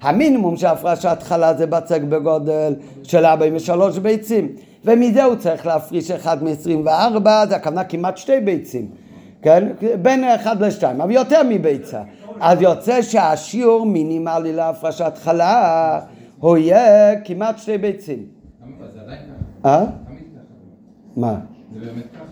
המינימום 0.04 0.58
של 0.58 0.68
הפרשת 0.68 1.18
חלה 1.22 1.54
זה 1.54 1.66
בצק 1.68 2.02
בגודל 2.02 2.76
של 3.04 3.26
43 3.26 3.98
ביצים, 3.98 4.48
ומזה 4.86 5.24
הוא 5.24 5.36
צריך 5.36 5.66
להפריש 5.66 6.12
1 6.12 6.42
מ-24, 6.42 7.30
זה 7.50 7.56
הכוונה 7.56 7.84
כמעט 7.84 8.18
שתי 8.18 8.40
ביצים, 8.40 8.88
כן? 9.42 9.68
בין 10.02 10.24
1 10.24 10.62
ל-2, 10.62 10.84
אבל 11.04 11.12
יותר 11.12 11.42
מביצה. 11.50 12.02
אז 12.40 12.62
יוצא 12.62 13.02
שהשיעור 13.02 13.86
מינימלי 13.86 14.54
להפרשת 14.54 15.14
חלה 15.24 16.00
הוא 16.40 16.58
יהיה 16.58 17.20
כמעט 17.20 17.58
שתי 17.58 17.78
ביצים. 17.78 18.26
אה? 19.66 19.86
מה? 21.16 21.36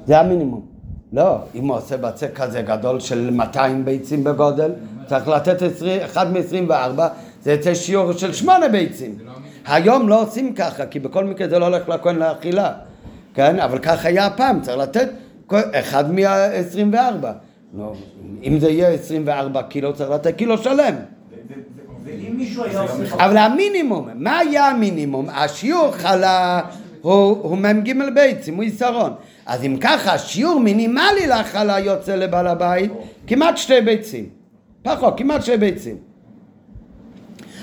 זה 0.05 0.19
המינימום. 0.19 0.61
לא, 1.13 1.37
אם 1.55 1.67
הוא 1.67 1.77
עושה 1.77 1.97
בצק 1.97 2.33
כזה 2.33 2.61
גדול 2.61 2.99
של 2.99 3.29
200 3.31 3.85
ביצים 3.85 4.23
בגודל, 4.23 4.71
צריך 5.07 5.27
לתת 5.27 5.57
1 6.05 6.27
מ-24, 6.27 7.01
זה 7.41 7.51
יצא 7.51 7.73
שיעור 7.73 8.11
של 8.13 8.33
8 8.33 8.67
ביצים. 8.67 9.15
היום 9.65 10.09
לא 10.09 10.21
עושים 10.21 10.53
ככה, 10.53 10.85
כי 10.85 10.99
בכל 10.99 11.25
מקרה 11.25 11.47
זה 11.47 11.59
לא 11.59 11.65
הולך 11.65 11.89
לכהן 11.89 12.15
לאכילה, 12.15 12.73
כן? 13.33 13.59
אבל 13.59 13.79
ככה 13.79 14.07
היה 14.07 14.25
הפעם, 14.25 14.61
צריך 14.61 14.77
לתת 14.77 15.09
1 15.79 16.05
מ-24. 16.09 16.95
לא, 17.77 17.93
אם 18.43 18.59
זה 18.59 18.69
יהיה 18.69 18.89
24 18.89 19.61
קילו, 19.63 19.93
צריך 19.93 20.09
לתת 20.09 20.35
קילו 20.35 20.57
שלם. 20.57 20.95
ואם 22.03 22.33
מישהו 22.37 22.63
היה 22.63 22.81
עושה... 22.81 23.15
אבל 23.15 23.37
המינימום, 23.37 24.09
מה 24.15 24.37
היה 24.37 24.67
המינימום? 24.67 25.29
השיעור 25.29 25.91
חלה 25.91 26.61
הוא 27.01 27.57
מ"ג 27.57 27.93
ביצים, 28.15 28.55
הוא 28.55 28.63
יסרון. 28.63 29.13
אז 29.45 29.65
אם 29.65 29.77
ככה, 29.81 30.17
שיעור 30.17 30.59
מינימלי 30.59 31.27
להכלה 31.27 31.79
יוצא 31.79 32.15
לבעל 32.15 32.47
הבית, 32.47 32.91
כמעט 33.27 33.57
שתי 33.57 33.81
ביצים. 33.81 34.25
פחות, 34.83 35.17
כמעט 35.17 35.41
שתי 35.41 35.57
ביצים. 35.57 36.10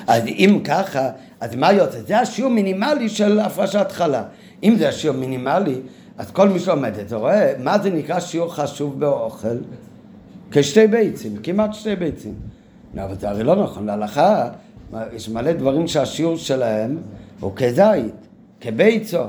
אז 0.08 0.26
אם 0.26 0.60
ככה, 0.64 1.10
אז 1.40 1.54
מה 1.54 1.72
יוצא? 1.72 1.98
זה 2.06 2.18
השיעור 2.18 2.50
מינימלי 2.50 3.08
של 3.08 3.40
הפרשת 3.40 3.86
חלה. 3.90 4.22
אם 4.62 4.74
זה 4.78 4.88
השיעור 4.88 5.16
מינימלי, 5.16 5.74
אז 6.18 6.30
כל 6.30 6.48
מי 6.48 6.58
שלומד 6.58 6.98
את 6.98 7.08
זה 7.08 7.16
רואה 7.16 7.52
מה 7.58 7.78
זה 7.78 7.90
נקרא 7.90 8.20
שיעור 8.20 8.54
חשוב 8.54 9.00
באוכל? 9.00 9.56
כשתי 10.50 10.86
ביצים, 10.86 11.36
כמעט 11.42 11.74
שתי 11.74 11.96
ביצים. 11.96 12.34
לא, 12.94 13.04
אבל 13.04 13.14
זה 13.18 13.28
הרי 13.28 13.44
לא 13.44 13.62
נכון, 13.62 13.86
להלכה 13.86 14.48
יש 15.12 15.28
מלא 15.28 15.52
דברים 15.52 15.88
שהשיעור 15.88 16.36
שלהם 16.36 16.98
הוא 17.40 17.52
כזית, 17.56 18.14
כביצו. 18.60 19.22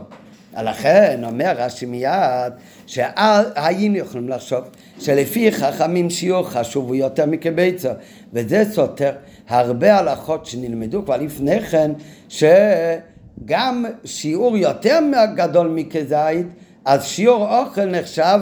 לכן 0.63 1.21
אומר 1.23 1.53
רש"י 1.57 1.85
מיד 1.85 2.53
שהיינו 2.87 3.97
יכולים 3.97 4.29
לחשוב 4.29 4.63
שלפי 4.99 5.51
חכמים 5.51 6.09
שיעור 6.09 6.49
חשוב 6.49 6.87
הוא 6.87 6.95
יותר 6.95 7.25
מכביצו 7.25 7.89
וזה 8.33 8.63
סותר 8.71 9.11
הרבה 9.49 9.97
הלכות 9.97 10.45
שנלמדו 10.45 11.05
כבר 11.05 11.17
לפני 11.17 11.59
כן 11.59 11.91
שגם 12.29 13.85
שיעור 14.05 14.57
יותר 14.57 14.99
גדול 15.35 15.67
מכזית 15.67 16.47
אז 16.85 17.05
שיעור 17.05 17.59
אוכל 17.59 17.85
נחשב 17.85 18.39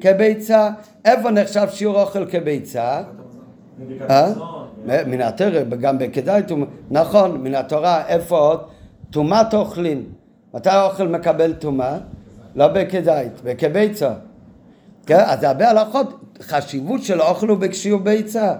כביצה. 0.00 0.70
איפה 1.04 1.30
נחשב 1.30 1.66
שיעור 1.70 2.00
אוכל 2.00 2.26
כביצה? 2.26 3.02
בברכת 3.78 4.10
אה? 4.10 5.04
מן 5.06 5.20
התרא, 5.20 5.62
גם 5.62 5.98
בכדאי, 5.98 6.42
נכון, 6.90 7.40
מן 7.40 7.54
התורה, 7.54 8.06
איפה 8.06 8.38
עוד? 8.38 8.60
טומאת 9.10 9.54
אוכלין. 9.54 10.02
מתי 10.54 10.70
האוכל 10.70 11.08
מקבל 11.08 11.52
טומאה? 11.52 11.98
לא 12.54 12.68
בכדאית, 12.68 13.32
בכביצה. 13.44 14.12
כן? 15.06 15.20
אז 15.26 15.44
הרבה 15.44 15.70
הלכות, 15.70 16.20
חשיבות 16.42 17.02
של 17.02 17.20
אוכל 17.20 17.48
הוא 17.48 17.58
בכשיור 17.58 18.00
ביצה. 18.00 18.54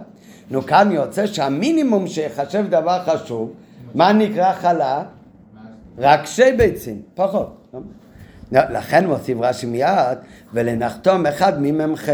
נו, 0.50 0.66
כאן 0.66 0.92
יוצא 0.92 1.26
שהמינימום 1.26 2.06
שיחשב 2.06 2.64
דבר 2.68 3.02
חשוב, 3.04 3.52
מה 3.94 4.12
נקרא 4.12 4.52
חלה? 4.52 5.02
רק 5.98 6.26
שתי 6.26 6.52
ביצים, 6.52 7.02
פחות. 7.14 7.54
לא, 8.52 8.60
לכן 8.70 9.06
מוסיף 9.06 9.38
רש"י 9.40 9.66
מיד, 9.66 10.18
ולנחתום 10.52 11.26
אחד 11.26 11.52
ממ"ח, 11.62 12.08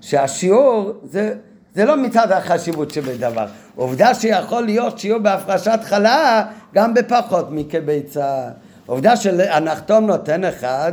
שהשיעור 0.00 0.92
זה, 1.02 1.34
זה 1.74 1.84
לא 1.84 1.96
מצד 1.96 2.32
החשיבות 2.32 2.90
שבדבר. 2.90 3.46
עובדה 3.76 4.14
שיכול 4.14 4.64
להיות 4.64 4.98
שיעור 4.98 5.20
בהפרשת 5.20 5.78
חלה 5.84 6.44
גם 6.74 6.94
בפחות 6.94 7.46
מכביצה. 7.50 8.48
עובדה 8.86 9.16
שהנחתום 9.16 10.06
נותן 10.06 10.44
אחד 10.44 10.92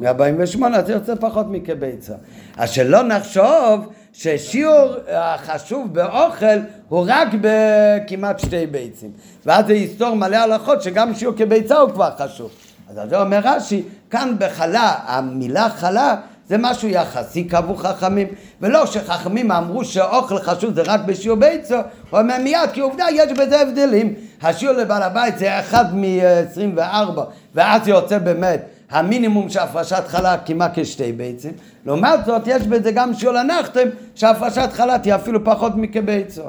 מ-48, 0.00 0.66
אז 0.74 0.86
זה 0.86 0.92
יוצא 0.92 1.14
פחות 1.20 1.46
מכביצה. 1.50 2.14
אז 2.56 2.70
שלא 2.70 3.02
נחשוב 3.02 3.92
ששיעור 4.12 4.94
החשוב 5.12 5.94
באוכל 5.94 6.58
הוא 6.88 7.04
רק 7.08 7.28
בכמעט 7.40 8.38
שתי 8.38 8.66
ביצים. 8.66 9.10
ואז 9.46 9.66
זה 9.66 9.74
יסתור 9.74 10.14
מלא 10.14 10.36
הלכות 10.36 10.82
שגם 10.82 11.14
שיעור 11.14 11.36
כביצה 11.36 11.78
הוא 11.78 11.90
כבר 11.90 12.10
חשוב. 12.18 12.50
אז 12.88 13.10
זה 13.10 13.20
אומר 13.20 13.40
רש"י, 13.44 13.82
כאן 14.10 14.34
בחלה, 14.38 14.94
המילה 15.06 15.68
חלה 15.68 16.16
זה 16.48 16.56
משהו 16.58 16.88
יחסי, 16.88 17.44
קבעו 17.44 17.76
חכמים, 17.76 18.26
ולא 18.60 18.86
שחכמים 18.86 19.52
אמרו 19.52 19.84
שאוכל 19.84 20.38
חשוב 20.38 20.74
זה 20.74 20.82
רק 20.82 21.00
בשיעור 21.00 21.38
ביצו, 21.38 21.74
הוא 22.10 22.20
אומר 22.20 22.38
מיד, 22.38 22.70
כי 22.72 22.80
עובדה 22.80 23.04
יש 23.12 23.32
בזה 23.32 23.60
הבדלים. 23.60 24.14
השיעור 24.42 24.76
לבעל 24.76 25.02
הבית 25.02 25.38
זה 25.38 25.60
אחד 25.60 25.96
מ-24, 25.96 27.20
ואז 27.54 27.88
יוצא 27.88 28.18
באמת 28.18 28.66
המינימום 28.92 29.48
של 29.48 29.58
הפרשת 29.58 30.02
חלה 30.06 30.38
כמעט 30.38 30.70
כשתי 30.78 31.12
ביצים. 31.12 31.52
לעומת 31.86 32.24
זאת, 32.26 32.42
יש 32.46 32.62
בזה 32.62 32.92
גם 32.92 33.14
שיעור 33.14 33.34
לנחתם, 33.34 33.88
שהפרשת 34.14 34.68
חלה 34.72 34.98
תהיה 34.98 35.16
אפילו 35.16 35.44
פחות 35.44 35.72
מכביצו. 35.76 36.42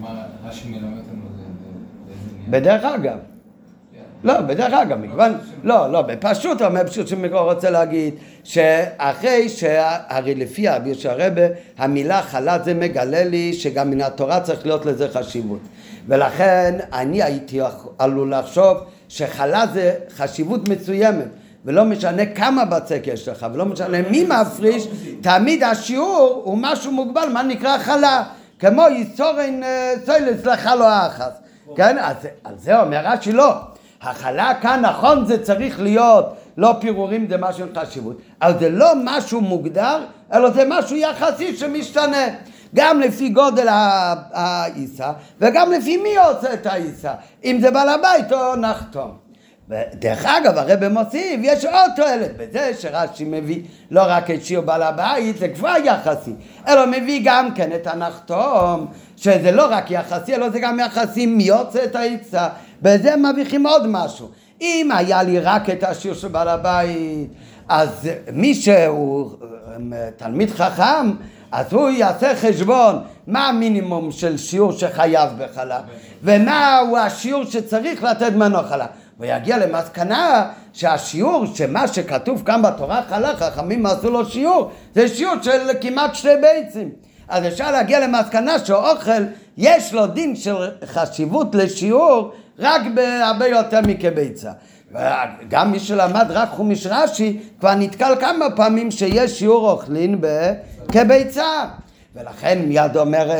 מה 0.00 0.08
רש"י 0.48 0.68
מלמד 0.68 0.98
אותנו 0.98 1.20
זה- 1.36 1.42
זה- 1.42 1.46
באיזה 2.06 2.20
עניין? 2.36 2.50
בדרך 2.50 2.84
אגב. 2.84 3.18
לא, 4.24 4.40
בדרך 4.40 4.72
אגב, 4.72 4.98
מגוון, 4.98 5.32
לא, 5.62 5.92
לא, 5.92 6.02
בפשוט, 6.02 6.62
אומר 6.62 6.86
פשוט 6.86 7.08
שמקור 7.08 7.52
רוצה 7.52 7.70
להגיד 7.70 8.14
שאחרי 8.44 9.48
שהרי 9.48 10.34
לפי 10.34 10.76
אביר 10.76 10.94
של 10.94 11.08
הרבה, 11.20 11.42
המילה 11.78 12.22
חלת 12.22 12.64
זה 12.64 12.74
מגלה 12.74 13.24
לי 13.24 13.52
שגם 13.52 13.90
מן 13.90 14.00
התורה 14.00 14.40
צריך 14.40 14.66
להיות 14.66 14.86
לזה 14.86 15.08
חשיבות. 15.12 15.58
ולכן 16.08 16.74
אני 16.92 17.22
הייתי 17.22 17.60
עלול 17.98 18.34
לחשוב 18.34 18.76
שחלת 19.14 19.72
זה 19.72 19.94
חשיבות 20.16 20.68
מסוימת. 20.68 21.26
ולא 21.64 21.84
משנה 21.84 22.26
כמה 22.26 22.64
בצק 22.64 23.02
יש 23.06 23.28
לך, 23.28 23.46
ולא 23.52 23.64
משנה 23.64 23.98
מי 24.10 24.24
מפריש, 24.24 24.86
תמיד 25.20 25.62
השיעור 25.62 26.42
הוא 26.44 26.58
משהו 26.60 26.92
מוגבל, 26.92 27.28
מה 27.32 27.42
נקרא 27.42 27.78
חלה. 27.78 28.22
כמו 28.58 28.82
יסורן 28.90 29.60
סוילס 30.06 30.44
לחלו 30.44 30.84
האחס. 30.84 31.32
כן, 31.76 31.98
אז 31.98 32.16
על 32.44 32.54
זה 32.58 32.80
אומר 32.80 33.00
רש"י 33.04 33.32
לא. 33.32 33.52
החלה 34.02 34.52
כאן 34.62 34.80
נכון 34.80 35.26
זה 35.26 35.42
צריך 35.42 35.80
להיות 35.80 36.36
לא 36.56 36.74
פירורים 36.80 37.26
זה 37.28 37.36
משהו 37.36 37.64
עם 37.64 37.70
חשיבות 37.76 38.16
אבל 38.42 38.58
זה 38.58 38.70
לא 38.70 38.92
משהו 39.04 39.40
מוגדר 39.40 40.04
אלא 40.32 40.50
זה 40.50 40.64
משהו 40.68 40.96
יחסי 40.96 41.56
שמשתנה 41.56 42.26
גם 42.74 43.00
לפי 43.00 43.28
גודל 43.28 43.66
העיסה 44.32 45.12
וגם 45.40 45.72
לפי 45.72 45.96
מי 45.96 46.16
עושה 46.16 46.54
את 46.54 46.66
העיסה. 46.66 47.12
אם 47.44 47.58
זה 47.60 47.70
בעל 47.70 47.88
הבית 47.88 48.32
או 48.32 48.56
נחתום. 48.56 49.24
ודרך 49.68 50.26
אגב 50.26 50.58
הרב 50.58 50.88
מוסיף 50.88 51.40
יש 51.42 51.64
עוד 51.64 51.90
תועלת 51.96 52.36
בזה 52.36 52.72
שרש"י 52.78 53.24
מביא 53.24 53.62
לא 53.90 54.02
רק 54.06 54.30
את 54.30 54.44
שיר 54.44 54.60
בעל 54.60 54.82
הבית 54.82 55.38
זה 55.38 55.48
כבר 55.48 55.74
יחסי. 55.84 56.32
אלא 56.68 56.86
מביא 56.86 57.20
גם 57.24 57.54
כן 57.54 57.70
את 57.72 57.86
הנחתום 57.86 58.86
שזה 59.16 59.52
לא 59.52 59.66
רק 59.70 59.90
יחסי 59.90 60.34
אלא 60.34 60.50
זה 60.50 60.60
גם 60.60 60.80
יחסי 60.80 61.26
מי 61.26 61.48
עושה 61.48 61.84
את 61.84 61.96
העיסה. 61.96 62.48
בזה 62.82 63.16
מרוויחים 63.16 63.66
עוד 63.66 63.86
משהו. 63.86 64.28
אם 64.60 64.90
היה 64.94 65.22
לי 65.22 65.40
רק 65.40 65.70
את 65.70 65.82
השיר 65.82 66.14
של 66.14 66.28
בעל 66.28 66.48
הבית, 66.48 67.30
אז 67.68 68.08
מי 68.32 68.54
שהוא 68.54 69.30
תלמיד 70.16 70.50
חכם, 70.50 71.10
אז 71.54 71.72
הוא 71.72 71.90
יעשה 71.90 72.36
חשבון 72.36 72.98
מה 73.26 73.48
המינימום 73.48 74.12
של 74.12 74.36
שיעור 74.36 74.72
שחייב 74.72 75.30
בחלה, 75.38 75.80
ומהו 76.22 76.96
השיעור 76.96 77.44
שצריך 77.44 78.02
לתת 78.02 78.32
ממנו 78.32 78.58
חלה. 78.68 78.86
ויגיע 79.20 79.58
למסקנה 79.58 80.50
שהשיעור, 80.72 81.46
שמה 81.54 81.88
שכתוב 81.88 82.42
כאן 82.46 82.62
בתורה 82.62 83.02
חלה, 83.08 83.36
חכמים 83.36 83.86
עשו 83.86 84.10
לו 84.10 84.26
שיעור, 84.26 84.70
זה 84.94 85.08
שיעור 85.08 85.34
של 85.42 85.60
כמעט 85.80 86.14
שתי 86.14 86.28
ביצים. 86.40 86.90
אז 87.28 87.46
אפשר 87.46 87.70
להגיע 87.70 88.00
למסקנה 88.00 88.58
שאוכל 88.58 89.22
יש 89.56 89.92
לו 89.92 90.06
דין 90.06 90.36
של 90.36 90.56
חשיבות 90.84 91.54
לשיעור 91.54 92.32
רק 92.58 92.82
בהרבה 92.94 93.46
יותר 93.46 93.80
מכביצה. 93.80 94.50
גם 95.48 95.72
מי 95.72 95.80
שלמד 95.80 96.26
רק 96.30 96.48
חומיש 96.50 96.86
רש"י 96.90 97.40
כבר 97.60 97.74
נתקל 97.74 98.14
כמה 98.20 98.50
פעמים 98.56 98.90
שיש 98.90 99.38
שיעור 99.38 99.70
אוכלין 99.70 100.20
כביצה. 100.92 101.64
ולכן 102.14 102.62
מיד 102.66 102.96
אומר, 102.96 103.30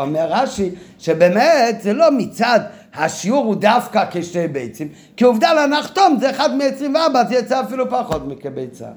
אומר 0.00 0.26
רש"י 0.30 0.70
שבאמת 0.98 1.82
זה 1.82 1.92
לא 1.92 2.10
מצד 2.10 2.60
השיעור 2.94 3.44
הוא 3.44 3.54
דווקא 3.54 4.04
כשתי 4.10 4.48
ביצים 4.48 4.88
כי 5.16 5.24
עובדה 5.24 5.54
לנחתום 5.54 6.16
זה 6.20 6.30
אחד 6.30 6.56
מ-24 6.56 7.18
אז 7.18 7.32
יצא 7.32 7.60
אפילו 7.60 7.90
פחות 7.90 8.26
מכביצה. 8.26 8.88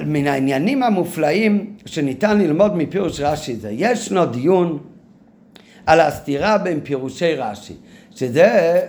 מן 0.00 0.26
העניינים 0.26 0.82
המופלאים 0.82 1.76
שניתן 1.86 2.38
ללמוד 2.38 2.76
מפירוש 2.76 3.20
רש"י 3.20 3.56
זה 3.56 3.70
ישנו 3.70 4.26
דיון 4.26 4.78
על 5.86 6.00
הסתירה 6.00 6.58
בין 6.58 6.80
פירושי 6.80 7.34
רש"י 7.34 7.74
שזה 8.14 8.80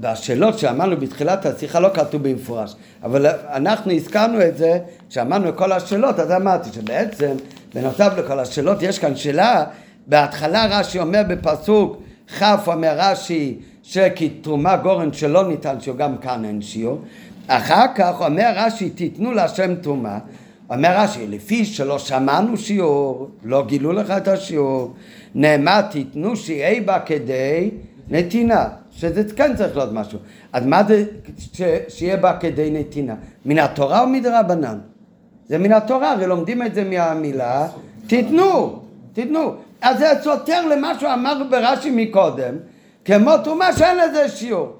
בשאלות 0.00 0.58
שאמרנו 0.58 0.96
בתחילת 0.96 1.46
השיחה 1.46 1.80
לא 1.80 1.88
כתוב 1.94 2.28
במפורש 2.28 2.74
אבל 3.02 3.26
אנחנו 3.52 3.92
הזכרנו 3.92 4.42
את 4.42 4.56
זה 4.56 4.78
כשאמרנו 5.08 5.56
כל 5.56 5.72
השאלות 5.72 6.18
אז 6.18 6.30
אמרתי 6.30 6.68
שבעצם 6.72 7.32
בנוסף 7.74 8.12
לכל 8.18 8.38
השאלות 8.38 8.82
יש 8.82 8.98
כאן 8.98 9.16
שאלה 9.16 9.64
בהתחלה 10.06 10.66
רש"י 10.66 10.98
אומר 10.98 11.22
בפסוק 11.28 12.02
כ' 12.38 12.42
אומר 12.66 12.94
רש"י 12.98 13.58
שכי 13.82 14.28
תרומה 14.28 14.76
גורן 14.76 15.12
שלא 15.12 15.48
ניתן 15.48 15.80
שהוא 15.80 15.96
גם 15.96 16.18
כאן 16.18 16.44
אין 16.44 16.62
שיעור 16.62 17.00
אחר 17.46 17.84
כך 17.94 18.20
אומר 18.20 18.52
רש"י 18.56 18.90
תיתנו 18.90 19.32
להשם 19.32 19.74
תרומה 19.74 20.18
אומר 20.70 20.90
רש"י 20.96 21.26
לפי 21.26 21.64
שלא 21.64 21.98
שמענו 21.98 22.56
שיעור 22.56 23.30
לא 23.44 23.64
גילו 23.66 23.92
לך 23.92 24.10
את 24.10 24.28
השיעור 24.28 24.94
נאמר 25.34 25.80
תיתנו 25.80 26.36
שיהיה 26.36 26.80
בה 26.80 26.98
כדי 26.98 27.70
נתינה 28.08 28.68
שזה 28.90 29.22
כן 29.36 29.56
צריך 29.56 29.76
להיות 29.76 29.92
משהו 29.92 30.18
אז 30.52 30.66
מה 30.66 30.84
זה 30.84 31.04
ש... 31.52 31.62
שיהיה 31.88 32.16
בה 32.16 32.36
כדי 32.36 32.70
נתינה 32.70 33.14
מן 33.44 33.58
התורה 33.58 34.00
או 34.00 34.06
מדרבנן 34.06 34.78
זה 35.48 35.58
מן 35.58 35.72
התורה 35.72 36.12
הרי 36.12 36.26
לומדים 36.26 36.62
את 36.62 36.74
זה 36.74 36.84
מהמילה 36.84 37.68
תיתנו 38.06 38.82
תיתנו 39.12 39.54
אז 39.80 39.98
זה 39.98 40.06
סותר 40.22 40.66
למה 40.66 40.98
שהוא 40.98 41.12
אמר 41.12 41.42
ברש"י 41.50 41.90
מקודם 41.90 42.54
כמו 43.04 43.38
תרומה 43.44 43.72
שאין 43.72 43.96
לזה 43.96 44.28
שיעור 44.28 44.76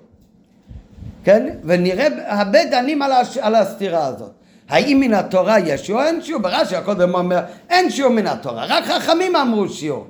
כן? 1.27 1.49
ונראה 1.65 2.07
הרבה 2.27 2.65
דנים 2.65 3.03
על, 3.03 3.13
הש... 3.13 3.39
על 3.39 3.55
הסתירה 3.55 4.07
הזאת. 4.07 4.31
האם 4.69 5.01
מן 5.01 5.15
התורה 5.15 5.59
יש 5.59 5.87
שיעור? 5.87 6.03
אין 6.03 6.23
שיעור. 6.23 6.43
ברש"י 6.43 6.77
הקודם 6.77 7.15
אומר, 7.15 7.41
אין 7.71 7.91
שיעור 7.91 8.13
מן 8.13 8.27
התורה, 8.27 8.65
רק 8.69 8.85
חכמים 8.85 9.37
אמרו 9.37 9.69
שיעור. 9.69 10.07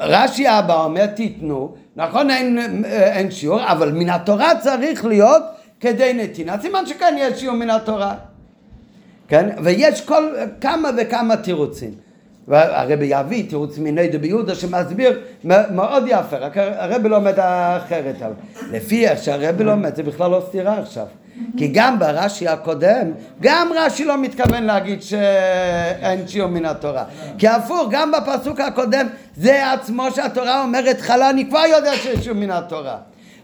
רש"י 0.00 0.48
הבא 0.48 0.84
אומר, 0.84 1.06
תיתנו, 1.06 1.74
נכון 1.96 2.30
אין, 2.30 2.84
אין 2.84 3.30
שיעור, 3.30 3.72
אבל 3.72 3.92
מן 3.92 4.10
התורה 4.10 4.60
צריך 4.60 5.04
להיות 5.04 5.42
כדי 5.80 6.12
נתינה. 6.12 6.60
סימן 6.60 6.86
שכאן 6.86 7.14
יש 7.18 7.40
שיעור 7.40 7.56
מן 7.56 7.70
התורה. 7.70 8.14
כן? 9.28 9.48
ויש 9.62 10.00
כל, 10.00 10.34
כמה 10.60 10.90
וכמה 10.96 11.36
תירוצים. 11.36 11.94
והרבי 12.48 13.06
יביא 13.10 13.48
תירוץ 13.48 13.78
מיני 13.78 14.08
דבי 14.08 14.28
יהודה 14.28 14.54
שמסביר 14.54 15.20
מאוד 15.44 16.04
יפה, 16.06 16.36
רק 16.36 16.56
הרבי 16.56 17.08
לומד 17.08 17.38
אחרת. 17.38 18.16
לפי 18.72 19.08
איך 19.08 19.22
שהרבי 19.22 19.64
לומד 19.64 19.96
זה 19.96 20.02
בכלל 20.02 20.30
לא 20.30 20.42
סתירה 20.48 20.78
עכשיו. 20.78 21.06
כי 21.56 21.68
גם 21.68 21.98
ברש"י 21.98 22.48
הקודם, 22.48 23.10
גם 23.40 23.70
רש"י 23.74 24.04
לא 24.04 24.18
מתכוון 24.18 24.62
להגיד 24.62 25.02
שאין 25.02 26.28
שיעור 26.28 26.50
מן 26.50 26.64
התורה. 26.64 27.04
כי 27.38 27.48
הפוך, 27.48 27.88
גם 27.90 28.12
בפסוק 28.12 28.60
הקודם, 28.60 29.06
זה 29.36 29.72
עצמו 29.72 30.10
שהתורה 30.10 30.62
אומרת 30.62 31.00
חלה, 31.00 31.30
אני 31.30 31.46
כבר 31.48 31.62
יודע 31.76 31.94
שיש 31.94 32.24
שיעור 32.24 32.38
מן 32.38 32.50
התורה. 32.50 32.96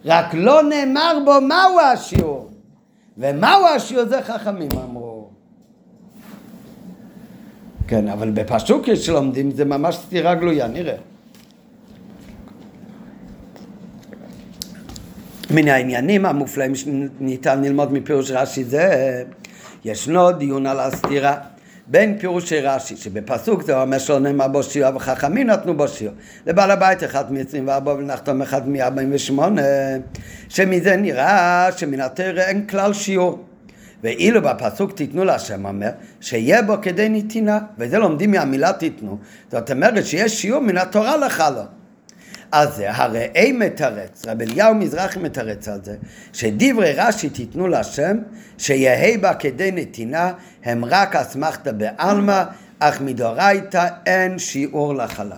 רק 0.05 0.27
לא 0.35 0.63
נאמר 0.63 1.19
בו 1.25 1.41
מהו 1.41 1.81
השיעור. 1.81 2.51
ומהו 3.19 3.67
השיעור 3.67 4.05
זה 4.05 4.23
חכמים 4.23 4.71
אמרו. 4.85 5.29
כן, 7.89 8.09
אבל 8.09 8.31
בפסוק 8.31 8.95
שלומדים 8.95 9.51
זה 9.51 9.65
ממש 9.65 9.97
סתירה 9.97 10.35
גלויה, 10.35 10.67
נראה. 10.69 10.97
מן 15.51 15.69
העניינים 15.69 16.27
המופלאים 16.27 16.75
שניתן 16.75 17.63
ללמוד 17.63 17.93
מפירוש 17.93 18.31
רש"י 18.31 18.65
זה, 18.65 19.23
ישנו 19.85 20.33
דיון 20.33 20.67
על 20.67 20.81
הסתירה 20.81 21.37
בין 21.87 22.19
פירושי 22.19 22.61
רש"י, 22.61 22.97
שבפסוק 22.97 23.63
זה 23.63 23.83
אומר 23.83 23.99
שלא 23.99 24.19
נאמר 24.19 24.49
בו 24.49 24.63
שיעור, 24.63 24.97
וחכמים 24.97 25.47
נתנו 25.47 25.77
בו 25.77 25.89
שיעור. 25.89 26.15
לבעל 26.47 26.71
הבית 26.71 27.05
אחד 27.05 27.33
מ-24 27.33 27.89
ולנחתום 27.89 28.43
אחד 28.43 28.69
מ-48, 28.69 29.41
שמזה 30.49 30.97
נראה 30.97 31.69
שמן 31.77 32.01
התרא 32.01 32.43
אין 32.43 32.67
כלל 32.67 32.93
שיעור. 32.93 33.45
ואילו 34.03 34.43
בפסוק 34.43 34.93
תיתנו 34.93 35.25
להשם 35.25 35.67
אומר, 35.67 35.91
שיהיה 36.21 36.63
בו 36.63 36.75
כדי 36.83 37.09
נתינה, 37.09 37.59
וזה 37.79 37.99
לומדים 37.99 38.31
מהמילה 38.31 38.73
תיתנו. 38.73 39.19
זאת 39.53 39.71
אומרת 39.71 40.07
שיש 40.07 40.41
שיעור 40.43 40.63
מן 40.63 40.77
התורה 40.77 41.17
לך 41.17 41.45
לו. 41.55 41.63
אז 42.53 42.77
זה 42.77 42.91
הרי 42.93 43.53
מתרץ, 43.53 44.27
רב 44.27 44.43
אליהו 44.43 44.75
מזרחי 44.75 45.19
מתרץ 45.19 45.69
על 45.69 45.81
זה, 45.85 45.97
שדברי 46.33 46.93
רש"י 46.93 47.31
תיתנו 47.31 47.69
להשם, 47.69 48.17
שיהא 48.59 49.19
בה 49.21 49.35
כדי 49.35 49.71
נתינה, 49.73 50.33
הם 50.65 50.85
רק 50.85 51.17
אסמכתא 51.17 51.73
בעלמא, 51.73 52.43
אך 52.79 53.01
מדאורייתא 53.01 53.89
אין 54.07 54.39
שיעור 54.39 54.95
לחלה. 54.95 55.37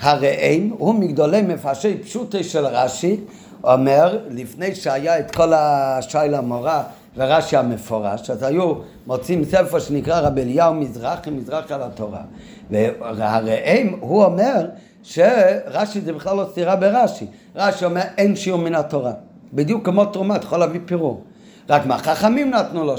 הרי 0.00 0.70
הוא 0.70 0.94
מגדולי 0.94 1.42
מפרשי 1.42 1.98
פשוטי 2.02 2.44
של 2.44 2.66
רש"י, 2.66 3.20
אומר, 3.64 4.18
לפני 4.30 4.74
שהיה 4.74 5.18
את 5.18 5.30
כל 5.30 5.52
השי 5.54 6.18
למורה 6.30 6.82
ורש"י 7.16 7.56
המפורש, 7.56 8.30
אז 8.30 8.42
היו 8.42 8.74
מוצאים 9.06 9.44
ספר 9.44 9.78
שנקרא 9.78 10.20
רב 10.20 10.38
אליהו 10.38 10.74
מזרחי, 10.74 11.30
מזרחי 11.30 11.74
על 11.74 11.82
התורה. 11.82 12.22
והרי 12.70 13.90
הוא 14.00 14.24
אומר 14.24 14.66
שרש"י 15.06 16.00
זה 16.00 16.12
בכלל 16.12 16.36
לא 16.36 16.46
סתירה 16.50 16.76
ברש"י. 16.76 17.26
רש"י 17.56 17.84
אומר 17.84 18.02
אין 18.18 18.36
שיעור 18.36 18.60
מן 18.60 18.74
התורה. 18.74 19.12
בדיוק 19.52 19.84
כמו 19.84 20.04
תרומה, 20.04 20.36
אתה 20.36 20.44
יכול 20.44 20.58
להביא 20.58 20.80
פירור. 20.84 21.24
רק 21.68 21.86
מה, 21.86 21.98
חכמים 21.98 22.50
נתנו 22.50 22.84
לו 22.84 22.94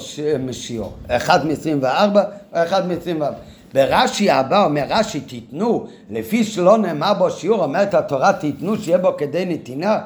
שיעור. 0.52 0.94
אחד 1.08 1.46
מ-24 1.46 2.16
או 2.16 2.20
אחד 2.54 2.88
מ-24. 2.88 3.24
ברש"י 3.74 4.30
הבא 4.30 4.66
אומר 4.66 4.84
רש"י 4.90 5.20
תיתנו, 5.20 5.88
לפי 6.10 6.44
שלא 6.44 6.78
נאמר 6.78 7.14
בו 7.14 7.32
שיעור, 7.32 7.64
אומרת 7.64 7.94
התורה 7.94 8.34
תיתנו 8.34 8.78
שיהיה 8.78 8.98
בו 8.98 9.18
כדי 9.18 9.46
נתינה. 9.46 10.00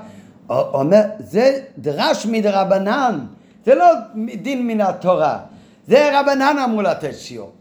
אומר, 0.49 1.01
זה 1.19 1.59
דרש 1.77 2.25
מדרבנן, 2.25 3.19
זה 3.65 3.75
לא 3.75 3.85
דין 4.41 4.67
מן 4.67 4.81
התורה. 4.81 5.37
זה 5.87 6.19
רבנן 6.19 6.55
אמרו 6.63 6.81
לתת 6.81 7.15
שיעור. 7.15 7.51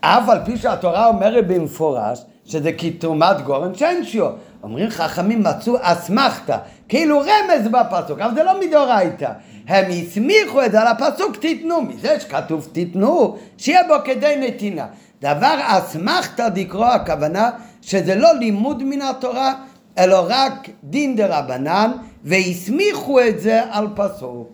אף 0.00 0.28
על 0.28 0.38
פי 0.44 0.56
שהתורה 0.56 1.06
אומרת 1.06 1.46
במפורש 1.46 2.24
שזה 2.44 2.72
כתרומת 2.72 3.40
גורן 3.40 3.72
שיעור. 4.02 4.30
אומרים 4.62 4.90
חכמים 4.90 5.42
מצאו 5.42 5.76
אסמכתא, 5.80 6.56
כאילו 6.88 7.20
רמז 7.20 7.68
בפסוק, 7.68 8.20
אבל 8.20 8.34
זה 8.34 8.42
לא 8.42 8.60
מדאורייתא. 8.60 9.30
הם 9.68 9.84
הסמיכו 9.90 10.64
את 10.64 10.72
זה 10.72 10.80
על 10.80 10.86
הפסוק 10.86 11.36
תיתנו, 11.36 11.82
מזה 11.82 12.20
שכתוב 12.20 12.68
תיתנו, 12.72 13.36
שיהיה 13.58 13.82
בו 13.88 13.94
כדי 14.04 14.36
נתינה. 14.40 14.86
דבר 15.20 15.58
אסמכתא 15.62 16.48
דקרוא 16.48 16.86
הכוונה 16.86 17.50
שזה 17.82 18.14
לא 18.14 18.32
לימוד 18.32 18.82
מן 18.82 19.02
התורה, 19.02 19.54
אלא 19.98 20.26
רק 20.28 20.68
דין 20.84 21.16
דה 21.16 21.38
רבנן, 21.38 21.90
והסמיכו 22.24 23.20
את 23.20 23.40
זה 23.40 23.62
על 23.70 23.86
פסוק. 23.94 24.48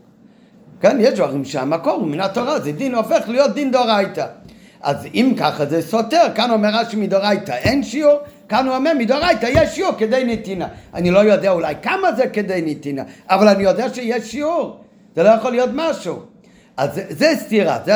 כן, 0.80 0.96
יש 1.00 1.14
דברים 1.14 1.44
שהמקור 1.44 1.92
הוא 1.92 2.06
מן 2.06 2.20
התורה, 2.20 2.60
זה 2.60 2.72
דין 2.72 2.94
הופך 2.94 3.28
להיות 3.28 3.54
דין 3.54 3.70
דאורייתא. 3.70 4.26
אז 4.82 5.06
אם 5.14 5.34
ככה 5.38 5.66
זה 5.66 5.82
סותר, 5.82 6.22
כאן 6.34 6.50
אומר 6.50 6.68
רש"י 6.72 6.96
מדאורייתא 6.96 7.52
אין 7.52 7.82
שיעור, 7.82 8.18
כאן 8.48 8.66
הוא 8.66 8.76
אומר 8.76 8.92
מדאורייתא 8.98 9.46
יש 9.52 9.74
שיעור 9.74 9.92
כדי 9.98 10.24
נתינה. 10.26 10.68
אני 10.94 11.10
לא 11.10 11.18
יודע 11.18 11.50
אולי 11.50 11.74
כמה 11.82 12.12
זה 12.12 12.26
כדי 12.26 12.62
נתינה, 12.66 13.02
אבל 13.28 13.48
אני 13.48 13.62
יודע 13.62 13.94
שיש 13.94 14.30
שיעור, 14.30 14.80
זה 15.16 15.22
לא 15.22 15.28
יכול 15.28 15.50
להיות 15.50 15.70
משהו. 15.74 16.18
אז 16.76 16.94
זה, 16.94 17.04
זה 17.08 17.32
סתירה, 17.40 17.78
זה, 17.84 17.92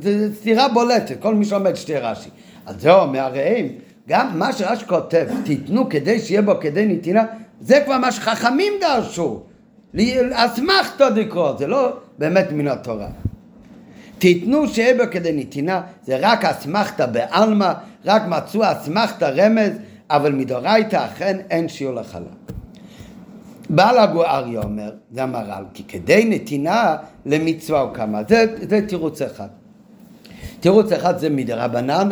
זה 0.00 0.34
סתירה 0.34 0.68
בולטת, 0.68 1.20
כל 1.20 1.34
מי 1.34 1.44
שעומד 1.44 1.74
שתי 1.74 1.96
רש"י. 1.96 2.30
אז 2.66 2.74
זה 2.80 2.92
אומר, 2.92 3.20
הרי 3.20 3.68
גם 4.08 4.38
מה 4.38 4.52
שרש"י 4.52 4.86
כותב, 4.86 5.26
תיתנו 5.44 5.88
כדי 5.88 6.20
שיהיה 6.20 6.42
בו 6.42 6.52
כדי 6.60 6.86
נתינה, 6.86 7.24
זה 7.60 7.80
כבר 7.84 7.98
מה 7.98 8.12
שחכמים 8.12 8.72
דרשו. 8.80 9.42
אסמכתא 10.32 11.08
דקרוא, 11.08 11.52
זה 11.58 11.66
לא 11.66 11.96
באמת 12.18 12.52
מן 12.52 12.68
התורה. 12.68 13.08
תיתנו 14.22 14.68
שיהיה 14.68 14.94
בו 14.94 15.10
כדי 15.10 15.32
נתינה, 15.32 15.80
זה 16.06 16.16
רק 16.20 16.44
אסמכתא 16.44 17.06
בעלמא, 17.06 17.72
רק 18.04 18.22
מצאו 18.26 18.60
אסמכתא 18.72 19.24
רמז, 19.24 19.72
אבל 20.10 20.32
מדאורייתא 20.32 21.04
אכן 21.04 21.38
אין 21.50 21.68
שיעור 21.68 21.94
לחלה. 21.94 22.32
בעל 23.70 23.98
הגו 23.98 24.24
אריה 24.24 24.60
אומר, 24.60 24.90
זה 25.10 25.22
המהר"ל, 25.22 25.64
כי 25.74 25.84
כדי 25.84 26.24
נתינה 26.24 26.96
למצווה 27.26 27.80
או 27.80 27.92
כמה, 27.94 28.20
זה, 28.28 28.44
זה 28.68 28.80
תירוץ 28.88 29.22
אחד. 29.22 29.48
תירוץ 30.60 30.92
אחד 30.92 31.18
זה 31.18 31.30
מדרבנן, 31.30 32.08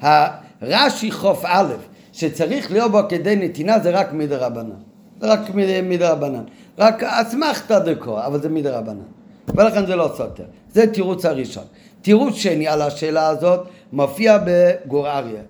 הרש"י 0.00 1.10
חוף 1.10 1.44
א', 1.44 1.74
שצריך 2.12 2.72
להיות 2.72 2.90
בו 2.90 3.00
כדי 3.08 3.36
נתינה 3.36 3.78
זה 3.78 3.90
רק 3.90 4.12
מדרבנן. 4.12 4.80
רק 5.22 5.40
מדרבנן. 5.82 6.44
רק 6.78 7.02
אסמכתא 7.02 7.78
דקו, 7.78 8.24
אבל 8.26 8.40
זה 8.40 8.48
מדרבנן. 8.48 9.23
ולכן 9.48 9.86
זה 9.86 9.96
לא 9.96 10.10
סותר. 10.16 10.44
זה 10.72 10.86
תירוץ 10.86 11.24
הראשון. 11.24 11.64
תירוץ 12.02 12.34
שני 12.34 12.68
על 12.68 12.82
השאלה 12.82 13.28
הזאת 13.28 13.68
מופיע 13.92 14.38
בגור 14.46 15.08
אריה. 15.08 15.42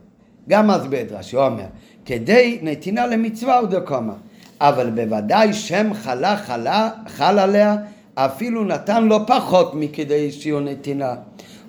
גם 0.48 0.70
אז 0.70 0.86
בדרש, 0.86 1.32
הוא 1.32 1.42
אומר, 1.42 1.64
כדי 2.04 2.58
נתינה 2.62 3.06
למצווה 3.06 3.58
הוא 3.58 3.68
דקומה. 3.68 4.14
אבל 4.60 4.90
בוודאי 4.90 5.52
שם 5.52 5.94
חלה 5.94 6.36
חלה, 6.36 6.90
חל 7.08 7.38
עליה, 7.38 7.76
אפילו 8.14 8.64
נתן 8.64 9.04
לו 9.04 9.26
פחות 9.26 9.74
מכדי 9.74 10.32
שיהיו 10.32 10.60
נתינה. 10.60 11.14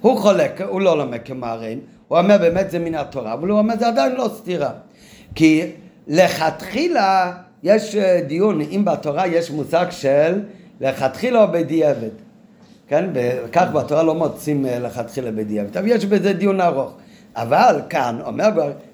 הוא 0.02 0.18
חולק, 0.20 0.62
הוא 0.62 0.82
לא 0.82 0.98
לומד 0.98 1.20
כמערים, 1.26 1.80
הוא 2.08 2.18
אומר 2.18 2.38
באמת 2.38 2.72
זה 2.72 2.80
מן 2.80 2.96
התורה, 2.96 3.34
אבל 3.34 3.50
הוא 3.50 3.60
אומר 3.60 3.74
זה 3.80 3.88
עדיין 3.88 4.16
לא 4.16 4.30
סתירה. 4.38 4.70
כי 5.36 5.62
לכתחילה 6.08 7.34
יש 7.64 7.96
אה, 7.96 8.22
דיון 8.28 8.62
אם 8.62 8.86
בתורה 8.86 9.28
יש 9.28 9.52
מושג 9.52 9.86
של 9.90 10.40
לכתחילה 10.82 11.46
בדיעבד. 11.46 12.10
כן, 12.88 13.10
כך 13.52 13.72
בתורה 13.74 14.04
לא 14.04 14.16
מוצאים 14.16 14.66
אה, 14.66 14.80
לכתחילה 14.80 15.32
בדיעבד, 15.32 15.78
אבל 15.78 15.88
יש 15.88 16.06
בזה 16.06 16.34
דיון 16.34 16.62
ארוך. 16.62 16.92
אבל 17.36 17.82
כאן, 17.90 18.20
אומר 18.26 18.50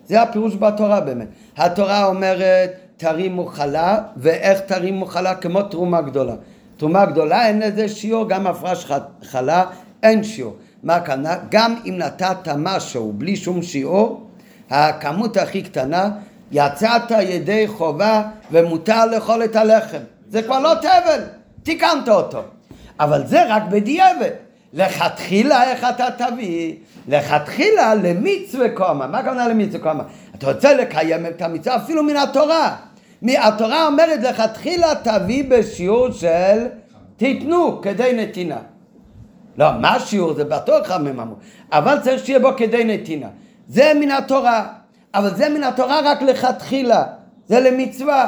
זה 0.07 0.21
הפירוש 0.21 0.55
בתורה 0.55 0.99
באמת. 1.01 1.27
התורה 1.57 2.05
אומרת 2.05 2.71
תרימו 2.97 3.45
חלה, 3.45 3.97
ואיך 4.17 4.59
תרימו 4.59 5.05
חלה? 5.05 5.35
כמו 5.35 5.61
תרומה 5.61 6.01
גדולה. 6.01 6.35
תרומה 6.77 7.05
גדולה 7.05 7.47
אין 7.47 7.59
לזה 7.59 7.89
שיעור, 7.89 8.29
גם 8.29 8.47
הפרש 8.47 8.91
חלה 9.23 9.65
אין 10.03 10.23
שיעור. 10.23 10.55
מה 10.83 10.99
כאן? 10.99 11.23
גם 11.51 11.75
אם 11.85 11.97
נתת 11.97 12.47
משהו 12.57 13.13
בלי 13.17 13.35
שום 13.35 13.61
שיעור, 13.61 14.27
הכמות 14.69 15.37
הכי 15.37 15.61
קטנה, 15.61 16.09
יצאת 16.51 17.11
ידי 17.11 17.67
חובה 17.67 18.23
ומותר 18.51 19.05
לאכול 19.05 19.43
את 19.43 19.55
הלחם. 19.55 20.01
זה 20.29 20.41
כבר 20.41 20.59
לא 20.59 20.73
תבל, 20.81 21.21
תיקנת 21.63 22.09
אותו. 22.09 22.41
אבל 22.99 23.27
זה 23.27 23.55
רק 23.55 23.63
בדיעבד. 23.71 24.31
לכתחילה 24.73 25.71
איך 25.71 25.85
אתה 25.95 26.07
תביא? 26.17 26.75
לכתחילה 27.07 27.95
למצווה 27.95 28.69
קומה. 28.69 29.07
מה 29.07 29.17
הכוונה 29.17 29.47
למצווה 29.47 29.79
קומה? 29.79 30.03
אתה 30.35 30.51
רוצה 30.51 30.73
לקיים 30.73 31.25
את 31.25 31.41
המצווה 31.41 31.75
אפילו 31.75 32.03
מן 32.03 32.15
התורה. 32.15 32.75
התורה 33.23 33.87
אומרת 33.87 34.19
לכתחילה 34.23 34.95
תביא 35.03 35.43
בשיעור 35.49 36.11
של 36.11 36.67
תיתנו 37.17 37.81
כדי 37.81 38.13
נתינה. 38.15 38.57
לא, 39.57 39.67
מה 39.79 39.95
השיעור? 39.95 40.33
זה 40.33 40.43
בטוח 40.43 40.87
חמים 40.87 41.19
אמרו. 41.19 41.35
אבל 41.71 41.99
צריך 41.99 42.25
שיהיה 42.25 42.39
בו 42.39 42.49
כדי 42.57 42.83
נתינה. 42.83 43.27
זה 43.67 43.91
מן 43.99 44.11
התורה. 44.11 44.67
אבל 45.13 45.35
זה 45.35 45.49
מן 45.49 45.63
התורה 45.63 45.99
רק 46.03 46.21
לכתחילה. 46.21 47.03
זה 47.47 47.59
למצווה. 47.59 48.27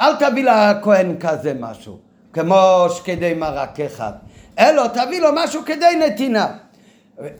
אל 0.00 0.16
תביא 0.16 0.44
לכהן 0.44 1.16
כזה 1.20 1.54
משהו. 1.60 2.03
כמו 2.34 2.86
שקדי 2.96 3.34
מרק 3.34 3.80
אחד. 3.80 4.12
אלא 4.58 4.86
תביא 4.86 5.20
לו 5.20 5.28
משהו 5.34 5.62
כדי 5.66 5.96
נתינה. 6.06 6.46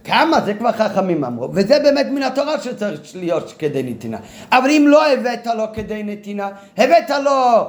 כמה 0.04 0.40
זה 0.40 0.54
כבר 0.54 0.72
חכמים 0.72 1.24
אמרו, 1.24 1.48
וזה 1.54 1.78
באמת 1.78 2.06
מן 2.06 2.22
התורה 2.22 2.60
שצריך 2.60 3.00
להיות 3.14 3.52
כדי 3.58 3.82
נתינה. 3.82 4.18
אבל 4.52 4.70
אם 4.70 4.84
לא 4.88 5.12
הבאת 5.12 5.46
לו 5.46 5.64
כדי 5.72 6.02
נתינה, 6.02 6.48
הבאת 6.78 7.10
לו 7.10 7.64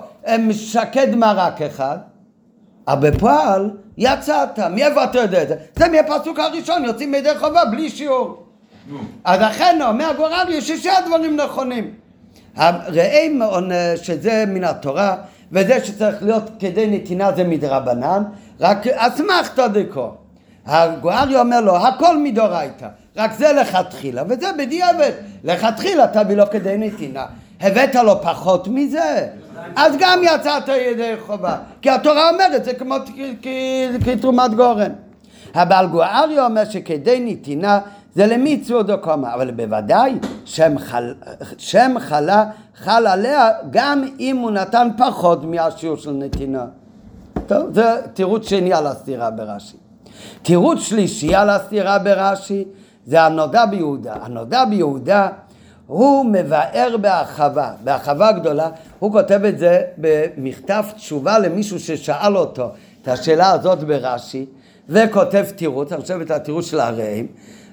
שקד 0.51 1.15
מרק 1.15 1.61
אחד, 1.61 1.97
אבל 2.87 3.09
בפועל 3.09 3.71
יצאת, 3.97 4.59
מאיפה 4.59 5.03
אתה 5.03 5.19
יודע 5.19 5.43
את 5.43 5.47
זה? 5.47 5.55
זה 5.75 5.87
מהפסוק 5.89 6.39
הראשון, 6.39 6.85
יוצאים 6.85 7.11
מידי 7.11 7.37
חובה 7.39 7.65
בלי 7.65 7.89
שיעור. 7.89 8.43
אז 9.23 9.41
אכן 9.41 9.79
אומר 9.81 10.09
הגורל 10.09 10.45
יש 10.49 10.71
ששני 10.71 10.91
הדברים 10.91 11.35
נכונים. 11.35 11.93
ראה 12.57 13.27
שזה 13.95 14.43
מן 14.47 14.63
התורה, 14.63 15.15
וזה 15.51 15.85
שצריך 15.85 16.15
להיות 16.21 16.49
כדי 16.59 16.87
נתינה 16.87 17.31
זה 17.35 17.43
מדרבנן, 17.43 18.23
רק 18.59 18.87
אסמכתא 18.87 19.67
דקו. 19.67 20.11
הגוארי 20.65 21.39
אומר 21.39 21.61
לו, 21.61 21.77
הכל 21.77 22.17
מדאורייתא, 22.17 22.87
רק 23.17 23.31
זה 23.33 23.53
לכתחילה, 23.53 24.23
וזה 24.29 24.47
בדיעבד, 24.57 25.11
לכתחילה 25.43 26.07
תביא 26.07 26.35
לו 26.35 26.43
כדי 26.51 26.77
נתינה. 26.77 27.25
הבאת 27.61 27.95
לו 27.95 28.21
פחות 28.21 28.67
מזה, 28.67 29.27
אז 29.75 29.95
גם 29.99 30.19
יצאת 30.23 30.67
ידי 30.67 31.13
חובה, 31.25 31.57
כי 31.81 31.89
התורה 31.89 32.29
אומרת 32.29 32.65
זה 32.65 32.73
כמו 32.73 32.95
כתרומת 34.05 34.53
גורן. 34.53 34.91
הבעל 35.53 35.87
גוארי 35.87 36.39
אומר 36.39 36.65
שכדי 36.65 37.19
נתינה 37.19 37.79
זה 38.15 38.25
למצוו 38.25 38.83
דקומה, 38.83 39.33
אבל 39.33 39.51
בוודאי 39.51 40.19
שם, 40.45 40.79
חל, 40.79 41.13
שם 41.57 41.95
חלה 41.99 42.45
חל 42.75 43.07
עליה 43.07 43.49
גם 43.71 44.03
אם 44.19 44.37
הוא 44.37 44.51
נתן 44.51 44.87
פחות 44.97 45.43
מהשיעור 45.43 45.97
של 45.97 46.11
נתינה. 46.11 46.65
טוב, 47.47 47.73
זה 47.73 48.01
תירוץ 48.13 48.49
שני 48.49 48.73
על 48.73 48.87
הסתירה 48.87 49.31
ברש"י. 49.31 49.77
תירוץ 50.41 50.79
שלישי 50.79 51.35
על 51.35 51.49
הסתירה 51.49 51.99
ברש"י 51.99 52.65
זה 53.05 53.21
הנודע 53.21 53.65
ביהודה. 53.65 54.13
הנודע 54.21 54.65
ביהודה 54.65 55.29
הוא 55.87 56.25
מבאר 56.25 56.95
בהרחבה, 57.01 57.71
בהרחבה 57.83 58.31
גדולה, 58.31 58.69
הוא 58.99 59.11
כותב 59.11 59.43
את 59.43 59.59
זה 59.59 59.81
במכתב 59.97 60.83
תשובה 60.95 61.39
למישהו 61.39 61.79
ששאל 61.79 62.37
אותו 62.37 62.69
את 63.01 63.07
השאלה 63.07 63.51
הזאת 63.51 63.83
ברש"י, 63.83 64.45
וכותב 64.89 65.45
תירוץ, 65.55 65.91
אני 65.91 66.01
חושב 66.01 66.21
את 66.21 66.31
התירוץ 66.31 66.65
של 66.65 66.79
הרעים, 66.79 67.27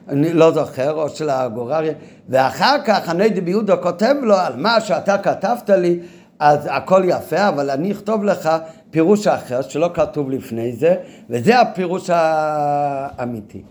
אני 0.09 0.33
לא 0.33 0.53
זוכר, 0.53 0.93
או 0.93 1.09
של 1.09 1.31
הגורריה, 1.31 1.93
ואחר 2.29 2.77
כך 2.85 3.09
הנדי 3.09 3.41
ביהודה 3.41 3.77
כותב 3.77 4.15
לו 4.23 4.37
על 4.37 4.53
מה 4.57 4.81
שאתה 4.81 5.19
כתבת 5.19 5.71
לי, 5.71 5.99
אז 6.39 6.69
הכל 6.71 7.03
יפה, 7.05 7.49
אבל 7.49 7.71
אני 7.71 7.93
אכתוב 7.93 8.25
לך 8.25 8.51
פירוש 8.91 9.27
אחר 9.27 9.63
שלא 9.63 9.91
כתוב 9.95 10.31
לפני 10.31 10.73
זה, 10.73 10.95
וזה 11.31 11.61
הפירוש 11.61 12.11
האמיתי. 12.13 13.63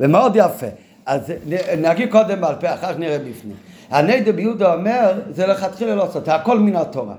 ומאוד 0.00 0.36
יפה. 0.36 0.66
אז 1.06 1.32
נגיד 1.78 2.10
קודם 2.10 2.40
בעל 2.40 2.54
פה, 2.54 2.74
אחר 2.74 2.92
כך 2.92 2.98
נראה 2.98 3.18
בפנים. 3.18 3.56
הנדי 3.90 4.32
ביהודה 4.32 4.74
אומר, 4.74 5.12
זה 5.30 5.46
לכתחילה 5.46 5.94
לא 5.94 6.08
זה 6.24 6.34
הכל 6.34 6.58
מן 6.58 6.76
התורה. 6.76 7.14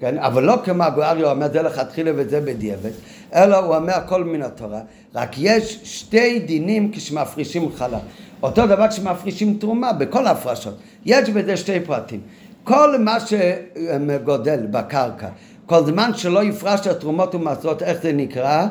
כן? 0.00 0.18
אבל 0.18 0.42
לא 0.42 0.58
כמו 0.64 0.82
הגואריו 0.82 1.30
אומר 1.30 1.52
זה 1.52 1.62
לכתחילה 1.62 2.10
וזה 2.16 2.40
בדיעבד, 2.40 2.90
אלא 3.34 3.56
הוא 3.56 3.76
אומר 3.76 3.92
הכל 3.92 4.24
מן 4.24 4.42
התורה. 4.42 4.80
רק 5.14 5.34
יש 5.38 5.80
שתי 5.84 6.38
דינים 6.38 6.90
כשמפרישים 6.92 7.72
חלה. 7.76 7.98
אותו 8.42 8.66
דבר 8.66 8.88
כשמפרישים 8.88 9.56
תרומה, 9.60 9.92
בכל 9.92 10.26
ההפרשות. 10.26 10.74
יש 11.04 11.30
בזה 11.30 11.56
שתי 11.56 11.80
פרטים. 11.80 12.20
כל 12.64 12.98
מה 12.98 13.16
שגודל 13.20 14.66
בקרקע, 14.70 15.28
כל 15.66 15.84
זמן 15.84 16.10
שלא 16.14 16.44
יפרש 16.44 16.86
את 16.86 17.00
תרומות 17.00 17.34
ומעשרות, 17.34 17.82
איך 17.82 18.02
זה 18.02 18.12
נקרא? 18.12 18.66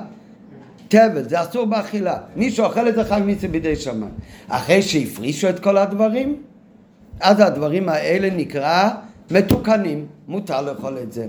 תבל, 0.88 1.30
זה 1.30 1.42
אסור 1.42 1.66
באכילה. 1.66 2.18
מי 2.36 2.52
שאוכל 2.52 2.88
את 2.88 2.96
זה 2.96 3.04
חי 3.04 3.22
מיצי 3.26 3.48
בידי 3.48 3.76
שמיים. 3.76 4.12
אחרי 4.48 4.82
שהפרישו 4.82 5.50
את 5.50 5.60
כל 5.60 5.78
הדברים, 5.78 6.36
אז 7.20 7.40
הדברים 7.40 7.90
האלה 7.90 8.30
נקרא 8.30 8.90
מתוקנים, 9.32 10.06
מותר 10.28 10.62
לאכול 10.62 10.98
את 11.04 11.14
זה. 11.14 11.28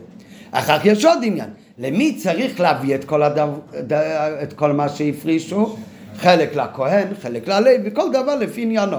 אחר 0.51 0.79
כך 0.79 0.85
יש 0.85 1.05
עוד 1.05 1.19
עניין, 1.23 1.51
למי 1.79 2.17
צריך 2.17 2.61
להביא 2.61 2.95
את 2.95 3.05
כל, 3.05 3.23
הדבר, 3.23 3.59
את 4.43 4.53
כל 4.53 4.73
מה 4.73 4.89
שהפרישו? 4.89 5.77
חלק 6.17 6.57
לכהן, 6.57 7.09
חלק 7.23 7.49
ללוי, 7.49 7.79
וכל 7.85 8.13
דבר 8.13 8.37
לפי 8.37 8.63
עניינו. 8.63 8.97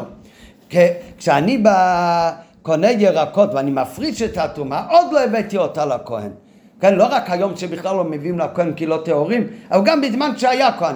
כשאני 1.17 1.63
קונה 2.61 2.91
ירקות 2.91 3.53
ואני 3.53 3.71
מפריש 3.71 4.21
את 4.21 4.37
התרומה, 4.37 4.85
עוד 4.89 5.13
לא 5.13 5.23
הבאתי 5.23 5.57
אותה 5.57 5.85
לכהן. 5.85 6.31
כן, 6.81 6.95
לא 6.95 7.07
רק 7.11 7.29
היום 7.29 7.57
שבכלל 7.57 7.95
לא 7.95 8.03
מביאים 8.03 8.39
לכהן 8.39 8.73
כי 8.73 8.85
לא 8.85 9.01
טהורים, 9.05 9.47
אבל 9.71 9.81
גם 9.85 10.01
בזמן 10.01 10.37
שהיה 10.37 10.71
כהן. 10.71 10.95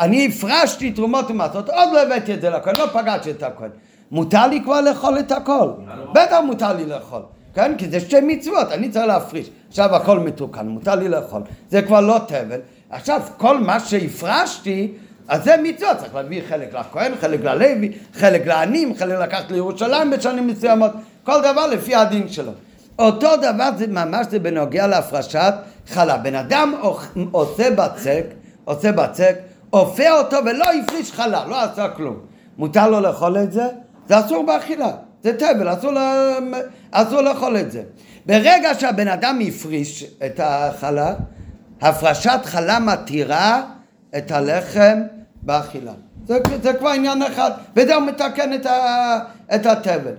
אני 0.00 0.26
הפרשתי 0.26 0.90
תרומות 0.90 1.30
ומעשות, 1.30 1.68
עוד 1.68 1.88
לא 1.92 2.02
הבאתי 2.02 2.34
את 2.34 2.40
זה 2.40 2.50
לכהן, 2.50 2.74
לא 2.78 2.86
פגשתי 2.86 3.30
את 3.30 3.42
הכהן. 3.42 3.70
מותר 4.10 4.46
לי 4.46 4.60
כבר 4.62 4.80
לאכול 4.80 5.18
את 5.18 5.32
הכל. 5.32 5.68
בטח 6.12 6.38
מותר 6.46 6.72
לי 6.72 6.86
לאכול. 6.86 7.22
כן? 7.54 7.74
כי 7.78 7.88
זה 7.88 8.00
שתי 8.00 8.20
מצוות, 8.20 8.72
אני 8.72 8.88
צריך 8.88 9.06
להפריש. 9.06 9.50
עכשיו 9.68 9.96
הכל 9.96 10.18
מתוקן, 10.18 10.68
מותר 10.68 10.94
לי 10.94 11.08
לאכול. 11.08 11.42
זה 11.70 11.82
כבר 11.82 12.00
לא 12.00 12.18
תבל. 12.26 12.60
עכשיו, 12.90 13.20
כל 13.36 13.58
מה 13.58 13.80
שהפרשתי, 13.80 14.92
אז 15.28 15.44
זה 15.44 15.54
מצוות, 15.62 15.96
צריך 15.98 16.14
להביא 16.14 16.42
חלק 16.48 16.74
לכהן, 16.74 17.12
חלק 17.20 17.44
ללוי, 17.44 17.92
חלק 18.14 18.46
לעניים, 18.46 18.96
חלק 18.96 19.18
לקחת 19.18 19.50
לירושלים 19.50 20.10
בשנים 20.10 20.46
מסוימות, 20.46 20.92
כל 21.24 21.40
דבר 21.40 21.66
לפי 21.66 21.94
הדין 21.94 22.28
שלו. 22.28 22.52
אותו 22.98 23.36
דבר 23.36 23.70
זה 23.76 23.86
ממש 23.86 24.26
זה 24.30 24.38
בנוגע 24.38 24.86
להפרשת 24.86 25.54
חלה. 25.88 26.16
בן 26.16 26.34
אדם 26.34 26.74
עושה 27.30 27.70
בצק, 27.70 28.24
עושה 28.64 28.92
בצק, 28.92 29.34
אופה 29.72 30.10
אותו 30.10 30.36
ולא 30.46 30.64
הפריש 30.72 31.12
חלה, 31.12 31.44
לא 31.48 31.62
עשה 31.62 31.88
כלום. 31.88 32.16
מותר 32.58 32.90
לו 32.90 33.00
לאכול 33.00 33.38
את 33.38 33.52
זה? 33.52 33.66
זה 34.08 34.20
אסור 34.20 34.46
באכילה. 34.46 34.90
זה 35.22 35.32
תבל, 35.32 35.72
אסור, 35.72 35.92
לה, 35.92 36.38
אסור 36.96 37.20
לאכול 37.20 37.56
את 37.56 37.72
זה. 37.72 37.82
ברגע 38.26 38.74
שהבן 38.74 39.08
אדם 39.08 39.40
הפריש 39.48 40.04
את 40.26 40.40
החלה, 40.42 41.14
הפרשת 41.80 42.40
חלה 42.44 42.78
מתירה 42.78 43.62
את 44.16 44.30
הלחם 44.30 45.02
באכילה. 45.42 45.92
זה, 46.26 46.38
זה 46.62 46.72
כבר 46.74 46.88
עניין 46.88 47.22
אחד, 47.22 47.50
וזה 47.76 47.94
הוא 47.94 48.06
מתקן 48.06 48.52
את, 48.52 48.66
ה, 48.66 49.18
את 49.54 49.66
התבל. 49.66 50.14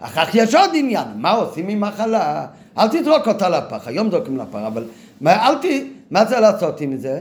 אחר 0.00 0.24
כך 0.24 0.34
יש 0.34 0.54
עוד 0.54 0.70
עניין, 0.74 1.08
מה 1.14 1.30
עושים 1.30 1.68
עם 1.68 1.84
החלה? 1.84 2.46
אל 2.78 2.88
תזרוק 2.88 3.28
אותה 3.28 3.48
לפח, 3.48 3.88
היום 3.88 4.10
זורקים 4.10 4.36
לפח, 4.36 4.58
אבל 4.66 4.84
מה, 5.20 5.48
אל 5.48 5.54
ת... 5.54 5.64
מה 6.10 6.24
זה 6.24 6.40
לעשות 6.40 6.80
עם 6.80 6.96
זה? 6.96 7.20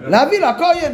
להביא 0.00 0.38
לכהן. 0.38 0.92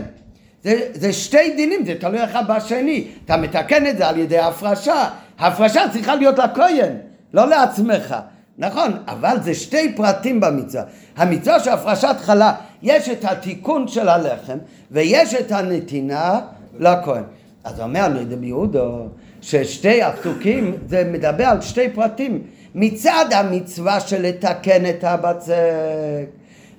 זה, 0.64 0.88
זה 0.92 1.12
שתי 1.12 1.52
דינים, 1.56 1.84
זה 1.84 1.94
תלוי 2.00 2.24
אחד 2.24 2.44
בשני. 2.48 3.08
אתה 3.24 3.36
מתקן 3.36 3.86
את 3.86 3.98
זה 3.98 4.08
על 4.08 4.18
ידי 4.18 4.38
הפרשה. 4.38 5.08
הפרשה 5.38 5.82
צריכה 5.92 6.14
להיות 6.14 6.38
לכהן, 6.38 6.92
לא 7.34 7.48
לעצמך. 7.48 8.14
נכון, 8.58 8.92
אבל 9.06 9.36
זה 9.42 9.54
שתי 9.54 9.92
פרטים 9.96 10.40
במצווה. 10.40 10.82
המצווה 11.16 11.60
של 11.60 11.70
הפרשת 11.70 12.16
חלה, 12.20 12.54
יש 12.82 13.08
את 13.08 13.24
התיקון 13.24 13.88
של 13.88 14.08
הלחם 14.08 14.58
ויש 14.90 15.34
את 15.34 15.52
הנתינה 15.52 16.40
לכהן. 16.78 17.22
אז 17.64 17.80
אומר 17.80 18.08
נדב 18.08 18.42
יהודו 18.42 19.08
ששתי 19.40 20.02
הפסוקים 20.02 20.76
זה 20.86 21.04
מדבר 21.12 21.44
על 21.44 21.60
שתי 21.60 21.88
פרטים. 21.88 22.42
מצד 22.74 23.24
המצווה 23.30 24.00
של 24.00 24.22
לתקן 24.22 24.86
את 24.86 25.04
הבצק, 25.04 25.54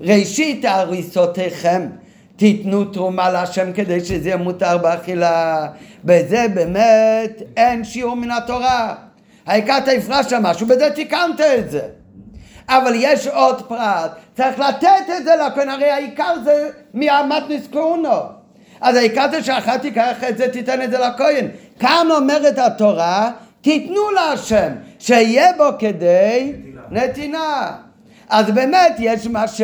ראשית 0.01 0.65
הריסותיכם 0.65 1.87
תיתנו 2.35 2.85
תרומה 2.85 3.29
להשם 3.29 3.73
כדי 3.73 4.05
שזה 4.05 4.29
יהיה 4.29 4.37
מותר 4.37 4.77
באכילה. 4.77 5.67
בזה 6.03 6.45
באמת 6.53 7.41
אין 7.57 7.83
שיעור 7.83 8.15
מן 8.15 8.31
התורה. 8.31 9.04
העיקר 9.45 9.77
אתה 9.77 9.91
הפרשת 9.91 10.33
משהו, 10.41 10.67
בזה 10.67 10.89
תיקנת 10.89 11.41
את 11.41 11.71
זה. 11.71 11.81
אבל 12.69 12.93
יש 12.95 13.27
עוד 13.27 13.67
פרט, 13.67 14.11
צריך 14.37 14.59
לתת 14.59 15.05
את 15.17 15.23
זה 15.23 15.35
לכהן, 15.35 15.69
הרי 15.69 15.91
העיקר 15.91 16.33
זה 16.43 16.69
מהמתניס 16.93 17.67
כהונו. 17.71 18.19
אז 18.81 18.95
העיקר 18.95 19.25
זה 19.31 19.43
שאחת 19.43 19.81
תיקח 19.81 20.23
את 20.29 20.37
זה, 20.37 20.47
תיתן 20.47 20.81
את 20.81 20.91
זה 20.91 20.97
לכהן. 20.97 21.47
כאן 21.79 22.07
אומרת 22.09 22.57
התורה, 22.57 23.31
תיתנו 23.61 24.11
להשם, 24.11 24.71
שיהיה 24.99 25.53
בו 25.57 25.63
כדי 25.79 26.53
נתינה. 26.91 27.71
אז 28.29 28.51
באמת 28.51 28.95
יש 28.99 29.27
מה 29.27 29.47
ש... 29.47 29.61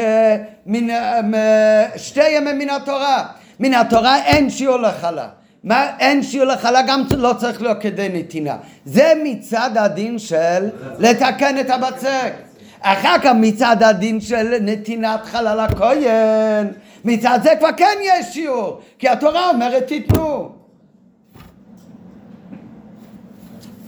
שתי 1.96 2.30
ימים 2.30 2.58
מן 2.58 2.70
התורה. 2.70 3.26
מן 3.60 3.74
התורה 3.74 4.24
אין 4.26 4.50
שיעור 4.50 4.78
לחלה. 4.78 5.28
מה 5.64 5.98
אין 6.00 6.24
שיעור 6.24 6.48
לחלה 6.48 6.82
גם 6.88 7.02
לא 7.18 7.34
צריך 7.38 7.62
להיות 7.62 7.78
כדי 7.82 8.10
נתינה. 8.14 8.58
זה 8.86 9.14
מצד 9.24 9.78
הדין 9.78 10.20
של 10.20 10.70
לתקן 11.00 11.60
את 11.60 11.70
הבצק. 11.70 12.34
אחר 12.82 13.20
כך 13.24 13.32
מצד 13.36 13.84
הדין 13.84 14.22
של 14.22 14.58
נתינת 14.62 15.26
חלה 15.26 15.56
לכהן, 15.56 16.68
מצד 17.06 17.40
זה 17.44 17.50
כבר 17.60 17.70
כן 17.78 17.98
יש 18.04 18.26
שיעור, 18.34 18.82
כי 19.00 19.10
התורה 19.10 19.50
אומרת 19.50 19.88
תיתנו. 19.88 20.50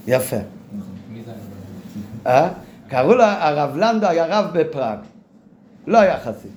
יפה. 0.06 0.36
אה? 2.26 2.48
קראו 2.88 3.14
לו 3.14 3.24
הרב 3.24 3.76
לנדו, 3.76 4.06
היה 4.06 4.26
רב 4.26 4.58
בפראג. 4.58 4.98
לא 5.86 5.98
היה 5.98 6.18
חסיד. 6.20 6.50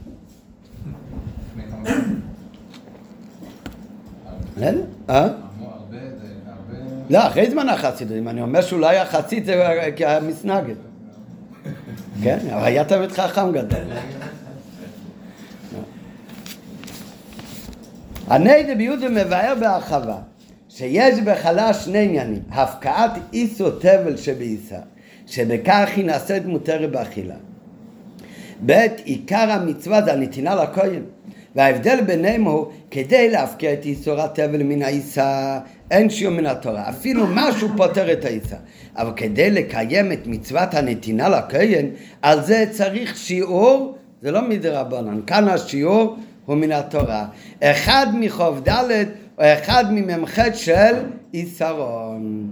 אה? 5.09 5.27
לא, 7.09 7.27
אחרי 7.27 7.51
זמן 7.51 7.69
החסיד, 7.69 8.11
אם 8.11 8.27
אני 8.27 8.41
אומר 8.41 8.61
שהוא 8.61 8.79
לא 8.79 8.89
היה 8.89 9.05
חסיד 9.05 9.45
זה 9.45 9.67
היה 9.69 10.19
מסנגד. 10.19 10.75
כן, 12.23 12.39
אבל 12.53 12.63
היה 12.63 12.85
תמיד 12.85 13.11
חכם 13.11 13.51
גדול. 13.51 13.79
הנדר 18.27 18.73
ביהודה 18.77 19.09
מבאר 19.09 19.53
בהרחבה 19.59 20.17
שיש 20.69 21.19
בחלה 21.19 21.73
שני 21.73 22.05
עניינים, 22.05 22.41
הפקעת 22.51 23.11
איסו 23.33 23.71
תבל 23.71 24.17
שבעיסה, 24.17 24.79
שבכך 25.27 25.89
היא 25.95 26.05
נעשית 26.05 26.45
מותרת 26.45 26.91
באכילה. 26.91 27.35
ב' 28.65 28.71
עיקר 29.03 29.51
המצווה 29.51 30.01
זה 30.01 30.13
הנתינה 30.13 30.55
לכהן. 30.55 31.01
וההבדל 31.57 32.01
ביניהם 32.05 32.43
הוא 32.43 32.67
כדי 32.91 33.29
להפקיע 33.29 33.73
את 33.73 33.85
איסור 33.85 34.21
התבל 34.21 34.63
מן 34.63 34.81
העיסה 34.81 35.59
אין 35.91 36.09
שיעור 36.09 36.35
מן 36.35 36.45
התורה, 36.45 36.89
אפילו 36.89 37.25
משהו 37.35 37.69
פותר 37.77 38.11
את 38.11 38.25
העיסה. 38.25 38.55
אבל 38.95 39.11
כדי 39.15 39.49
לקיים 39.51 40.11
את 40.11 40.27
מצוות 40.27 40.73
הנתינה 40.73 41.29
לכהן, 41.29 41.85
על 42.21 42.43
זה 42.43 42.65
צריך 42.71 43.17
שיעור, 43.17 43.95
זה 44.21 44.31
לא 44.31 44.41
מדרבנן, 44.41 45.19
כאן 45.27 45.47
השיעור 45.47 46.17
הוא 46.45 46.55
מן 46.55 46.71
התורה. 46.71 47.25
אחד 47.63 48.07
מחוב 48.19 48.69
ד' 48.69 49.05
או 49.37 49.43
אחד 49.43 49.85
ממ"ח 49.91 50.37
של 50.53 50.95
עיסרון. 51.31 52.51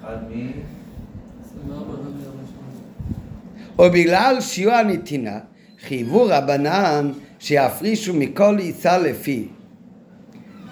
אחד 0.00 0.16
מ... 0.30 0.50
ובגלל 3.78 4.36
שיעור 4.40 4.74
הנתינה 4.74 5.38
חייבו 5.86 6.26
רבנן 6.28 7.10
שיפרישו 7.44 8.14
מכל 8.14 8.58
עיסה 8.58 8.98
לפי 8.98 9.48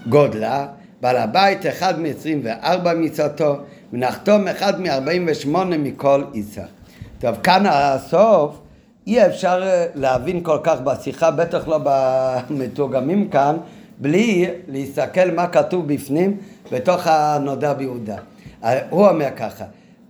גודלה, 0.09 0.66
בעל 1.01 1.16
הבית 1.16 1.66
אחד 1.66 2.01
מ-24 2.01 2.89
מצוותו, 2.97 3.57
ונחתום 3.93 4.49
אחד 4.49 4.81
מ-48 4.81 5.49
מכל 5.79 6.25
עיסה. 6.33 6.62
טוב, 7.18 7.37
כאן 7.43 7.62
הסוף, 7.66 8.59
אי 9.07 9.27
אפשר 9.27 9.62
אה, 9.62 9.87
להבין 9.95 10.43
כל 10.43 10.59
כך 10.62 10.81
בשיחה, 10.81 11.31
בטח 11.31 11.68
לא 11.68 11.81
במתורגמים 11.85 13.29
כאן, 13.29 13.57
בלי 13.99 14.49
להסתכל 14.68 15.31
מה 15.31 15.47
כתוב 15.47 15.93
בפנים 15.93 16.37
בתוך 16.73 17.07
הנודע 17.07 17.73
ביהודה. 17.73 18.16
אה, 18.64 18.79
הוא 18.91 19.09
אומר 19.09 19.29
ככה, 19.37 19.64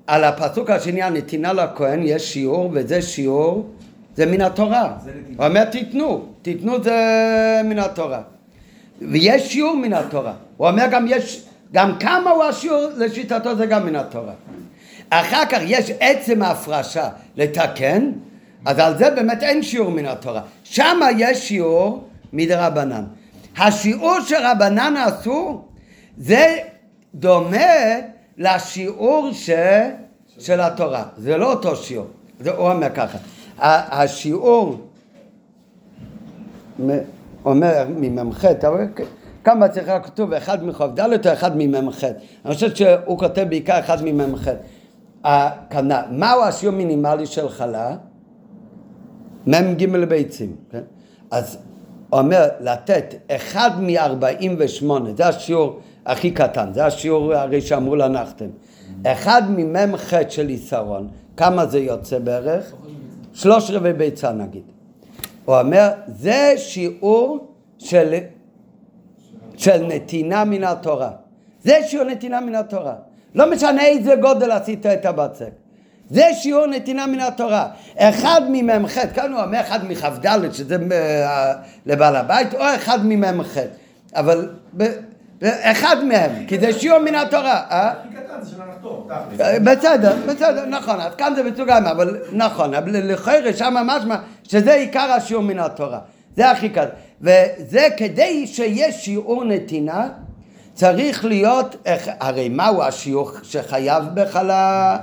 על 0.07 0.25
הפסוק 0.25 0.71
השני 0.71 1.03
הנתינה 1.03 1.53
לכהן 1.53 2.01
יש 2.03 2.33
שיעור, 2.33 2.71
וזה 2.73 3.03
שיעור, 3.03 3.67
זה 4.17 4.27
מן 4.27 4.41
התורה. 4.41 4.97
הוא 5.37 5.47
אומר 5.47 5.65
תיתנו, 5.65 6.25
תיתנו 6.43 6.83
זה 6.83 6.97
מן 7.65 7.79
התורה. 7.79 8.21
ויש 9.01 9.53
שיעור 9.53 9.77
מן 9.77 9.93
התורה. 9.93 10.33
הוא 10.57 10.69
אומר 10.69 10.87
גם 10.91 11.07
יש, 11.09 11.45
גם 11.73 11.99
כמה 11.99 12.31
הוא 12.31 12.45
השיעור 12.45 12.87
לשיטתו 12.97 13.57
זה 13.57 13.67
גם 13.67 13.87
מן 13.87 13.97
התורה. 13.97 14.33
אחר 15.11 15.45
כך 15.49 15.59
יש 15.67 15.91
עצם 16.01 16.43
ההפרשה 16.43 17.09
לתקן, 17.37 18.13
אז 18.65 18.79
על 18.79 18.99
זה 18.99 19.11
באמת 19.11 19.43
אין 19.43 19.63
שיעור 19.63 19.91
מן 19.91 20.07
התורה. 20.07 20.43
שם 20.65 21.01
יש 21.19 21.49
שיעור 21.49 22.09
מדרבנן. 22.33 23.05
השיעור 23.57 24.17
שרבנן 24.21 24.95
עשו 24.97 25.63
זה 26.19 26.57
דומה 27.15 27.97
לשיעור 28.39 29.31
ש... 29.33 29.51
של 30.39 30.61
התורה. 30.61 31.05
זה 31.17 31.37
לא 31.37 31.53
אותו 31.53 31.77
שיעור. 31.77 32.07
זה, 32.41 32.51
הוא 32.51 32.71
אומר 32.71 32.89
ככה. 32.95 33.19
השיעור 33.63 34.77
אומר 37.45 37.85
ממ"ח, 37.97 38.45
אבל 38.45 38.87
כמה 39.45 39.69
צריכה 39.69 40.01
כתוב 40.01 40.33
אחד 40.33 40.65
מחוב 40.65 41.01
ד' 41.01 41.27
או 41.27 41.33
אחד 41.33 41.51
ממ"ח. 41.57 42.05
אני 42.45 42.55
חושב 42.55 42.75
שהוא 42.75 43.19
כותב 43.19 43.47
בעיקר 43.49 43.79
אחד 43.79 43.99
ממ"ח. 44.05 44.49
מהו 46.11 46.43
השיעור 46.43 46.77
מינימלי 46.77 47.27
של 47.27 47.49
חלה? 47.49 47.97
מ"ג 49.47 49.87
ביצים, 50.09 50.57
כן? 50.71 50.83
אז 51.31 51.59
הוא 52.11 52.21
אומר 52.21 52.49
לתת 52.61 53.15
אחד 53.31 53.71
מ-48, 53.81 54.87
זה 55.17 55.27
השיעור 55.29 55.81
הכי 56.07 56.31
קטן, 56.31 56.73
זה 56.73 56.87
השיעור 56.87 57.35
הרי 57.35 57.61
שאמרו 57.61 57.97
לנחתם. 57.97 58.49
אחד 59.07 59.43
ממ"ח 59.49 60.13
של 60.29 60.49
עיסרון, 60.49 61.09
כמה 61.37 61.67
זה 61.67 61.79
יוצא 61.79 62.19
בערך? 62.19 62.75
שלוש 63.33 63.71
רבעי 63.71 63.93
ביצה 63.93 64.33
נגיד. 64.33 64.63
הוא 65.45 65.59
אומר, 65.59 65.89
זה 66.07 66.55
שיעור 66.57 67.47
של, 67.79 68.15
של 69.57 69.87
נתינה 69.87 70.45
מן 70.45 70.65
התורה. 70.65 71.11
זה 71.63 71.79
שיעור 71.87 72.07
נתינה 72.07 72.41
מן 72.41 72.55
התורה. 72.55 72.95
לא 73.35 73.51
משנה 73.51 73.85
איזה 73.85 74.15
גודל 74.17 74.51
עשית 74.51 74.87
את 74.87 75.07
הבצק. 75.07 75.51
זה 76.11 76.25
שיעור 76.35 76.67
נתינה 76.67 77.07
מן 77.07 77.21
התורה. 77.21 77.69
אחד 77.99 78.41
ממ"ח, 78.51 78.99
כאן 79.15 79.33
הוא 79.33 79.43
אומר 79.43 79.61
אחד 79.61 79.85
מכ"ד, 79.85 80.53
שזה 80.53 80.77
אה, 80.93 81.53
לבעל 81.87 82.17
הבית, 82.17 82.55
או 82.55 82.61
אחד 82.75 82.99
ממ"ח. 83.05 83.57
אבל 84.15 84.49
אחד 85.49 86.05
מהם, 86.05 86.47
כי 86.47 86.59
זה 86.59 86.73
שיעור 86.73 86.99
מן 86.99 87.15
התורה. 87.15 87.63
אה? 87.71 87.95
אה, 89.41 89.61
בסדר, 89.61 90.17
בסדר, 90.29 90.67
נכון, 90.67 91.01
אז 91.01 91.15
כאן 91.15 91.33
זה 91.37 91.51
בסוגריים, 91.51 91.87
אבל 91.87 92.19
נכון, 92.33 92.75
אבל 92.75 93.13
לכאורה 93.13 93.53
שם 93.57 93.75
משמע 93.87 94.17
שזה 94.43 94.75
עיקר 94.75 95.13
השיעור 95.13 95.43
מן 95.43 95.59
התורה. 95.59 95.99
זה 96.37 96.51
הכי 96.51 96.69
קל. 96.69 96.87
וזה 97.21 97.89
כדי 97.97 98.47
שיש 98.47 99.05
שיעור 99.05 99.45
נתינה, 99.45 100.09
צריך 100.75 101.25
להיות, 101.25 101.77
הרי 102.21 102.49
מהו 102.49 102.83
השיעור 102.83 103.31
שחייב 103.43 104.05
בחלה? 104.15 104.97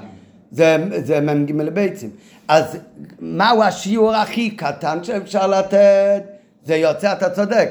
זה 0.52 1.20
מ"ג 1.22 1.70
ביצים. 1.70 2.10
אז 2.48 2.78
מהו 3.20 3.64
השיעור 3.64 4.16
הכי 4.16 4.50
קטן 4.50 5.04
שאפשר 5.04 5.48
לתת? 5.48 6.24
זה 6.66 6.76
יוצא, 6.76 7.14
אתה 7.14 7.30
צודק. 7.30 7.70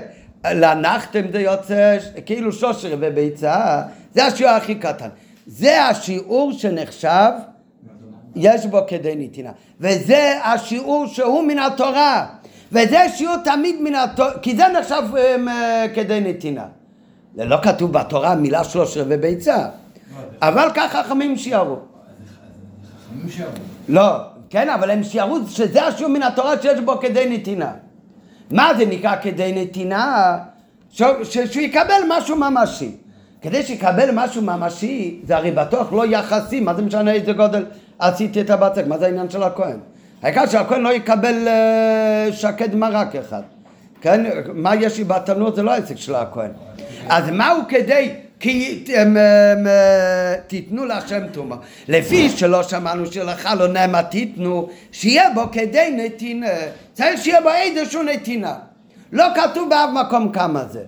לנחתם 0.54 1.32
זה 1.32 1.40
יוצא 1.40 1.98
כאילו 2.26 2.52
שושר 2.52 2.96
וביצה, 3.00 3.82
זה 4.14 4.26
השיעור 4.26 4.52
הכי 4.52 4.74
קטן. 4.74 5.08
זה 5.46 5.84
השיעור 5.84 6.52
שנחשב, 6.52 7.30
יש 8.36 8.66
בו 8.66 8.78
כדי 8.86 9.14
נתינה. 9.16 9.50
וזה 9.80 10.40
השיעור 10.44 11.06
שהוא 11.06 11.42
מן 11.42 11.58
התורה. 11.58 12.26
וזה 12.72 12.98
שיעור 13.16 13.36
תמיד 13.36 13.76
מן 13.80 13.94
התורה, 13.94 14.38
כי 14.42 14.56
זה 14.56 14.68
נחשב 14.68 15.02
um, 15.12 15.48
כדי 15.94 16.20
נתינה. 16.20 16.64
זה 17.34 17.44
לא 17.44 17.56
כתוב 17.62 17.92
בתורה 17.92 18.34
מילה 18.34 18.64
שלוש 18.64 18.96
רבעי 18.96 19.16
ביצה, 19.16 19.66
אבל 20.42 20.68
כך 20.74 20.92
חכמים 20.92 21.36
שיערו. 21.36 21.76
חכמים 21.76 23.28
שיערו. 23.28 23.52
לא, 23.88 24.16
כן, 24.50 24.68
אבל 24.68 24.90
הם 24.90 25.02
שיערו 25.02 25.38
שזה 25.48 25.86
השיעור 25.86 26.12
מן 26.12 26.22
התורה 26.22 26.62
שיש 26.62 26.80
בו 26.80 26.98
כדי 27.00 27.38
נתינה. 27.38 27.72
מה 28.50 28.70
זה 28.78 28.86
נקרא 28.86 29.16
כדי 29.22 29.52
נתינה? 29.56 30.38
ש... 30.90 31.02
ש... 31.22 31.38
שהוא 31.38 31.62
יקבל 31.62 32.00
משהו 32.08 32.36
ממשי. 32.36 32.90
כדי 33.42 33.62
שיקבל 33.62 34.08
משהו 34.14 34.42
ממשי, 34.42 35.20
זה 35.26 35.36
הרי 35.36 35.50
בטוח 35.50 35.92
לא 35.92 36.06
יחסי, 36.06 36.60
מה 36.60 36.74
זה 36.74 36.82
משנה 36.82 37.12
איזה 37.12 37.32
גודל 37.32 37.64
עשיתי 37.98 38.40
את 38.40 38.50
הבצק, 38.50 38.86
מה 38.86 38.98
זה 38.98 39.06
העניין 39.06 39.30
של 39.30 39.42
הכהן? 39.42 39.78
העיקר 40.22 40.46
שהכהן 40.46 40.80
לא 40.80 40.92
יקבל 40.92 41.48
uh, 41.48 42.32
שקד 42.32 42.74
מרק 42.74 43.16
אחד, 43.16 43.42
כן? 44.00 44.24
מה 44.54 44.74
יש 44.74 44.98
לי 44.98 45.04
בתנור 45.04 45.54
זה 45.54 45.62
לא 45.62 45.70
העסק 45.70 45.96
של 45.96 46.14
הכהן. 46.14 46.50
אז 47.08 47.30
מהו 47.30 47.58
כדי 47.68 48.14
כי 48.40 48.84
הם, 48.94 49.16
תיתנו 50.46 50.84
להשם 50.84 51.26
תרומה. 51.32 51.56
לפי 51.88 52.28
שלא 52.28 52.62
שמענו 52.62 53.12
שלך 53.12 53.48
לא 53.58 53.68
נאמה 53.68 54.02
תיתנו, 54.02 54.68
שיהיה 54.92 55.30
בו 55.30 55.42
כדי 55.52 55.90
נתינה. 55.96 56.46
צריך 56.92 57.22
שיהיה 57.22 57.40
בו 57.40 57.50
איזשהו 57.50 58.02
נתינה. 58.02 58.54
לא 59.12 59.24
כתוב 59.34 59.70
באף 59.70 59.90
מקום 59.92 60.32
כמה 60.32 60.64
זה. 60.64 60.82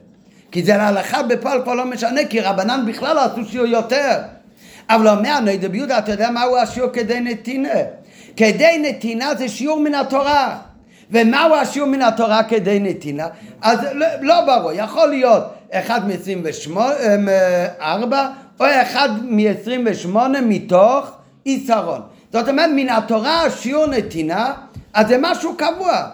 כי 0.53 0.63
זה 0.63 0.77
להלכה 0.77 1.23
בפועל 1.23 1.63
כבר 1.63 1.75
לא 1.75 1.85
משנה, 1.85 2.25
כי 2.25 2.41
רבנן 2.41 2.85
בכלל 2.87 3.17
לא 3.17 3.25
עשו 3.25 3.45
שיעור 3.45 3.67
יותר. 3.67 4.19
אבל 4.91 5.09
אומר 5.09 5.41
נוידא 5.41 5.69
ביהודה, 5.69 5.99
אתה 5.99 6.13
יודע 6.13 6.31
מהו 6.31 6.57
השיעור 6.57 6.91
כדי 6.93 7.21
נתינה? 7.21 7.69
כדי 8.37 8.79
נתינה 8.83 9.35
זה 9.35 9.49
שיעור 9.49 9.81
מן 9.81 9.95
התורה. 9.95 10.59
ומהו 11.11 11.55
השיעור 11.55 11.89
מן 11.89 12.03
התורה 12.03 12.43
כדי 12.43 12.81
נתינה? 12.81 13.27
אז 13.63 13.79
לא, 13.95 14.07
לא 14.21 14.41
ברור, 14.41 14.73
יכול 14.75 15.09
להיות 15.09 15.45
אחד 15.73 16.01
מ-24 16.09 16.77
או 18.61 18.67
אחד 18.83 19.09
מ-28 19.23 20.17
מתוך 20.43 21.11
עיסרון. 21.45 22.01
זאת 22.33 22.49
אומרת, 22.49 22.71
מן 22.77 22.89
התורה 22.89 23.51
שיעור 23.51 23.87
נתינה, 23.87 24.53
אז 24.95 25.09
זה 25.09 25.17
משהו 25.21 25.55
קבוע. 25.57 26.05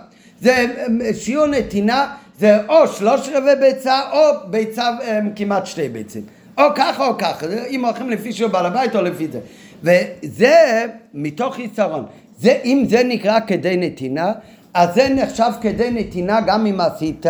זה 0.41 0.67
שיעור 1.15 1.47
נתינה 1.47 2.15
זה 2.39 2.59
או 2.69 2.89
שלוש 2.89 3.29
רבעי 3.29 3.57
ביצה 3.57 4.01
או 4.13 4.19
ביצה 4.51 4.91
כמעט 5.37 5.67
שתי 5.67 5.89
ביצים. 5.89 6.23
או 6.59 6.65
ככה 6.75 7.07
או 7.07 7.19
ככה, 7.19 7.47
אם 7.69 7.85
הולכים 7.85 8.11
לפי 8.11 8.33
שיעור 8.33 8.53
בעל 8.53 8.67
הבית 8.67 8.97
או 8.97 9.03
לפי 9.03 9.27
זה. 9.29 9.41
וזה 9.83 10.87
מתוך 11.15 11.55
חיסרון. 11.55 12.07
זה, 12.39 12.59
אם 12.65 12.85
זה 12.89 13.03
נקרא 13.05 13.41
כדי 13.47 13.77
נתינה, 13.77 14.33
אז 14.75 14.95
זה 14.95 15.09
נחשב 15.09 15.51
כדי 15.61 15.91
נתינה 15.91 16.41
גם 16.41 16.67
אם 16.67 16.81
עשית 16.81 17.27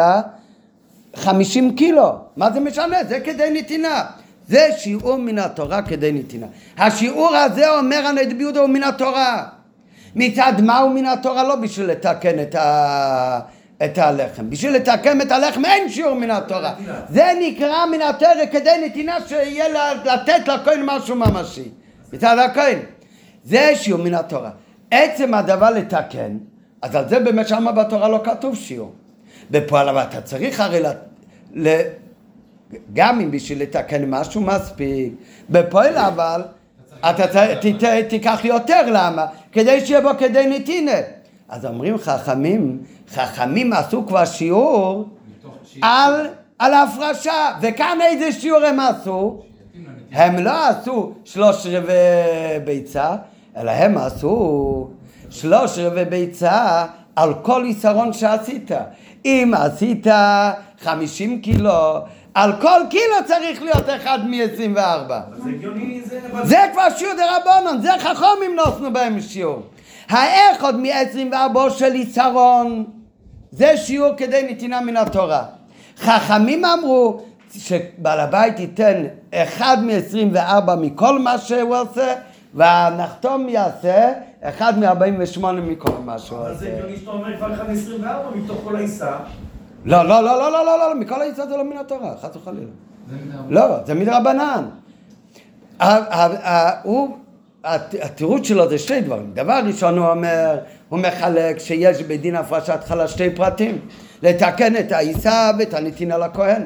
חמישים 1.17 1.77
קילו. 1.77 2.19
מה 2.37 2.51
זה 2.51 2.61
משנה? 2.61 3.05
זה 3.09 3.21
כדי 3.21 3.51
נתינה. 3.53 4.05
זה 4.49 4.69
שיעור 4.79 5.17
מן 5.17 5.39
התורה 5.39 5.83
כדי 5.83 6.13
נתינה. 6.13 6.47
השיעור 6.79 7.37
הזה 7.37 7.79
אומר 7.79 8.07
הנדביודה 8.07 8.61
הוא 8.61 8.69
מן 8.69 8.83
התורה. 8.83 9.45
מצד 10.15 10.53
מה 10.63 10.79
הוא 10.79 10.95
מן 10.95 11.07
התורה? 11.07 11.43
לא 11.43 11.57
בשביל 11.57 11.87
לתקן 11.87 12.43
את, 12.43 12.55
ה... 12.55 13.41
את 13.85 13.99
הלחם. 13.99 14.51
בשביל 14.51 14.73
לתקן 14.73 15.21
את 15.21 15.33
הלחם 15.33 15.65
אין 15.65 15.89
שיעור 15.89 16.15
מן 16.15 16.31
התורה. 16.31 16.75
זה 17.09 17.33
נקרא 17.41 17.87
מן 17.87 18.03
התורה 18.03 18.47
כדי 18.53 18.71
נתינה 18.87 19.17
שיהיה 19.29 19.65
לתת 20.05 20.49
לכהן 20.49 20.81
משהו 20.85 21.17
ממשי. 21.17 21.69
מצד 22.13 22.39
הכהן. 22.39 22.79
זה 23.45 23.73
שיעור 23.75 24.03
מן 24.03 24.15
התורה. 24.15 24.51
עצם 24.91 25.35
הדבר 25.35 25.71
לתקן 25.71 26.37
אז 26.83 26.95
על 26.95 27.09
זה 27.09 27.19
באמת 27.19 27.49
שמה 27.49 27.73
בתורה 27.73 28.09
לא 28.09 28.21
כתוב 28.25 28.57
שיעור. 28.57 28.93
בפועל 29.51 29.89
אבל 29.89 30.03
אתה 30.03 30.21
צריך 30.21 30.61
הרי 30.61 30.81
ל... 31.55 31.69
גם 32.93 33.21
אם 33.21 33.31
בשביל 33.31 33.63
לתקן 33.63 34.05
משהו 34.11 34.41
מספיק. 34.41 35.13
בפועל 35.51 35.97
אבל 35.97 36.43
אתה 37.01 37.27
ת- 37.27 38.09
תיקח 38.09 38.41
יותר, 38.45 38.81
למה? 38.93 39.27
כדי 39.53 39.87
שיהיה 39.87 40.01
בו 40.01 40.09
כדי 40.19 40.47
נתינה. 40.47 40.93
אז 41.49 41.67
אומרים 41.67 41.99
חכמים, 41.99 42.79
חכמים 43.15 43.73
עשו 43.73 44.07
כבר 44.07 44.25
שיעור 44.25 45.05
על, 45.83 46.27
על 46.59 46.75
ההפרשה, 46.75 47.33
וכאן 47.63 47.99
איזה 48.03 48.33
שיעור 48.33 48.65
הם 48.65 48.81
עשו? 48.81 49.41
הם 50.13 50.39
לא 50.39 50.69
עשו 50.69 51.13
שלוש 51.25 51.67
רבעי 51.67 51.95
ביצה, 52.65 53.17
אלא 53.57 53.71
הם 53.71 53.99
עשו 53.99 54.89
שלוש 55.31 55.79
רבעי 55.79 56.05
ביצה 56.05 56.87
על 57.17 57.35
כל 57.43 57.63
עיסרון 57.65 58.13
שעשית. 58.13 58.71
אם 59.27 59.53
עשית 59.57 60.07
חמישים 60.83 61.41
קילו, 61.41 61.99
על 62.35 62.53
כל 62.61 62.81
קילו 62.91 63.15
צריך 63.27 63.63
להיות 63.63 63.89
אחד 63.97 64.19
מ-24. 64.29 64.79
זה 64.79 65.51
הגיוני, 65.51 66.01
זה... 66.05 66.21
זה 66.43 66.59
כבר 66.73 66.83
שיעור 66.97 67.15
דרבנון, 67.15 67.81
זה 67.81 67.91
חכמים 67.99 68.57
נוסנו 68.57 68.93
בהם 68.93 69.21
שיעור. 69.21 69.63
האחד 70.09 70.81
מ-24 70.81 71.71
של 71.71 71.93
עיסרון, 71.93 72.85
זה 73.51 73.77
שיעור 73.77 74.15
כדי 74.17 74.47
נתינה 74.51 74.81
מן 74.81 74.97
התורה. 74.97 75.43
חכמים 75.99 76.65
אמרו 76.65 77.21
שבעל 77.59 78.21
הבית 78.21 78.61
ייתן 78.61 79.05
אחד 79.35 79.77
מ-24 79.85 80.75
מכל 80.81 81.19
מה 81.19 81.39
שהוא 81.39 81.77
עושה, 81.77 82.15
והנחתום 82.57 83.49
יעשה 83.49 84.13
אחד 84.43 84.79
מ-48 84.79 85.47
מכל 85.47 85.91
מה 86.05 86.19
שהוא 86.19 86.39
אבל 86.39 86.55
זה 86.55 86.67
עושה. 86.67 86.77
הגיוני 86.77 86.97
שאתה 86.97 87.11
אומר 87.11 87.37
כבר 87.37 87.55
1 87.55 87.69
מ-24 87.69 88.37
מתוך 88.37 88.61
כל 88.65 88.77
העיסה. 88.77 89.17
לא, 89.85 90.03
לא, 90.03 90.23
לא, 90.23 90.39
לא, 90.39 90.53
לא, 90.53 90.67
לא, 90.67 90.79
לא, 90.79 90.95
מכל 91.01 91.21
העיסה 91.21 91.47
זה 91.47 91.57
לא 91.57 91.65
מן 91.65 91.77
התורה, 91.77 92.15
חס 92.23 92.37
וחלילה. 92.37 92.67
לא, 93.49 93.85
זה 93.87 93.95
מדרבנן. 93.95 94.65
התירוץ 98.03 98.47
שלו 98.47 98.69
זה 98.69 98.79
שתי 98.79 99.01
דברים. 99.01 99.31
דבר 99.35 99.61
ראשון 99.67 99.99
הוא 99.99 100.07
אומר, 100.07 100.59
הוא 100.89 100.99
מחלק 100.99 101.59
שיש 101.59 102.03
בדין 102.03 102.37
הפרשת 102.37 102.85
חלה 102.85 103.09
שתי 103.09 103.31
פרטים. 103.31 103.79
לתקן 104.23 104.77
את 104.77 104.93
העיסה 104.93 105.51
ואת 105.59 105.75
הנתינה 105.75 106.19
לכהן. 106.19 106.63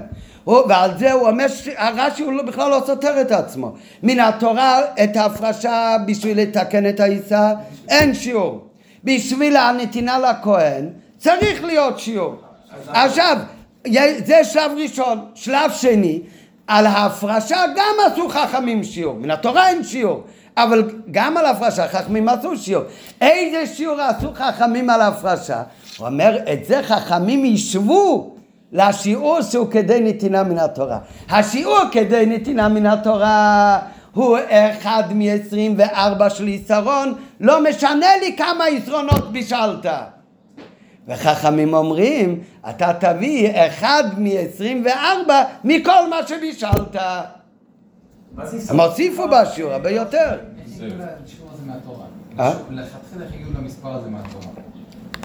ועל 0.47 0.91
זה 0.99 1.13
הוא 1.13 1.29
אומר, 1.29 1.49
ש- 1.49 1.69
הרש"י 1.77 2.23
הוא 2.23 2.33
לא- 2.33 2.43
בכלל 2.43 2.71
לא 2.71 2.83
סותר 2.87 3.21
את 3.21 3.33
עצמו. 3.33 3.73
מן 4.03 4.21
התורה 4.21 4.81
את 5.05 5.17
ההפרשה 5.17 5.97
בשביל 6.07 6.41
לתקן 6.41 6.89
את 6.89 7.01
העיסה 7.01 7.53
אין 7.89 8.15
שיעור. 8.15 8.67
בשביל 9.05 9.57
הנתינה 9.57 10.19
לכהן 10.19 10.89
צריך 11.19 11.65
להיות 11.65 11.99
שיעור. 11.99 12.35
עכשיו, 12.89 13.37
זה 14.25 14.45
שלב 14.45 14.71
ראשון. 14.83 15.25
שלב 15.35 15.71
שני, 15.73 16.21
על 16.67 16.87
ההפרשה 16.87 17.57
גם 17.77 17.95
עשו 18.13 18.29
חכמים 18.29 18.85
שיעור. 18.85 19.15
מן 19.15 19.31
התורה 19.31 19.69
אין 19.69 19.85
שיעור. 19.85 20.23
אבל 20.57 20.83
גם 21.11 21.37
על 21.37 21.45
ההפרשה 21.47 21.89
חכמים 21.89 22.29
עשו 22.29 22.57
שיעור. 22.57 22.85
איזה 23.21 23.75
שיעור 23.75 24.01
עשו 24.01 24.29
חכמים 24.35 24.91
על 24.91 25.01
ההפרשה? 25.01 25.63
הוא 25.99 26.07
אומר, 26.07 26.39
את 26.53 26.65
זה 26.65 26.83
חכמים 26.83 27.45
ישבו 27.45 28.35
לשיעור 28.73 29.43
שהוא 29.43 29.71
כדי 29.71 30.01
נתינה 30.01 30.43
מן 30.43 30.59
התורה. 30.59 30.99
השיעור 31.29 31.81
כדי 31.93 32.27
נתינה 32.27 32.69
מן 32.69 32.87
התורה 32.87 33.79
הוא 34.13 34.39
אחד 34.49 35.03
מ-24 35.15 36.31
של 36.31 36.49
יסרון, 36.49 37.15
לא 37.41 37.65
משנה 37.71 38.07
לי 38.21 38.37
כמה 38.37 38.69
יסרונות 38.69 39.33
בישלת. 39.33 39.87
וחכמים 41.09 41.75
אומרים, 41.75 42.41
אתה 42.71 42.93
תביא 43.01 43.51
אחד 43.55 44.05
מ-24 44.19 45.31
מכל 45.65 46.11
מה 46.11 46.17
שבישלת. 46.27 46.97
הם? 48.69 48.81
הוסיפו 48.81 49.25
בשיעור 49.29 49.73
הרבה 49.73 49.91
יותר. 49.91 50.39
אה? 52.39 52.53
לכתחילה 52.71 53.25
איך 53.25 53.35
הגיעו 53.35 53.51
למספר 53.59 53.89
הזה 53.89 54.09
מהתורה? 54.09 54.47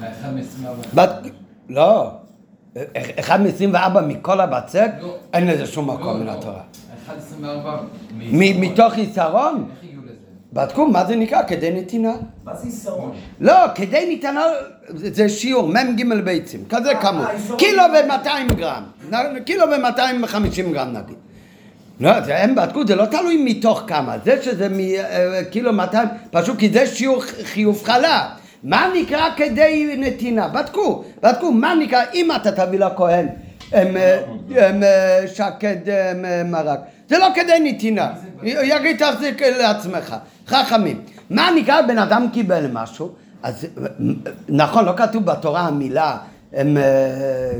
לאחד 0.02 0.34
מ-24. 0.34 0.96
בת... 0.96 1.10
לא, 1.70 2.12
אחד 3.19 3.39
מ-24 3.41 3.99
מכל 4.07 4.41
הבצק, 4.41 4.89
לא. 5.01 5.15
אין 5.34 5.47
לזה 5.47 5.65
שום 5.65 5.88
לא, 5.88 5.93
מקום 5.93 6.19
מן 6.19 6.26
לא. 6.26 6.32
התורה. 6.32 6.61
אחד 7.05 7.13
24 7.17 7.78
מ- 8.32 8.61
מתוך 8.61 8.97
יסרון? 8.97 9.69
בדקו 10.53 10.88
מה 10.88 11.05
זה 11.05 11.15
נקרא 11.15 11.43
כדי 11.47 11.71
נתינה. 11.71 12.13
מה 12.45 12.55
זה 12.55 12.65
עיסרון? 12.65 13.11
לא, 13.39 13.53
כדי 13.76 14.15
נתינה 14.17 14.43
זה 14.89 15.30
שיעור, 15.30 15.67
מ"ג 15.67 16.03
ביצים, 16.23 16.63
כזה 16.69 16.95
כמות. 17.01 17.28
איסור. 17.30 17.57
קילו 17.57 17.84
ו-200 17.93 18.53
גרם, 18.53 18.84
קילו 19.45 19.63
ו-250 19.69 20.73
גרם 20.73 20.93
נגיד. 20.93 21.15
לא, 21.99 22.21
זה, 22.21 22.43
הם 22.43 22.55
בדקו, 22.55 22.88
זה 22.88 22.95
לא 22.95 23.05
תלוי 23.05 23.43
מתוך 23.45 23.84
כמה, 23.88 24.15
זה 24.26 24.43
שזה 24.43 24.67
מקילו 25.41 25.73
200, 25.73 26.07
פשוט 26.32 26.59
כי 26.59 26.69
זה 26.69 26.88
שיעור 26.88 27.21
חיוב 27.43 27.84
חלה. 27.84 28.30
מה 28.66 28.88
נקרא 28.93 29.30
כדי 29.36 29.95
נתינה? 29.97 30.47
בדקו, 30.47 31.03
בדקו, 31.24 31.51
מה 31.51 31.76
נקרא, 31.76 32.03
אם 32.13 32.32
אתה 32.36 32.51
תביא 32.51 32.80
לכהן 32.80 33.28
אה, 33.74 34.20
אה, 34.57 35.28
שקד 35.28 35.89
אה, 35.89 36.43
מרק, 36.45 36.80
זה 37.09 37.18
לא 37.18 37.28
כדי 37.36 37.59
נתינה, 37.63 38.11
יגיד 38.43 38.97
תחזיק 38.97 39.41
לעצמך, 39.41 40.16
חכמים. 40.47 41.01
מה 41.30 41.49
נקרא 41.55 41.82
בן 41.82 41.97
אדם 41.97 42.28
קיבל 42.34 42.66
משהו, 42.74 43.11
אז 43.43 43.68
נכון, 44.49 44.86
לא 44.86 44.91
כתוב 44.97 45.26
בתורה 45.26 45.61
המילה 45.61 46.18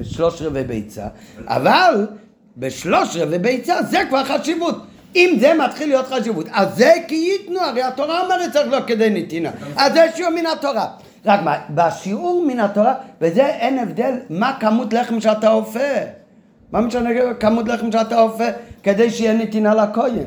שלוש 0.04 0.42
רבעי 0.42 0.64
ביצה, 0.64 1.08
אבל 1.48 2.08
בשלוש 2.58 3.18
רבעי 3.18 3.40
ביצה 3.40 3.84
זה 3.84 4.00
כבר 4.10 4.24
חשיבות. 4.24 4.86
אם 5.16 5.38
זה 5.40 5.54
מתחיל 5.54 5.88
להיות 5.88 6.08
חשיבות, 6.08 6.46
אז 6.52 6.76
זה 6.76 6.94
כי 7.08 7.16
ייתנו, 7.16 7.60
הרי 7.60 7.84
התורה 7.84 8.22
אומרת 8.22 8.54
צריך 8.54 8.68
להיות 8.68 8.88
כדי 8.88 9.10
נתינה. 9.10 9.50
אז 9.78 9.94
זה 9.94 10.06
שיעור 10.16 10.32
מן 10.32 10.46
התורה. 10.46 10.88
רק 11.26 11.40
מה, 11.44 11.58
בשיעור 11.70 12.46
מן 12.48 12.60
התורה, 12.60 12.94
וזה 13.22 13.46
אין 13.46 13.80
הבדל 13.80 14.14
מה 14.30 14.58
כמות 14.60 14.94
לחם 14.94 15.20
שאתה 15.20 15.52
אופה. 15.52 15.80
מה 16.72 16.82
משנה 16.82 17.10
כמות 17.40 17.68
לחם 17.68 17.92
שאתה 17.92 18.22
אופה 18.22 18.44
כדי 18.84 19.10
שיהיה 19.10 19.34
נתינה 19.34 19.76
לכהן? 19.76 20.24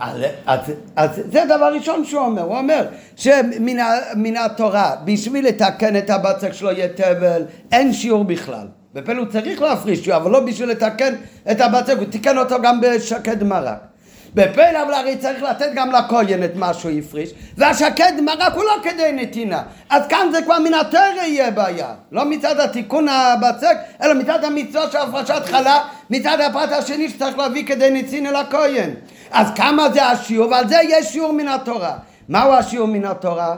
אז, 0.00 0.20
אז, 0.46 0.60
אז 0.96 1.10
זה 1.32 1.42
דבר 1.44 1.74
ראשון 1.74 2.04
שהוא 2.04 2.20
אומר, 2.20 2.42
הוא 2.42 2.56
אומר 2.56 2.86
שמן 3.16 4.36
התורה, 4.44 4.96
בשביל 5.04 5.46
לתקן 5.46 5.96
את 5.96 6.10
הבצק 6.10 6.52
שלו 6.52 6.70
יהיה 6.70 6.88
תבל, 6.88 7.42
אין 7.72 7.92
שיעור 7.92 8.24
בכלל. 8.24 8.66
בפלא 8.94 9.18
הוא 9.18 9.26
צריך 9.26 9.62
להפריש 9.62 10.04
שיעור, 10.04 10.22
אבל 10.22 10.30
לא 10.30 10.40
בשביל 10.40 10.68
לתקן 10.68 11.14
את 11.50 11.60
הבצק, 11.60 11.94
הוא 11.98 12.06
תיקן 12.06 12.38
אותו 12.38 12.56
גם 12.62 12.80
בשקד 12.80 13.44
מרק. 13.44 13.89
בפלא 14.34 14.82
אבל 14.82 14.94
הרי 14.94 15.16
צריך 15.16 15.42
לתת 15.42 15.70
גם 15.74 15.92
לכהן 15.92 16.44
את 16.44 16.56
מה 16.56 16.74
שהוא 16.74 16.92
הפריש, 16.98 17.30
והשקד 17.56 18.12
מרק 18.22 18.52
הוא 18.54 18.64
לא 18.64 18.72
כדי 18.82 19.12
נתינה. 19.12 19.62
אז 19.90 20.06
כאן 20.06 20.28
זה 20.32 20.42
כבר 20.42 20.58
מן 20.58 20.74
התרא 20.74 21.22
יהיה 21.26 21.50
בעיה. 21.50 21.94
לא 22.12 22.24
מצד 22.24 22.60
התיקון 22.60 23.08
הבצק, 23.08 23.76
אלא 24.02 24.14
מצד 24.14 24.44
המצווה 24.44 24.90
של 24.90 24.98
הפרשת 24.98 25.42
חלה, 25.44 25.78
מצד 26.10 26.40
הפרט 26.40 26.72
השני 26.72 27.08
שצריך 27.08 27.38
להביא 27.38 27.66
כדי 27.66 27.90
נתינה 27.90 28.30
לכהן. 28.30 28.90
אז 29.30 29.46
כמה 29.54 29.90
זה 29.90 30.06
השיעור, 30.06 30.50
ועל 30.50 30.68
זה 30.68 30.76
יש 30.88 31.06
שיעור 31.06 31.32
מן 31.32 31.48
התורה. 31.48 31.96
מהו 32.28 32.52
השיעור 32.52 32.88
מן 32.88 33.04
התורה? 33.04 33.56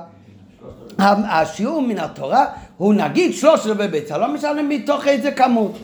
השיעור 0.99 1.83
מן 1.83 1.99
התורה 1.99 2.47
הוא 2.77 2.95
נגיד 2.95 3.35
שלוש 3.35 3.67
רבעי 3.67 3.89
ביצה, 3.89 4.19
לא 4.19 4.29
משנה 4.29 4.63
מתוך 4.63 5.07
איזה 5.07 5.31
כמות. 5.31 5.79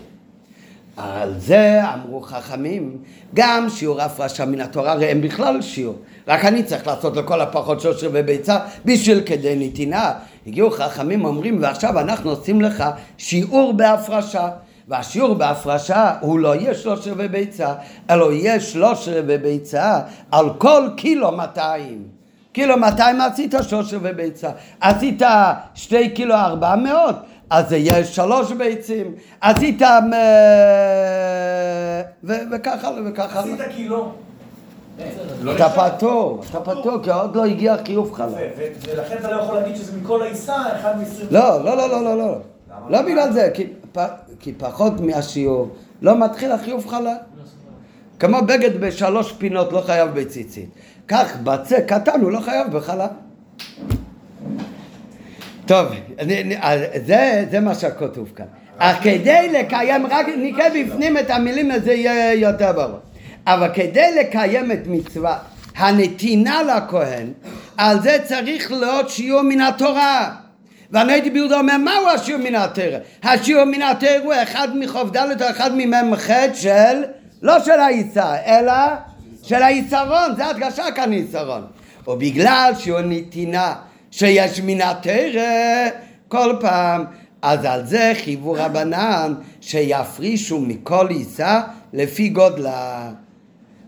על 0.99 1.35
זה 1.39 1.81
אמרו 1.95 2.21
חכמים, 2.21 2.97
גם 3.35 3.67
שיעור 3.71 4.01
הפרשה 4.01 4.45
מן 4.45 4.61
התורה, 4.61 4.93
הרי 4.93 5.07
אין 5.07 5.21
בכלל 5.21 5.63
שיעור. 5.63 5.97
רק 6.29 6.45
אני 6.45 6.63
צריך 6.63 6.87
לעשות 6.87 7.17
לכל 7.17 7.41
הפחות 7.41 7.81
שלוש 7.81 8.05
רבעי 8.05 8.23
ביצה 8.23 8.59
בשביל 8.85 9.21
כדי 9.27 9.57
נתינה. 9.59 10.13
הגיעו 10.47 10.71
חכמים 10.71 11.25
אומרים, 11.25 11.63
ועכשיו 11.63 12.01
אנחנו 12.01 12.31
עושים 12.31 12.63
לך 12.63 12.85
שיעור 13.19 13.73
בהפרשה. 13.73 14.49
והשיעור 14.89 15.35
בהפרשה 15.35 16.15
הוא 16.21 16.39
לא 16.39 16.55
יהיה 16.55 16.75
שלוש 16.75 17.09
רבעי 17.09 17.29
ביצה, 17.29 17.75
אלא 18.11 18.33
יהיה 18.33 18.61
שלוש 18.61 19.09
רבעי 19.09 19.39
ביצה 19.39 20.01
על 20.31 20.47
כל 20.59 20.89
קילו 20.97 21.33
200. 21.33 22.03
קילו 22.53 22.77
200 22.77 23.21
עשית 23.21 23.55
שלוש 23.69 23.95
רבעי 23.95 24.13
ביצה. 24.13 24.51
עשית 24.81 25.23
שתי 25.75 26.11
קילו 26.11 26.35
400, 26.35 27.17
אז 27.51 27.69
זה 27.69 27.77
יהיה 27.77 28.05
שלוש 28.05 28.53
ביצים. 28.53 29.15
עשית... 29.41 29.83
אה, 29.83 30.01
ו- 32.25 32.33
וכך 32.53 32.85
הלאה 32.85 33.03
וכך 33.11 33.37
הלאה. 33.37 33.55
עשית 33.55 33.75
קילו. 33.77 34.13
לא 35.43 35.57
אתה. 35.57 35.69
פטור, 35.69 36.43
אתה 36.51 36.61
פטור, 36.61 37.03
כי 37.03 37.11
עוד 37.11 37.37
לא 37.37 37.45
הגיע 37.45 37.77
חיוב 37.87 38.21
ו- 38.21 38.37
ולכן 38.89 39.17
אתה 39.21 39.31
לא 39.31 39.43
יכול 39.43 39.55
להגיד 39.55 39.77
שזה 39.77 39.93
מכל 40.01 40.23
העיסה, 40.23 40.57
אחד 40.81 40.95
מ-20... 40.99 41.25
לא, 41.31 41.65
לא, 41.65 41.77
לא, 41.77 41.89
לא, 41.89 42.05
לא, 42.05 42.19
לא. 42.19 42.39
לא 42.89 43.03
בגלל 43.03 43.33
זה, 43.33 43.51
כי, 43.55 43.67
כי 44.41 44.53
פחות 44.53 45.01
מהשיעור 45.01 45.69
לא 46.03 46.19
מתחיל 46.19 46.53
החיוב 46.53 46.87
חלה. 46.87 47.15
כמו 48.19 48.39
בגד 48.43 48.81
בשלוש 48.81 49.33
פינות 49.33 49.73
לא 49.73 49.81
חייב 49.81 50.11
בציצית. 50.15 50.69
כך 51.09 51.37
בצק 51.45 51.85
קטן 51.87 52.21
הוא 52.21 52.33
לא 52.33 52.41
חייב 52.41 52.77
בחלה. 52.77 53.07
טוב, 55.69 55.87
אז 56.61 56.81
זה, 57.07 57.45
זה 57.51 57.61
מה 57.61 57.75
שכתוב 57.75 58.33
כאן. 58.37 58.45
אך 58.79 58.97
כדי 59.03 59.49
לקיים, 59.53 60.07
רק 60.07 60.27
נקרא 60.39 60.69
בפנים 60.69 61.19
את 61.19 61.31
המילים 61.31 61.71
הזה 61.71 61.93
יהיה 61.93 62.35
יותר 62.35 62.73
ברור. 62.73 62.99
אבל 63.47 63.69
כדי 63.75 64.15
לקיים 64.21 64.73
את 64.73 64.87
מצווה 64.87 65.39
הנתינה 65.77 66.63
לכהן, 66.63 67.33
על 67.77 68.01
זה 68.03 68.19
צריך 68.25 68.73
להיות 68.73 69.11
שיעור 69.11 69.43
מן 69.43 69.61
התורה. 69.61 70.31
ואני 70.91 71.13
הייתי 71.13 71.31
ביהודה 71.31 71.59
אומר, 71.59 71.77
מהו 71.77 72.09
השיעור 72.15 72.43
מן 72.43 72.55
התורה? 72.55 72.99
השיעור 73.23 73.65
מן 73.65 73.83
התורה 73.83 74.19
הוא 74.25 74.35
אחד 74.43 74.69
מחוב 74.75 75.17
ד' 75.17 75.43
או 75.43 75.51
אחד 75.51 75.71
ממ"ח 75.75 76.29
של, 76.55 77.03
לא 77.43 77.65
של 77.65 77.81
העיסה, 77.81 78.35
אלא 78.47 78.73
של 79.43 79.63
העיסרון, 79.63 80.37
זה 80.37 80.47
הדגשה 80.47 80.91
כאן 80.91 81.13
עיסרון. 81.13 81.63
ובגלל 82.07 82.73
שהוא 82.79 83.01
נתינה 83.05 83.75
שיש 84.19 84.61
מן 84.61 84.81
התורה 84.81 85.89
כל 86.29 86.55
פעם, 86.61 87.05
אז 87.43 87.65
על 87.65 87.87
זה 87.87 88.13
חייבו 88.25 88.53
רבנן 88.53 89.35
שיפרישו 89.61 90.61
מכל 90.61 91.07
עיסה 91.09 91.61
לפי 91.93 92.29
גודלה. 92.29 93.11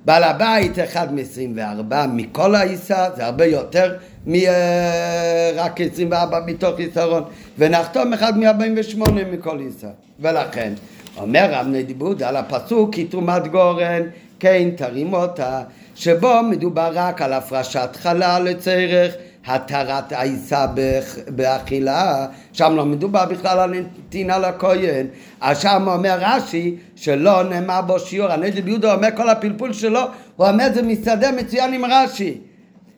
בעל 0.05 0.23
הבית 0.25 0.79
אחד 0.79 1.15
מ-24 1.15 1.95
מכל 2.13 2.55
העיסה, 2.55 3.07
זה 3.17 3.27
הרבה 3.27 3.45
יותר 3.45 3.97
מרק 4.27 5.81
24 5.93 6.41
מתוך 6.47 6.79
עיסרון, 6.79 7.23
ונחתום 7.59 8.13
אחד 8.13 8.39
מ-48 8.39 9.11
מכל 9.33 9.59
עיסה. 9.59 9.89
ולכן, 10.21 10.73
אומר 11.17 11.49
רב 11.53 11.67
נדיבוד 11.67 12.23
על 12.23 12.37
הפסוק 12.37 12.95
כי 12.95 13.05
תרומת 13.05 13.47
גורן, 13.47 14.03
כן 14.41 14.69
תרים 14.77 15.13
אותה, 15.13 15.63
שבו 15.95 16.43
מדובר 16.51 16.91
רק 16.95 17.23
על 17.23 17.33
הפרשת 17.33 17.91
חלל 17.97 18.43
לצרך 18.45 19.15
התרת 19.47 20.13
העיסה 20.13 20.67
באכ- 20.67 21.31
באכילה, 21.31 22.27
שם 22.53 22.77
לא 22.77 22.87
מדובר 22.87 23.25
בכלל 23.25 23.59
על 23.59 23.75
נתינה 23.81 24.39
לכהן, 24.39 25.07
אז 25.41 25.59
שם 25.61 25.85
אומר 25.87 26.19
רש"י 26.21 26.77
שלא 26.97 27.43
נאמר 27.43 27.81
בו 27.83 27.99
שיעור, 27.99 28.31
הנדל 28.33 28.69
יהודה 28.69 28.95
אומר 28.95 29.09
כל 29.17 29.29
הפלפול 29.29 29.73
שלו, 29.73 30.01
הוא 30.37 30.47
אומר 30.49 30.67
זה 30.75 30.83
מסתדר 30.83 31.31
מצוין 31.37 31.73
עם 31.75 31.85
רש"י. 31.85 32.39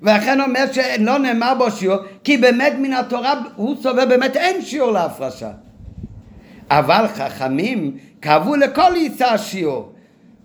ולכן 0.03 0.41
אומר 0.41 0.65
שלא 0.73 1.19
נאמר 1.19 1.55
בו 1.59 1.71
שיעור, 1.71 1.99
כי 2.25 2.37
באמת 2.37 2.73
מן 2.79 2.93
התורה 2.93 3.35
הוא 3.57 3.77
סובר 3.83 4.07
באמת 4.07 4.37
אין 4.37 4.63
שיעור 4.63 4.91
להפרשה. 4.93 5.51
אבל 6.71 7.05
חכמים 7.15 7.97
קבעו 8.21 8.57
לכל 8.57 8.95
עיסה 8.95 9.39
שיעור. 9.39 9.93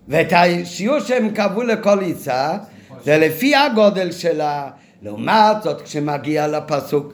ואת 0.08 0.32
השיעור 0.36 1.00
שהם 1.00 1.28
קבעו 1.28 1.62
לכל 1.62 2.00
עיסה 2.00 2.56
זה 3.04 3.18
לפי 3.18 3.56
הגודל 3.56 4.12
שלה. 4.12 4.68
לעומת 5.02 5.62
זאת 5.62 5.82
כשמגיע 5.82 6.46
לפסוק 6.46 7.12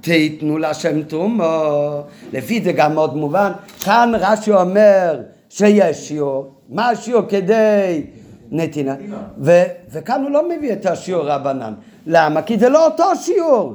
תיתנו 0.00 0.58
להשם 0.58 1.02
תרומו, 1.02 2.02
לפי 2.32 2.62
זה 2.62 2.72
גם 2.72 2.94
מאוד 2.94 3.16
מובן, 3.16 3.52
כאן 3.84 4.12
רש"י 4.18 4.52
אומר 4.52 5.20
שיש 5.48 6.08
שיעור, 6.08 6.54
מה 6.68 6.88
השיעור 6.88 7.22
כדי 7.28 8.04
נתינה, 8.50 8.94
ו- 9.38 9.62
וכאן 9.92 10.22
הוא 10.22 10.30
לא 10.30 10.48
מביא 10.48 10.72
את 10.72 10.86
השיעור 10.86 11.24
רבנן, 11.24 11.74
למה? 12.06 12.42
כי 12.42 12.58
זה 12.58 12.68
לא 12.68 12.86
אותו 12.86 13.16
שיעור, 13.16 13.74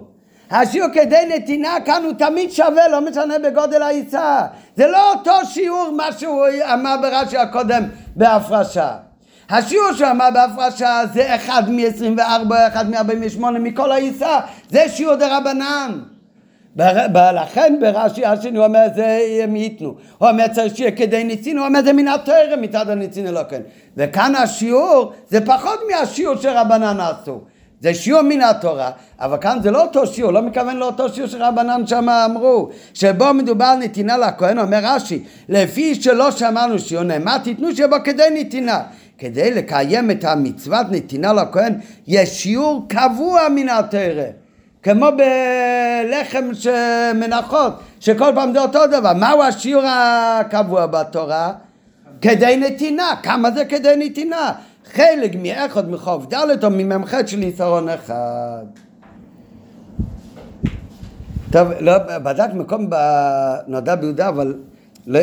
השיעור 0.52 0.90
כדי 0.94 1.36
נתינה 1.36 1.76
כאן 1.86 2.04
הוא 2.04 2.14
תמיד 2.14 2.52
שווה, 2.52 2.88
לא 2.88 3.10
משנה 3.10 3.34
בגודל 3.40 3.82
העיסה. 3.82 4.42
זה 4.76 4.88
לא 4.88 5.14
אותו 5.14 5.46
שיעור 5.46 5.94
מה 5.98 6.12
שהוא 6.12 6.46
אמר 6.74 6.96
ברש"י 7.02 7.38
הקודם 7.38 7.84
בהפרשה. 8.16 9.07
השיעור 9.50 9.90
אמר 10.12 10.30
בהפרשה 10.34 11.02
זה 11.14 11.36
אחד 11.36 11.64
מ-24, 11.70 12.54
אחד 12.68 12.90
מ-48 12.90 13.42
מכל 13.60 13.92
העיסה, 13.92 14.40
זה 14.70 14.90
שיעור 14.90 15.16
דה 15.16 15.38
רבנן. 15.38 16.00
לכן 17.16 17.76
ברש"י 17.82 18.26
השני 18.26 18.58
הוא 18.58 18.66
אומר 18.66 18.86
זה 18.96 19.20
הם 19.44 19.56
ייתנו, 19.56 19.96
הוא 20.18 20.30
אומר 20.30 20.48
צריך 20.48 20.76
שיהיה 20.76 20.92
כדי 20.92 21.24
ניצינו, 21.24 21.62
הוא 21.62 21.68
אומר 21.68 21.84
זה 21.84 21.94
מן 21.94 22.08
התרא 22.08 22.56
מצד 22.62 22.90
הניצינו 22.90 23.32
לא 23.32 23.42
כן. 23.50 23.62
וכאן 23.98 24.36
השיעור 24.36 25.14
זה 25.30 25.46
פחות 25.46 25.80
מהשיעור 25.92 26.36
שרבנן 26.36 26.98
עשו. 27.00 27.42
זה 27.82 27.94
שיעור 27.94 28.22
מן 28.22 28.42
התורה, 28.42 28.92
אבל 29.20 29.38
כאן 29.38 29.58
זה 29.64 29.72
לא 29.72 29.82
אותו 29.82 30.08
שיעור, 30.08 30.32
לא 30.32 30.42
מכוון 30.42 30.78
לאותו 30.78 31.10
שיעור 31.10 31.30
שרבנן 31.30 31.88
שם 31.88 32.10
אמרו, 32.10 32.70
שבו 32.94 33.34
מדובר 33.34 33.66
על 33.66 33.78
נתינה 33.78 34.18
לכהן, 34.18 34.60
אומר 34.60 34.80
רש"י, 34.84 35.24
לפי 35.50 35.96
שלא 35.96 36.32
שמענו 36.32 36.80
שיעור 36.80 37.04
נאמר, 37.04 37.38
תיתנו 37.38 37.76
שיהיה 37.76 37.88
בו 37.88 37.96
כדי 38.04 38.24
נתינה. 38.32 38.82
כדי 39.18 39.52
לקיים 39.52 40.12
את 40.12 40.24
המצוות 40.24 40.88
נתינה 40.92 41.34
לכהן, 41.34 41.74
יש 42.08 42.44
שיעור 42.44 42.86
קבוע 42.90 43.50
מן 43.56 43.70
התרא. 43.70 44.24
כמו 44.84 45.06
בלחם 45.18 46.50
שמנחות, 46.54 47.74
שכל 48.00 48.32
פעם 48.36 48.54
זה 48.54 48.62
אותו 48.62 48.88
דבר. 48.88 49.14
מהו 49.14 49.44
השיעור 49.44 49.84
הקבוע 49.88 50.86
בתורה? 50.86 51.54
כדי 52.22 52.58
נתינה. 52.58 53.14
כמה 53.24 53.52
זה 53.52 53.66
כדי 53.66 53.94
נתינה? 53.98 54.52
חלק 54.94 55.32
מאחד 55.44 55.90
מחוב 55.90 56.34
ד' 56.34 56.64
או 56.64 56.70
ממ"ח 56.70 57.14
של 57.26 57.44
יתרון 57.44 57.90
אחד. 57.90 58.66
טוב, 61.52 61.68
לא, 61.80 61.98
בדק 61.98 62.54
מקום 62.54 62.90
בנודע 62.90 63.96
ביהודה, 63.96 64.28
אבל 64.30 64.56
לא, 65.08 65.20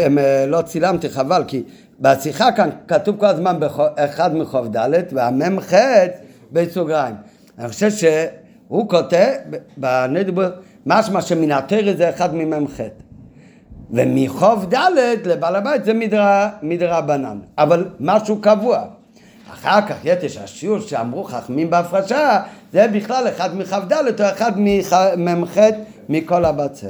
לא 0.46 0.62
צילמתי, 0.62 1.10
חבל, 1.10 1.44
כי 1.46 1.62
בשיחה 2.00 2.52
כאן 2.52 2.70
כתוב 2.88 3.16
כל 3.16 3.26
הזמן 3.26 3.56
אחד 3.96 4.36
מחוב 4.36 4.76
ד' 4.76 5.02
והמ"ח 5.12 5.72
בסוגריים. 6.52 7.14
אני 7.58 7.68
חושב 7.68 7.90
שהוא 7.90 8.88
כותב 8.88 9.32
בנדיבור, 9.76 10.44
משמע 10.86 11.20
התרא 11.52 11.92
זה 11.96 12.10
אחד 12.10 12.34
ממ"ח. 12.34 12.80
ד' 14.74 14.76
לבעל 15.24 15.56
הבית 15.56 15.84
זה 15.84 15.92
מדרבנן, 16.62 17.38
אבל 17.58 17.88
משהו 18.00 18.40
קבוע. 18.40 18.84
אחר 19.52 19.80
כך 19.88 19.96
יש 20.04 20.36
השיעור 20.36 20.80
שאמרו 20.80 21.24
חכמים 21.24 21.70
בהפרשה, 21.70 22.40
זה 22.72 22.88
בכלל 22.88 23.28
אחד 23.28 23.56
מכ"ד 23.56 23.92
או 24.20 24.24
אחד 24.32 24.52
ממ"ח 25.16 25.58
מכל 26.08 26.44
הבצק. 26.44 26.86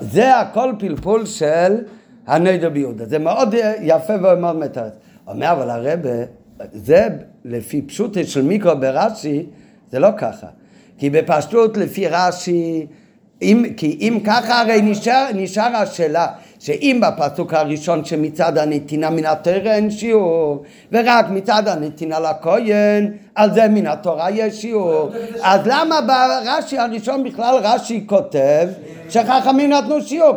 זה 0.00 0.36
הכל 0.36 0.72
פלפול 0.78 1.26
של 1.26 1.76
הנדר 2.26 2.68
ביהודה, 2.68 3.04
זה 3.04 3.18
מאוד 3.18 3.54
יפה 3.80 4.12
ומאוד 4.22 4.56
מתרץ. 4.56 4.92
אומר 5.26 5.52
אבל 5.52 5.70
הרבה, 5.70 6.10
זה 6.72 7.08
לפי 7.44 7.82
פשוטי 7.82 8.24
של 8.24 8.42
מיקרו 8.42 8.76
ברש"י, 8.80 9.46
זה 9.90 9.98
לא 9.98 10.08
ככה. 10.16 10.46
כי 10.98 11.10
בפשטות 11.10 11.76
לפי 11.76 12.08
רש"י, 12.08 12.86
אם, 13.42 13.64
כי 13.76 13.98
אם 14.00 14.18
ככה 14.24 14.60
הרי 14.60 14.82
נשאר, 14.82 15.26
נשאר 15.34 15.76
השאלה 15.76 16.26
שאם 16.58 17.00
בפסוק 17.02 17.54
הראשון 17.54 18.04
שמצד 18.04 18.58
הנתינה 18.58 19.10
מן 19.10 19.26
התרא 19.26 19.70
אין 19.70 19.90
שיעור 19.90 20.62
ורק 20.92 21.26
מצד 21.30 21.68
הנתינה 21.68 22.20
לכהן 22.20 23.12
על 23.34 23.54
זה 23.54 23.68
מן 23.68 23.86
התורה 23.86 24.30
יש 24.30 24.60
שיעור 24.62 25.10
אז 25.42 25.60
למה 25.64 26.00
ברש"י 26.00 26.78
הראשון 26.78 27.24
בכלל 27.24 27.54
רש"י 27.62 28.04
כותב 28.06 28.68
שחכמים 29.08 29.70
נתנו 29.70 30.02
שיעור 30.02 30.34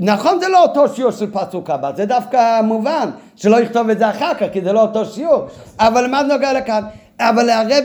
נכון 0.00 0.40
זה 0.40 0.48
לא 0.48 0.62
אותו 0.62 0.88
שיעור 0.88 1.10
של 1.10 1.30
פסוק 1.30 1.70
הבא 1.70 1.92
זה 1.96 2.06
דווקא 2.06 2.60
מובן 2.60 3.10
שלא 3.36 3.60
יכתוב 3.60 3.88
את 3.88 3.98
זה 3.98 4.10
אחר 4.10 4.34
כך 4.34 4.46
כי 4.52 4.60
זה 4.60 4.72
לא 4.72 4.82
אותו 4.82 5.04
שיעור 5.04 5.44
אבל 5.78 6.10
מה 6.10 6.22
נוגע 6.22 6.52
לכאן 6.52 6.82
אבל 7.20 7.50
הרב, 7.50 7.84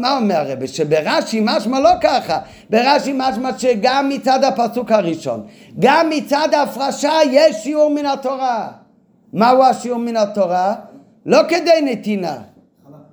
מה 0.00 0.16
אומר 0.16 0.36
הרב? 0.36 0.66
שברש"י 0.66 1.40
משמע 1.44 1.80
לא 1.80 1.90
ככה, 2.00 2.38
ברש"י 2.70 3.12
משמע 3.16 3.50
שגם 3.58 4.08
מצד 4.08 4.44
הפסוק 4.44 4.92
הראשון, 4.92 5.46
גם 5.78 6.10
מצד 6.10 6.48
ההפרשה 6.52 7.12
יש 7.30 7.56
שיעור 7.56 7.90
מן 7.90 8.06
התורה. 8.06 8.68
מהו 9.32 9.62
השיעור 9.64 9.98
מן 9.98 10.16
התורה? 10.16 10.74
לא 11.26 11.38
כדי 11.48 11.80
נתינה. 11.82 12.36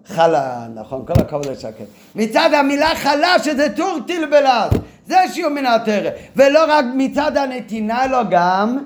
חלה, 0.08 0.68
נכון, 0.76 1.06
כל 1.08 1.14
הכבוד 1.18 1.46
לשקר. 1.46 1.84
מצד 2.16 2.50
המילה 2.54 2.96
חלה 2.96 3.40
שזה 3.44 3.68
טור 3.76 3.98
בלעז, 4.30 4.72
זה 5.08 5.16
שיעור 5.34 5.54
מן 5.54 5.66
התרא. 5.66 6.10
ולא 6.36 6.60
רק 6.68 6.86
מצד 6.96 7.38
הנתינה, 7.38 8.06
אלא 8.06 8.18
גם 8.30 8.78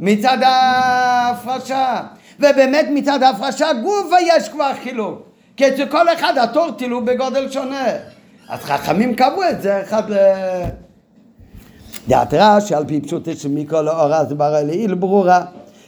מצד 0.00 0.38
ההפרשה. 0.42 2.00
ובאמת 2.38 2.86
מצד 2.90 3.22
ההפרשה 3.22 3.72
גופה 3.72 4.16
יש 4.20 4.48
כבר 4.48 4.72
חילוק. 4.82 5.22
כי 5.56 5.68
אצל 5.68 5.86
כל 5.86 6.08
אחד 6.08 6.38
התור 6.38 6.70
טילו 6.70 7.04
בגודל 7.04 7.50
שונה. 7.50 7.86
אז 8.48 8.60
חכמים 8.60 9.14
קבעו 9.14 9.42
את 9.50 9.62
זה 9.62 9.80
אחד 9.82 10.10
ל... 10.10 10.16
דעת 12.08 12.34
רש"י 12.34 12.74
על 12.74 12.84
פי 12.86 13.00
פשוטי 13.00 13.36
של 13.36 13.48
מכל 13.48 13.88
אורה 13.88 14.24
זה 14.24 14.34
ברא 14.34 14.60
לעיל 14.60 14.94
ברורה. 14.94 15.44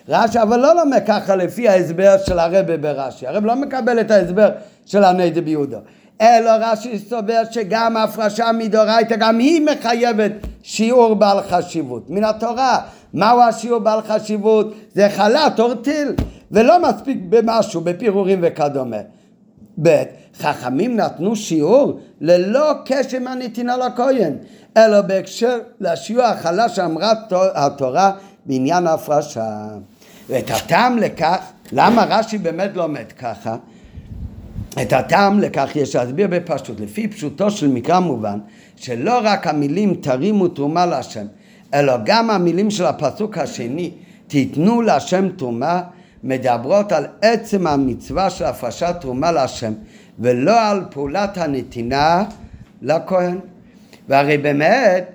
רש"י 0.08 0.42
אבל 0.42 0.60
לא 0.60 0.76
לומד 0.76 1.02
ככה 1.06 1.36
לפי 1.36 1.68
ההסבר 1.68 2.16
של 2.26 2.38
הרבי 2.38 2.76
ברש"י. 2.76 3.26
הרב 3.26 3.44
לא 3.44 3.56
מקבל 3.56 4.00
את 4.00 4.10
ההסבר 4.10 4.50
של 4.86 5.04
הנדי 5.04 5.40
ביהודה. 5.40 5.78
אלא 6.20 6.50
רש"י 6.60 6.98
סובר 6.98 7.42
שגם 7.50 7.96
הפרשה 7.96 8.52
מדאורייתא 8.52 9.16
גם 9.16 9.38
היא 9.38 9.62
מחייבת 9.62 10.32
שיעור 10.62 11.14
בעל 11.14 11.38
חשיבות. 11.50 12.10
מן 12.10 12.24
התורה, 12.24 12.78
מהו 13.14 13.40
השיעור 13.40 13.78
בעל 13.78 14.00
חשיבות? 14.02 14.74
זה 14.94 15.08
חלת 15.10 15.60
אורטיל 15.60 16.12
ולא 16.50 16.82
מספיק 16.82 17.18
במשהו, 17.28 17.80
בפירורים 17.80 18.38
וכדומה. 18.42 18.96
ב' 19.82 20.02
חכמים 20.38 20.96
נתנו 20.96 21.36
שיעור 21.36 22.00
ללא 22.20 22.72
קשר 22.84 23.18
מהנתינה 23.20 23.76
לכהן, 23.76 24.36
אלא 24.76 25.00
בהקשר 25.00 25.58
לשיעור 25.80 26.24
החלש 26.24 26.76
שאמרה 26.76 27.12
התורה 27.54 28.12
בעניין 28.46 28.86
ההפרשה. 28.86 29.66
ואת 30.28 30.50
הטעם 30.50 30.98
לכך, 30.98 31.38
למה 31.72 32.04
רש"י 32.08 32.38
באמת 32.38 32.70
לומד 32.74 33.12
ככה? 33.18 33.56
את 34.82 34.92
הטעם 34.92 35.40
לכך 35.40 35.70
יש 35.76 35.96
להסביר 35.96 36.26
בפשוט. 36.30 36.80
לפי 36.80 37.08
פשוטו 37.08 37.50
של 37.50 37.68
מקרא 37.68 38.00
מובן, 38.00 38.38
שלא 38.76 39.20
רק 39.22 39.46
המילים 39.46 39.94
תרימו 39.94 40.48
תרומה 40.48 40.86
להשם, 40.86 41.26
אלא 41.74 41.94
גם 42.04 42.30
המילים 42.30 42.70
של 42.70 42.86
הפסוק 42.86 43.38
השני, 43.38 43.90
תיתנו 44.26 44.82
להשם 44.82 45.28
תרומה, 45.28 45.82
מדברות 46.22 46.92
על 46.92 47.06
עצם 47.22 47.66
המצווה 47.66 48.30
של 48.30 48.44
הפרשת 48.44 48.94
תרומה 49.00 49.32
להשם, 49.32 49.72
ולא 50.18 50.70
על 50.70 50.84
פעולת 50.90 51.38
הנתינה 51.38 52.24
לכהן. 52.82 53.38
והרי 54.08 54.38
באמת, 54.38 55.10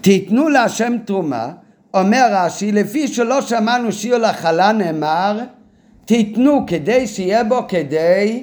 תיתנו 0.00 0.48
להשם 0.48 0.92
תרומה, 1.04 1.52
אומר 1.94 2.28
רש"י, 2.30 2.72
לפי 2.72 3.08
שלא 3.08 3.40
שמענו 3.40 3.92
שיר 3.92 4.18
לחלה 4.18 4.72
נאמר, 4.72 5.40
תיתנו 6.04 6.64
כדי 6.66 7.06
שיהיה 7.06 7.44
בו 7.44 7.60
כדי 7.68 8.42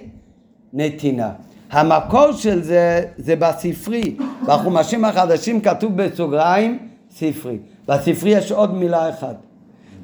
נתינה. 0.73 1.31
המקור 1.71 2.31
של 2.31 2.63
זה 2.63 3.05
זה 3.17 3.35
בספרי, 3.35 4.15
בחומשים 4.45 5.05
החדשים 5.05 5.61
כתוב 5.61 5.95
בסוגריים 5.95 6.79
ספרי. 7.11 7.57
בספרי 7.87 8.29
יש 8.29 8.51
עוד 8.51 8.73
מילה 8.73 9.09
אחת. 9.09 9.35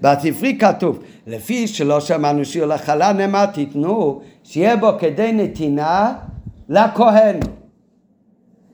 בספרי 0.01 0.57
כתוב, 0.57 0.99
לפי 1.27 1.67
שלא 1.67 1.99
שמענו 1.99 2.45
שיר 2.45 2.65
לחלה 2.65 3.13
נאמר 3.13 3.45
תיתנו, 3.45 4.21
שיהיה 4.43 4.77
בו 4.77 4.91
כדי 4.99 5.31
נתינה 5.33 6.13
לכהן. 6.69 7.39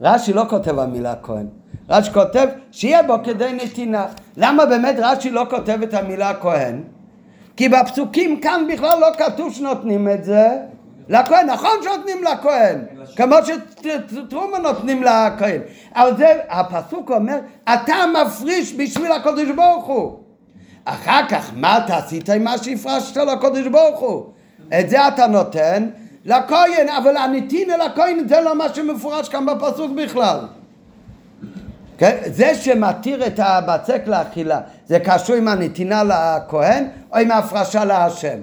רש"י 0.01 0.33
לא 0.33 0.43
כותב 0.49 0.79
המילה 0.79 1.15
כהן, 1.15 1.47
רש"י 1.89 2.14
כותב 2.14 2.47
שיהיה 2.72 3.03
בו 3.03 3.15
כדי 3.23 3.53
נתינה. 3.53 4.05
למה 4.38 4.65
באמת 4.65 4.95
רש"י 4.97 5.30
לא 5.30 5.45
כותב 5.49 5.81
את 5.84 5.93
המילה 5.93 6.34
כהן? 6.34 6.84
כי 7.57 7.69
בפסוקים 7.69 8.39
כאן 8.39 8.65
בכלל 8.73 8.99
לא 8.99 9.07
כתוב 9.18 9.53
שנותנים 9.53 10.10
את 10.10 10.23
זה 10.23 10.47
לכהן, 11.10 11.49
נכון 11.49 11.72
שנותנים 11.84 12.23
לכהן, 12.23 12.80
כמו 13.15 13.35
שטרומה 14.11 14.57
נותנים 14.57 15.03
לכהן, 15.03 15.61
אבל 15.95 16.18
זה, 16.18 16.27
הפסוק 16.49 17.11
אומר, 17.11 17.38
אתה 17.64 17.95
מפריש 18.14 18.73
בשביל 18.77 19.11
הקדוש 19.11 19.49
ברוך 19.55 19.85
הוא. 19.85 20.19
אחר 20.85 21.27
כך, 21.30 21.51
מה 21.55 21.77
אתה 21.77 21.97
עשית 21.97 22.30
עם 22.30 22.43
מה 22.43 22.57
שהפרשת 22.57 23.18
לקדוש 23.18 23.68
ברוך 23.68 23.99
הוא? 23.99 24.26
את 24.80 24.89
זה 24.89 25.07
אתה 25.07 25.27
נותן 25.27 25.89
לכהן, 26.26 26.89
אבל 26.97 27.18
הנתינה 27.18 27.77
לכהן 27.77 28.27
זה 28.27 28.41
לא 28.41 28.55
מה 28.55 28.73
שמפורש 28.73 29.30
כאן 29.30 29.45
בפסוק 29.45 29.91
בכלל. 29.91 30.39
כן? 32.03 32.17
זה 32.25 32.55
שמתיר 32.55 33.27
את 33.27 33.39
הבצק 33.43 34.01
לאכילה, 34.05 34.59
זה 34.88 34.99
קשור 34.99 35.35
עם 35.35 35.47
הנתינה 35.47 36.03
לכהן 36.03 36.88
או 37.11 37.17
עם 37.17 37.31
ההפרשה 37.31 37.85
להשם? 37.85 38.38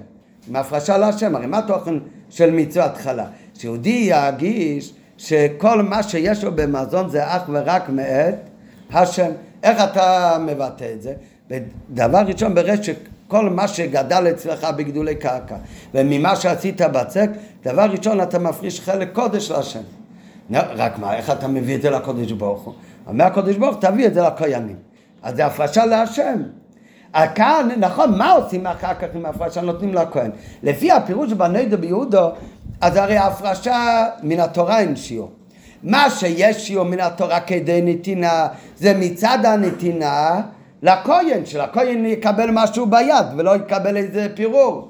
עם 0.49 0.57
ההפרשה 0.57 0.99
להשם, 0.99 1.37
הרי 1.37 1.47
מה 1.47 1.59
התוכן 1.59 1.95
של 2.31 2.51
מצוות 2.51 2.97
חלה? 2.97 3.25
שיהודי 3.55 3.91
ירגיש 4.11 4.93
שכל 5.19 5.83
מה 5.83 6.03
שיש 6.03 6.45
לו 6.45 6.53
במזון 6.57 7.09
זה 7.09 7.27
אך 7.27 7.43
ורק 7.49 7.89
מאת 7.89 8.35
השם. 8.93 9.31
איך 9.63 9.85
אתה 9.85 10.37
מבטא 10.41 10.93
את 10.95 11.03
זה? 11.03 11.13
דבר 11.91 12.23
ראשון, 12.27 12.55
ברשת 12.55 12.85
שכל 12.85 13.51
מה 13.51 13.69
שגדל 13.69 14.27
אצלך 14.31 14.67
בגידולי 14.77 15.15
קרקע 15.15 15.57
וממה 15.95 16.37
שעשית 16.37 16.81
בצק, 16.81 17.31
דבר 17.65 17.87
ראשון 17.91 18.21
אתה 18.21 18.39
מפריש 18.39 18.81
חלק 18.81 19.09
קודש 19.13 19.51
להשם. 19.51 20.00
רק 20.53 20.99
מה, 20.99 21.17
איך 21.17 21.31
אתה 21.31 21.49
מביא 21.49 21.77
את 21.77 21.83
זה 21.83 21.91
לקודש 21.91 22.33
ברוך 22.33 22.63
הוא? 22.63 22.75
אומר 23.07 23.25
הקודש 23.25 23.57
ברוך 23.57 23.77
תביא 23.81 24.07
את 24.07 24.15
זה 24.15 24.23
לכהנים. 24.23 24.77
אז 25.23 25.37
זה 25.37 25.47
הפרשה 25.47 25.87
להשם. 25.87 26.43
כאן, 27.35 27.69
נכון, 27.77 28.19
מה 28.19 28.33
עושים 28.33 28.67
אחר 28.67 28.95
כך 28.95 29.07
עם 29.15 29.27
ההפרשה? 29.27 29.61
נותנים 29.61 29.95
לכהן. 29.95 30.31
לפי 30.63 30.93
הפירוש 30.93 31.33
בנדו 31.33 31.79
ביהודו, 31.79 32.31
אז 32.81 32.97
הרי 32.97 33.17
ההפרשה 33.17 34.05
מן 34.23 34.41
התורה 34.41 34.81
אין 34.81 34.97
שיעור. 34.97 35.31
מה 35.83 36.11
שיש 36.11 36.67
שיעור 36.67 36.85
מן 36.85 37.01
התורה 37.01 37.41
כדי 37.41 37.81
נתינה, 37.85 38.49
זה 38.77 38.95
מצד 38.99 39.39
הנתינה 39.45 40.41
לכהן, 40.83 41.47
שלכהן 41.47 42.07
יקבל 42.07 42.51
משהו 42.53 42.87
ביד 42.87 43.27
ולא 43.37 43.57
יקבל 43.57 43.97
איזה 43.97 44.27
פירור. 44.35 44.90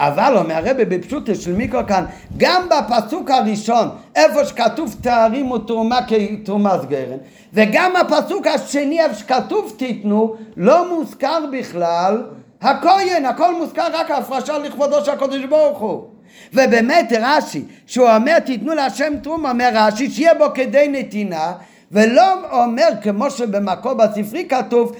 אבל 0.00 0.36
אומר 0.36 0.54
הרבי 0.54 0.84
בפשוטו 0.84 1.34
של 1.34 1.52
מיקרו 1.52 1.80
כאן, 1.88 2.04
גם 2.36 2.68
בפסוק 2.68 3.30
הראשון, 3.30 3.88
איפה 4.16 4.44
שכתוב 4.44 4.96
תארימו 5.00 5.58
תרומה 5.58 5.98
כתרומה 6.06 6.78
סגרן, 6.82 7.18
וגם 7.52 7.92
הפסוק 7.96 8.46
השני, 8.46 9.00
איפה 9.00 9.14
שכתוב 9.14 9.72
תיתנו, 9.76 10.34
לא 10.56 10.94
מוזכר 10.94 11.38
בכלל 11.52 12.22
הכהן, 12.60 13.24
הכל 13.24 13.54
מוזכר 13.54 13.86
רק 13.92 14.10
ההפרשה 14.10 14.58
לכבודו 14.58 15.04
של 15.04 15.10
הקדוש 15.10 15.44
ברוך 15.44 15.78
הוא. 15.78 16.04
ובאמת 16.52 17.12
רש"י, 17.20 17.62
שהוא 17.86 18.08
אומר 18.10 18.38
תיתנו 18.38 18.74
להשם 18.74 19.12
תרומה, 19.22 19.50
אומר 19.50 19.70
רש"י 19.74 20.10
שיהיה 20.10 20.34
בו 20.34 20.44
כדי 20.54 20.88
נתינה, 20.88 21.52
ולא 21.92 22.22
אומר 22.52 22.88
כמו 23.02 23.30
שבמקור 23.30 23.94
בספרי 23.94 24.48
כתוב 24.48 24.92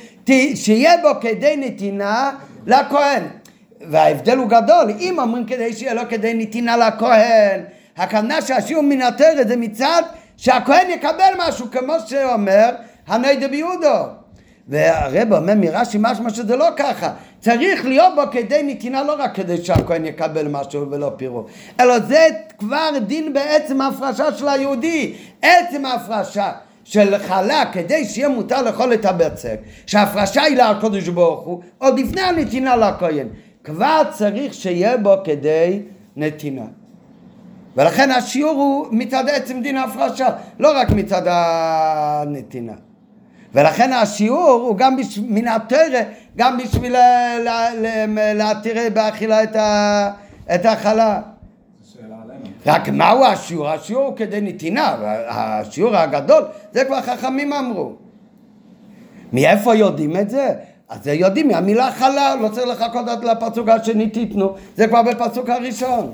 שיהיה 0.54 0.96
בו 1.02 1.08
כדי 1.20 1.56
נתינה 1.56 2.30
לכהן. 2.66 3.22
וההבדל 3.88 4.36
הוא 4.36 4.48
גדול, 4.48 4.90
אם 5.00 5.18
אומרים 5.18 5.44
כדי 5.44 5.72
שיהיה 5.72 5.94
לו 5.94 6.02
כדי 6.08 6.34
נתינה 6.34 6.76
לכהן, 6.76 7.60
הכוונה 7.96 8.42
שהשיעור 8.42 8.82
מן 8.82 9.02
התרא 9.02 9.44
זה 9.48 9.56
מצד 9.56 10.02
שהכהן 10.36 10.90
יקבל 10.90 11.32
משהו, 11.38 11.66
כמו 11.70 11.94
שאומר 12.06 12.70
הנוידה 13.06 13.48
ביהודו. 13.48 14.06
והרב 14.68 15.32
אומר 15.32 15.54
מרש"י 15.56 15.98
משמע 16.00 16.30
שזה 16.30 16.56
לא 16.56 16.68
ככה, 16.76 17.12
צריך 17.40 17.84
להיות 17.84 18.14
בו 18.14 18.22
כדי 18.32 18.62
נתינה 18.62 19.02
לא 19.02 19.16
רק 19.18 19.34
כדי 19.34 19.64
שהכהן 19.64 20.04
יקבל 20.04 20.48
משהו 20.48 20.90
ולא 20.90 21.12
פירו, 21.16 21.46
אלא 21.80 21.98
זה 21.98 22.28
כבר 22.58 22.90
דין 23.06 23.32
בעצם 23.32 23.80
ההפרשה 23.80 24.32
של 24.32 24.48
היהודי, 24.48 25.14
עצם 25.42 25.84
ההפרשה. 25.84 26.52
של 26.84 27.18
חלה 27.18 27.64
כדי 27.72 28.04
שיהיה 28.04 28.28
מותר 28.28 28.62
לאכול 28.62 28.94
את 28.94 29.04
הבצק, 29.04 29.56
שההפרשה 29.86 30.42
היא 30.42 30.56
לקודש 30.56 31.08
ברוך 31.08 31.40
הוא, 31.40 31.62
עוד 31.78 31.98
לפני 31.98 32.20
הנתינה 32.20 32.76
לכהן. 32.76 33.28
כבר 33.64 34.02
צריך 34.10 34.54
שיהיה 34.54 34.96
בו 34.96 35.14
כדי 35.24 35.82
נתינה. 36.16 36.64
ולכן 37.76 38.10
השיעור 38.10 38.52
הוא 38.52 38.86
מצד 38.90 39.28
עצם 39.28 39.62
דין 39.62 39.76
ההפרשה, 39.76 40.28
לא 40.58 40.80
רק 40.80 40.90
מצד 40.90 41.22
הנתינה. 41.26 42.72
ולכן 43.54 43.92
השיעור 43.92 44.64
הוא 44.68 44.76
גם 44.76 44.96
בש... 44.96 45.18
מן 45.18 45.48
התרא, 45.48 46.00
גם 46.36 46.58
בשביל 46.58 46.96
להתיר 48.34 48.76
באכילה 48.94 49.42
את, 49.42 49.56
ה... 49.56 50.10
את 50.54 50.66
החלה. 50.66 51.20
רק 52.66 52.88
מהו 52.88 53.24
השיעור? 53.24 53.68
השיעור 53.68 54.06
הוא 54.06 54.16
כדי 54.16 54.40
נתינה, 54.40 54.96
השיעור 55.28 55.96
הגדול, 55.96 56.44
זה 56.72 56.84
כבר 56.84 57.00
חכמים 57.02 57.52
אמרו. 57.52 57.92
מאיפה 59.32 59.74
יודעים 59.74 60.16
את 60.16 60.30
זה? 60.30 60.54
אז 60.90 61.04
זה 61.04 61.12
יודעים 61.12 61.48
מהמילה 61.48 61.92
חלל, 61.92 62.38
לא 62.42 62.48
צריך 62.48 62.68
לחכות 62.68 63.08
עד 63.08 63.24
לפסוק 63.24 63.68
השני 63.68 64.10
תיתנו, 64.10 64.54
זה 64.76 64.86
כבר 64.88 65.02
בפסוק 65.02 65.48
הראשון. 65.48 66.12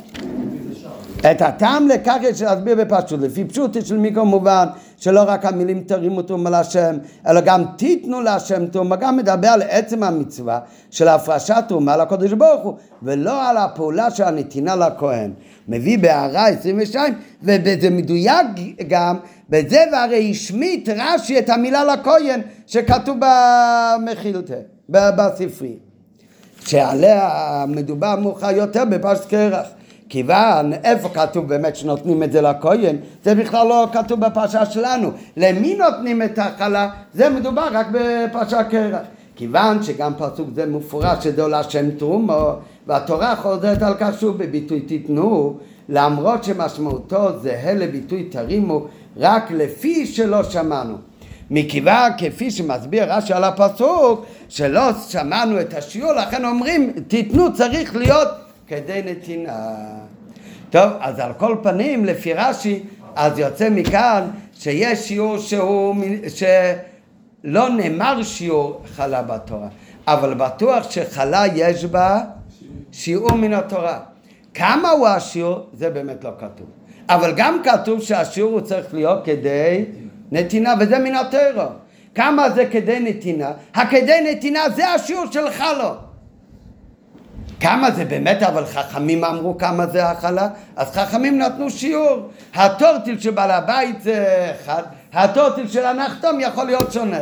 את 1.21 1.43
הטעם 1.43 1.89
לכך 1.89 2.17
יש 2.23 2.43
להסביר 2.43 2.75
בפשוט, 2.75 3.21
לפי 3.21 3.45
פשוט 3.45 3.87
של 3.87 3.97
מיקרו 3.97 4.25
מובן 4.25 4.67
שלא 4.97 5.25
רק 5.27 5.45
המילים 5.45 5.81
תרימו 5.81 6.23
תרומה 6.23 6.51
להשם, 6.51 6.97
אלא 7.27 7.41
גם 7.41 7.65
תיתנו 7.77 8.21
להשם 8.21 8.67
תרומה, 8.67 8.97
גם 8.97 9.17
מדבר 9.17 9.49
על 9.49 9.63
עצם 9.63 10.03
המצווה 10.03 10.61
של 10.91 11.09
הפרשת 11.09 11.65
תרומה 11.69 11.97
לקודש 11.97 12.33
ברוך 12.33 12.63
הוא, 12.63 12.75
ולא 13.03 13.49
על 13.49 13.57
הפעולה 13.57 14.11
של 14.11 14.25
הנתינה 14.25 14.77
לכהן. 14.77 15.33
מביא 15.69 15.99
בהערה 15.99 16.49
22, 16.49 17.15
וזה 17.43 17.91
מדויק 17.91 18.47
גם, 18.89 19.17
בזה 19.51 19.85
והרי 19.93 20.31
השמיט 20.31 20.89
רש"י 20.89 21.39
את 21.39 21.51
המילה 21.51 21.85
לכהן 21.85 22.41
שכתוב 22.67 23.17
במחילתה, 23.21 24.55
בספרי. 24.89 25.77
שעליה 26.61 27.65
מדובר 27.69 28.17
מאוחר 28.17 28.51
יותר 28.51 28.85
בפרשת 28.85 29.25
קרח. 29.25 29.67
כיוון 30.09 30.73
איפה 30.73 31.09
כתוב 31.09 31.49
באמת 31.49 31.77
שנותנים 31.77 32.23
את 32.23 32.33
זה 32.33 32.41
לכהן, 32.41 32.97
זה 33.25 33.35
בכלל 33.35 33.67
לא 33.67 33.89
כתוב 33.93 34.21
בפרשה 34.21 34.67
שלנו. 34.67 35.11
למי 35.37 35.77
נותנים 35.77 36.23
את 36.23 36.39
החלה? 36.39 36.89
זה 37.15 37.31
מדובר 37.31 37.69
רק 37.73 37.87
בפרשה 37.93 38.65
קרח. 38.65 39.01
כיוון 39.37 39.83
שגם 39.83 40.13
פסוק 40.19 40.49
זה 40.55 40.67
מפורש 40.67 41.25
שזה 41.25 41.43
עולה 41.43 41.63
שם 41.63 41.91
תרומו, 41.91 42.53
והתורה 42.87 43.37
חוזרת 43.37 43.83
על 43.83 43.95
כך 43.99 44.21
שוב 44.21 44.39
בביטוי 44.39 44.81
תיתנו, 44.81 45.57
למרות 45.89 46.45
שמשמעותו 46.45 47.39
זהה 47.43 47.75
לביטוי 47.75 48.25
תרימו, 48.25 48.87
רק 49.17 49.51
לפי 49.51 50.07
שלא 50.07 50.45
שמענו. 50.45 50.97
מכיוון 51.51 52.11
כפי 52.19 52.51
שמסביר 52.51 53.13
רש"י 53.13 53.33
על 53.33 53.45
הפסוק 53.45 54.27
שלא 54.49 54.83
שמענו 55.09 55.61
את 55.61 55.75
השיעור 55.75 56.13
לכן 56.13 56.45
אומרים 56.45 56.93
תיתנו 57.09 57.55
צריך 57.55 57.97
להיות 57.97 58.29
כדי 58.67 59.03
נתינה. 59.05 59.77
טוב, 60.71 60.93
אז 61.01 61.19
על 61.19 61.33
כל 61.33 61.57
פנים, 61.63 62.05
לפי 62.05 62.33
רש"י, 62.35 62.83
אז 63.17 63.39
יוצא 63.39 63.71
מכאן 63.71 64.31
שיש 64.55 65.09
שיעור 65.09 65.39
שהוא, 65.39 65.95
שלא 66.29 67.69
נאמר 67.69 68.23
שיעור 68.23 68.83
חלה 68.97 69.23
בתורה, 69.23 69.69
אבל 70.07 70.35
בטוח 70.35 70.91
שחלה 70.91 71.45
יש 71.55 71.85
בה 71.85 72.21
שיעור 72.93 73.33
מן 73.33 73.53
התורה. 73.53 74.01
כמה 74.55 74.91
הוא 74.91 75.07
השיעור, 75.07 75.67
זה 75.73 75.91
באמת 75.91 76.25
לא 76.25 76.31
כתוב. 76.39 76.67
אבל 77.09 77.33
גם 77.37 77.63
כתוב 77.65 78.03
שהשיעור 78.03 78.53
הוא 78.53 78.61
צריך 78.61 78.95
להיות 78.95 79.25
כדי 79.25 79.85
נתינה, 80.33 80.75
וזה 80.81 80.99
מן 80.99 81.15
התורה. 81.15 81.69
כמה 82.15 82.51
זה 82.51 82.67
כדי 82.67 83.01
נתינה? 83.01 83.53
הכדי 83.75 84.21
נתינה 84.31 84.61
זה 84.77 84.89
השיעור 84.89 85.25
של 85.33 85.51
חלו. 85.51 86.06
כמה 87.61 87.91
זה 87.91 88.05
באמת, 88.05 88.43
אבל 88.43 88.67
חכמים 88.67 89.25
אמרו 89.25 89.59
כמה 89.59 89.87
זה 89.87 90.11
החלה, 90.11 90.49
אז 90.77 90.91
חכמים 90.91 91.39
נתנו 91.39 91.71
שיעור. 91.71 92.29
הטורטיל 92.55 93.19
של 93.19 93.31
בעל 93.31 93.51
הבית 93.51 94.03
זה 94.03 94.51
אחד, 94.61 94.83
הטורטיל 95.13 95.69
של 95.69 95.85
הנחתום 95.85 96.41
יכול 96.41 96.67
להיות 96.67 96.93
שונה. 96.93 97.21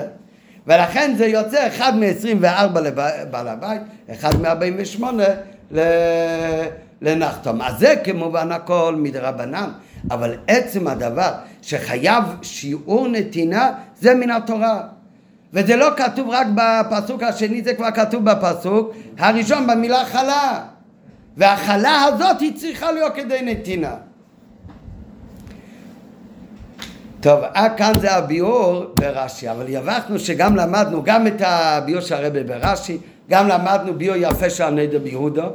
ולכן 0.67 1.15
זה 1.19 1.27
יוצא 1.27 1.67
אחד 1.67 1.93
מ-24 1.97 2.81
לבעל 2.81 3.49
הבית, 3.49 3.81
אחד 4.13 4.31
מ-48 4.41 5.05
לנחתום. 7.03 7.63
אז 7.63 7.79
זה 7.79 7.95
כמובן 8.05 8.53
הכל 8.53 8.95
מדרבנן, 8.99 9.71
אבל 10.11 10.35
עצם 10.47 10.89
הדבר 10.89 11.31
שחייב 11.63 12.25
שיעור 12.43 13.09
נתינה 13.09 13.71
זה 14.01 14.15
מן 14.15 14.31
התורה. 14.31 14.81
וזה 15.55 15.77
לא 15.77 15.89
כתוב 15.97 16.29
רק 16.31 16.47
בפסוק 16.55 17.23
השני, 17.23 17.63
זה 17.63 17.75
כבר 17.75 17.91
כתוב 17.91 18.25
בפסוק 18.25 18.95
הראשון 19.19 19.67
במילה 19.67 20.05
חלה. 20.05 20.61
והחלה 21.37 22.03
הזאת 22.03 22.41
היא 22.41 22.57
צריכה 22.57 22.93
להיות 22.93 23.15
כדי 23.15 23.43
נתינה. 23.43 23.95
טוב, 27.21 27.41
עד 27.55 27.73
כאן 27.77 27.93
זה 28.01 28.13
הביאור 28.13 28.85
ברש"י, 29.01 29.51
אבל 29.51 29.65
יבחנו 29.69 30.19
שגם 30.19 30.57
למדנו 30.57 31.03
גם 31.03 31.27
את 31.27 31.43
הביאור 31.45 32.01
של 32.01 32.15
הרבי 32.15 32.45
ברש"י, 32.45 32.99
גם 33.31 33.49
למדנו 33.49 33.95
ביאור 33.95 34.17
יפה 34.17 34.51
של 34.51 34.65
הנדר 34.65 34.99
ביהודו. 34.99 35.47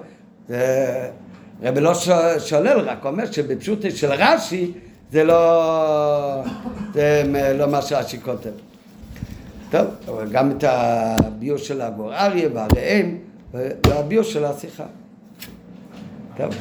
רבי 1.63 1.81
לא 1.81 1.93
שולל, 2.39 2.79
רק 2.79 3.05
אומר 3.05 3.31
שבפשוט 3.31 3.85
של 3.95 4.11
רש"י 4.11 4.71
זה 5.11 5.23
לא, 5.23 6.43
זה 6.93 7.23
לא 7.57 7.67
מה 7.67 7.81
שרש"י 7.81 8.21
כותב. 8.21 8.68
טוב, 9.71 9.87
אבל 10.07 10.29
גם 10.31 10.51
את 10.51 10.63
הביור 10.67 11.57
של 11.57 11.81
הגור 11.81 12.15
אריה 12.15 12.49
והראם 12.53 13.17
והביור 13.53 14.23
של 14.23 14.45
השיחה. 14.45 14.83
טוב, 16.37 16.53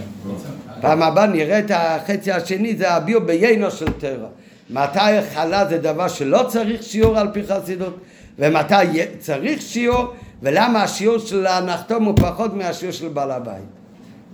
פעם 0.81 1.03
הבאה 1.03 1.27
נראה 1.27 1.59
את 1.59 1.71
החצי 1.75 2.33
השני, 2.33 2.77
זה 2.77 2.91
הביור 2.91 3.23
ביינו 3.23 3.71
של 3.71 3.93
טרע. 3.93 4.29
מתי 4.71 5.23
חלה 5.35 5.69
זה 5.69 5.79
דבר 5.79 6.09
שלא 6.09 6.45
צריך 6.49 6.83
שיעור 6.83 7.19
על 7.19 7.29
פי 7.33 7.43
חסידות, 7.47 7.99
ומתי 8.39 8.75
צריך 9.19 9.63
שיעור, 9.63 10.07
ולמה 10.43 10.83
השיעור 10.83 11.19
של 11.19 11.47
הנחתום 11.47 12.05
הוא 12.05 12.15
פחות 12.17 12.55
מהשיעור 12.55 12.93
של 12.93 13.09
בעל 13.09 13.31
הבית. 13.31 13.65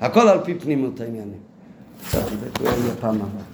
הכל 0.01 0.29
על 0.29 0.39
פי 0.45 0.55
פנימות 0.55 1.01
העניינים. 1.01 1.41
טוב, 2.13 2.23
זה 2.61 2.69
יהיה 2.69 2.95
פעם 3.01 3.15
הבאה. 3.15 3.54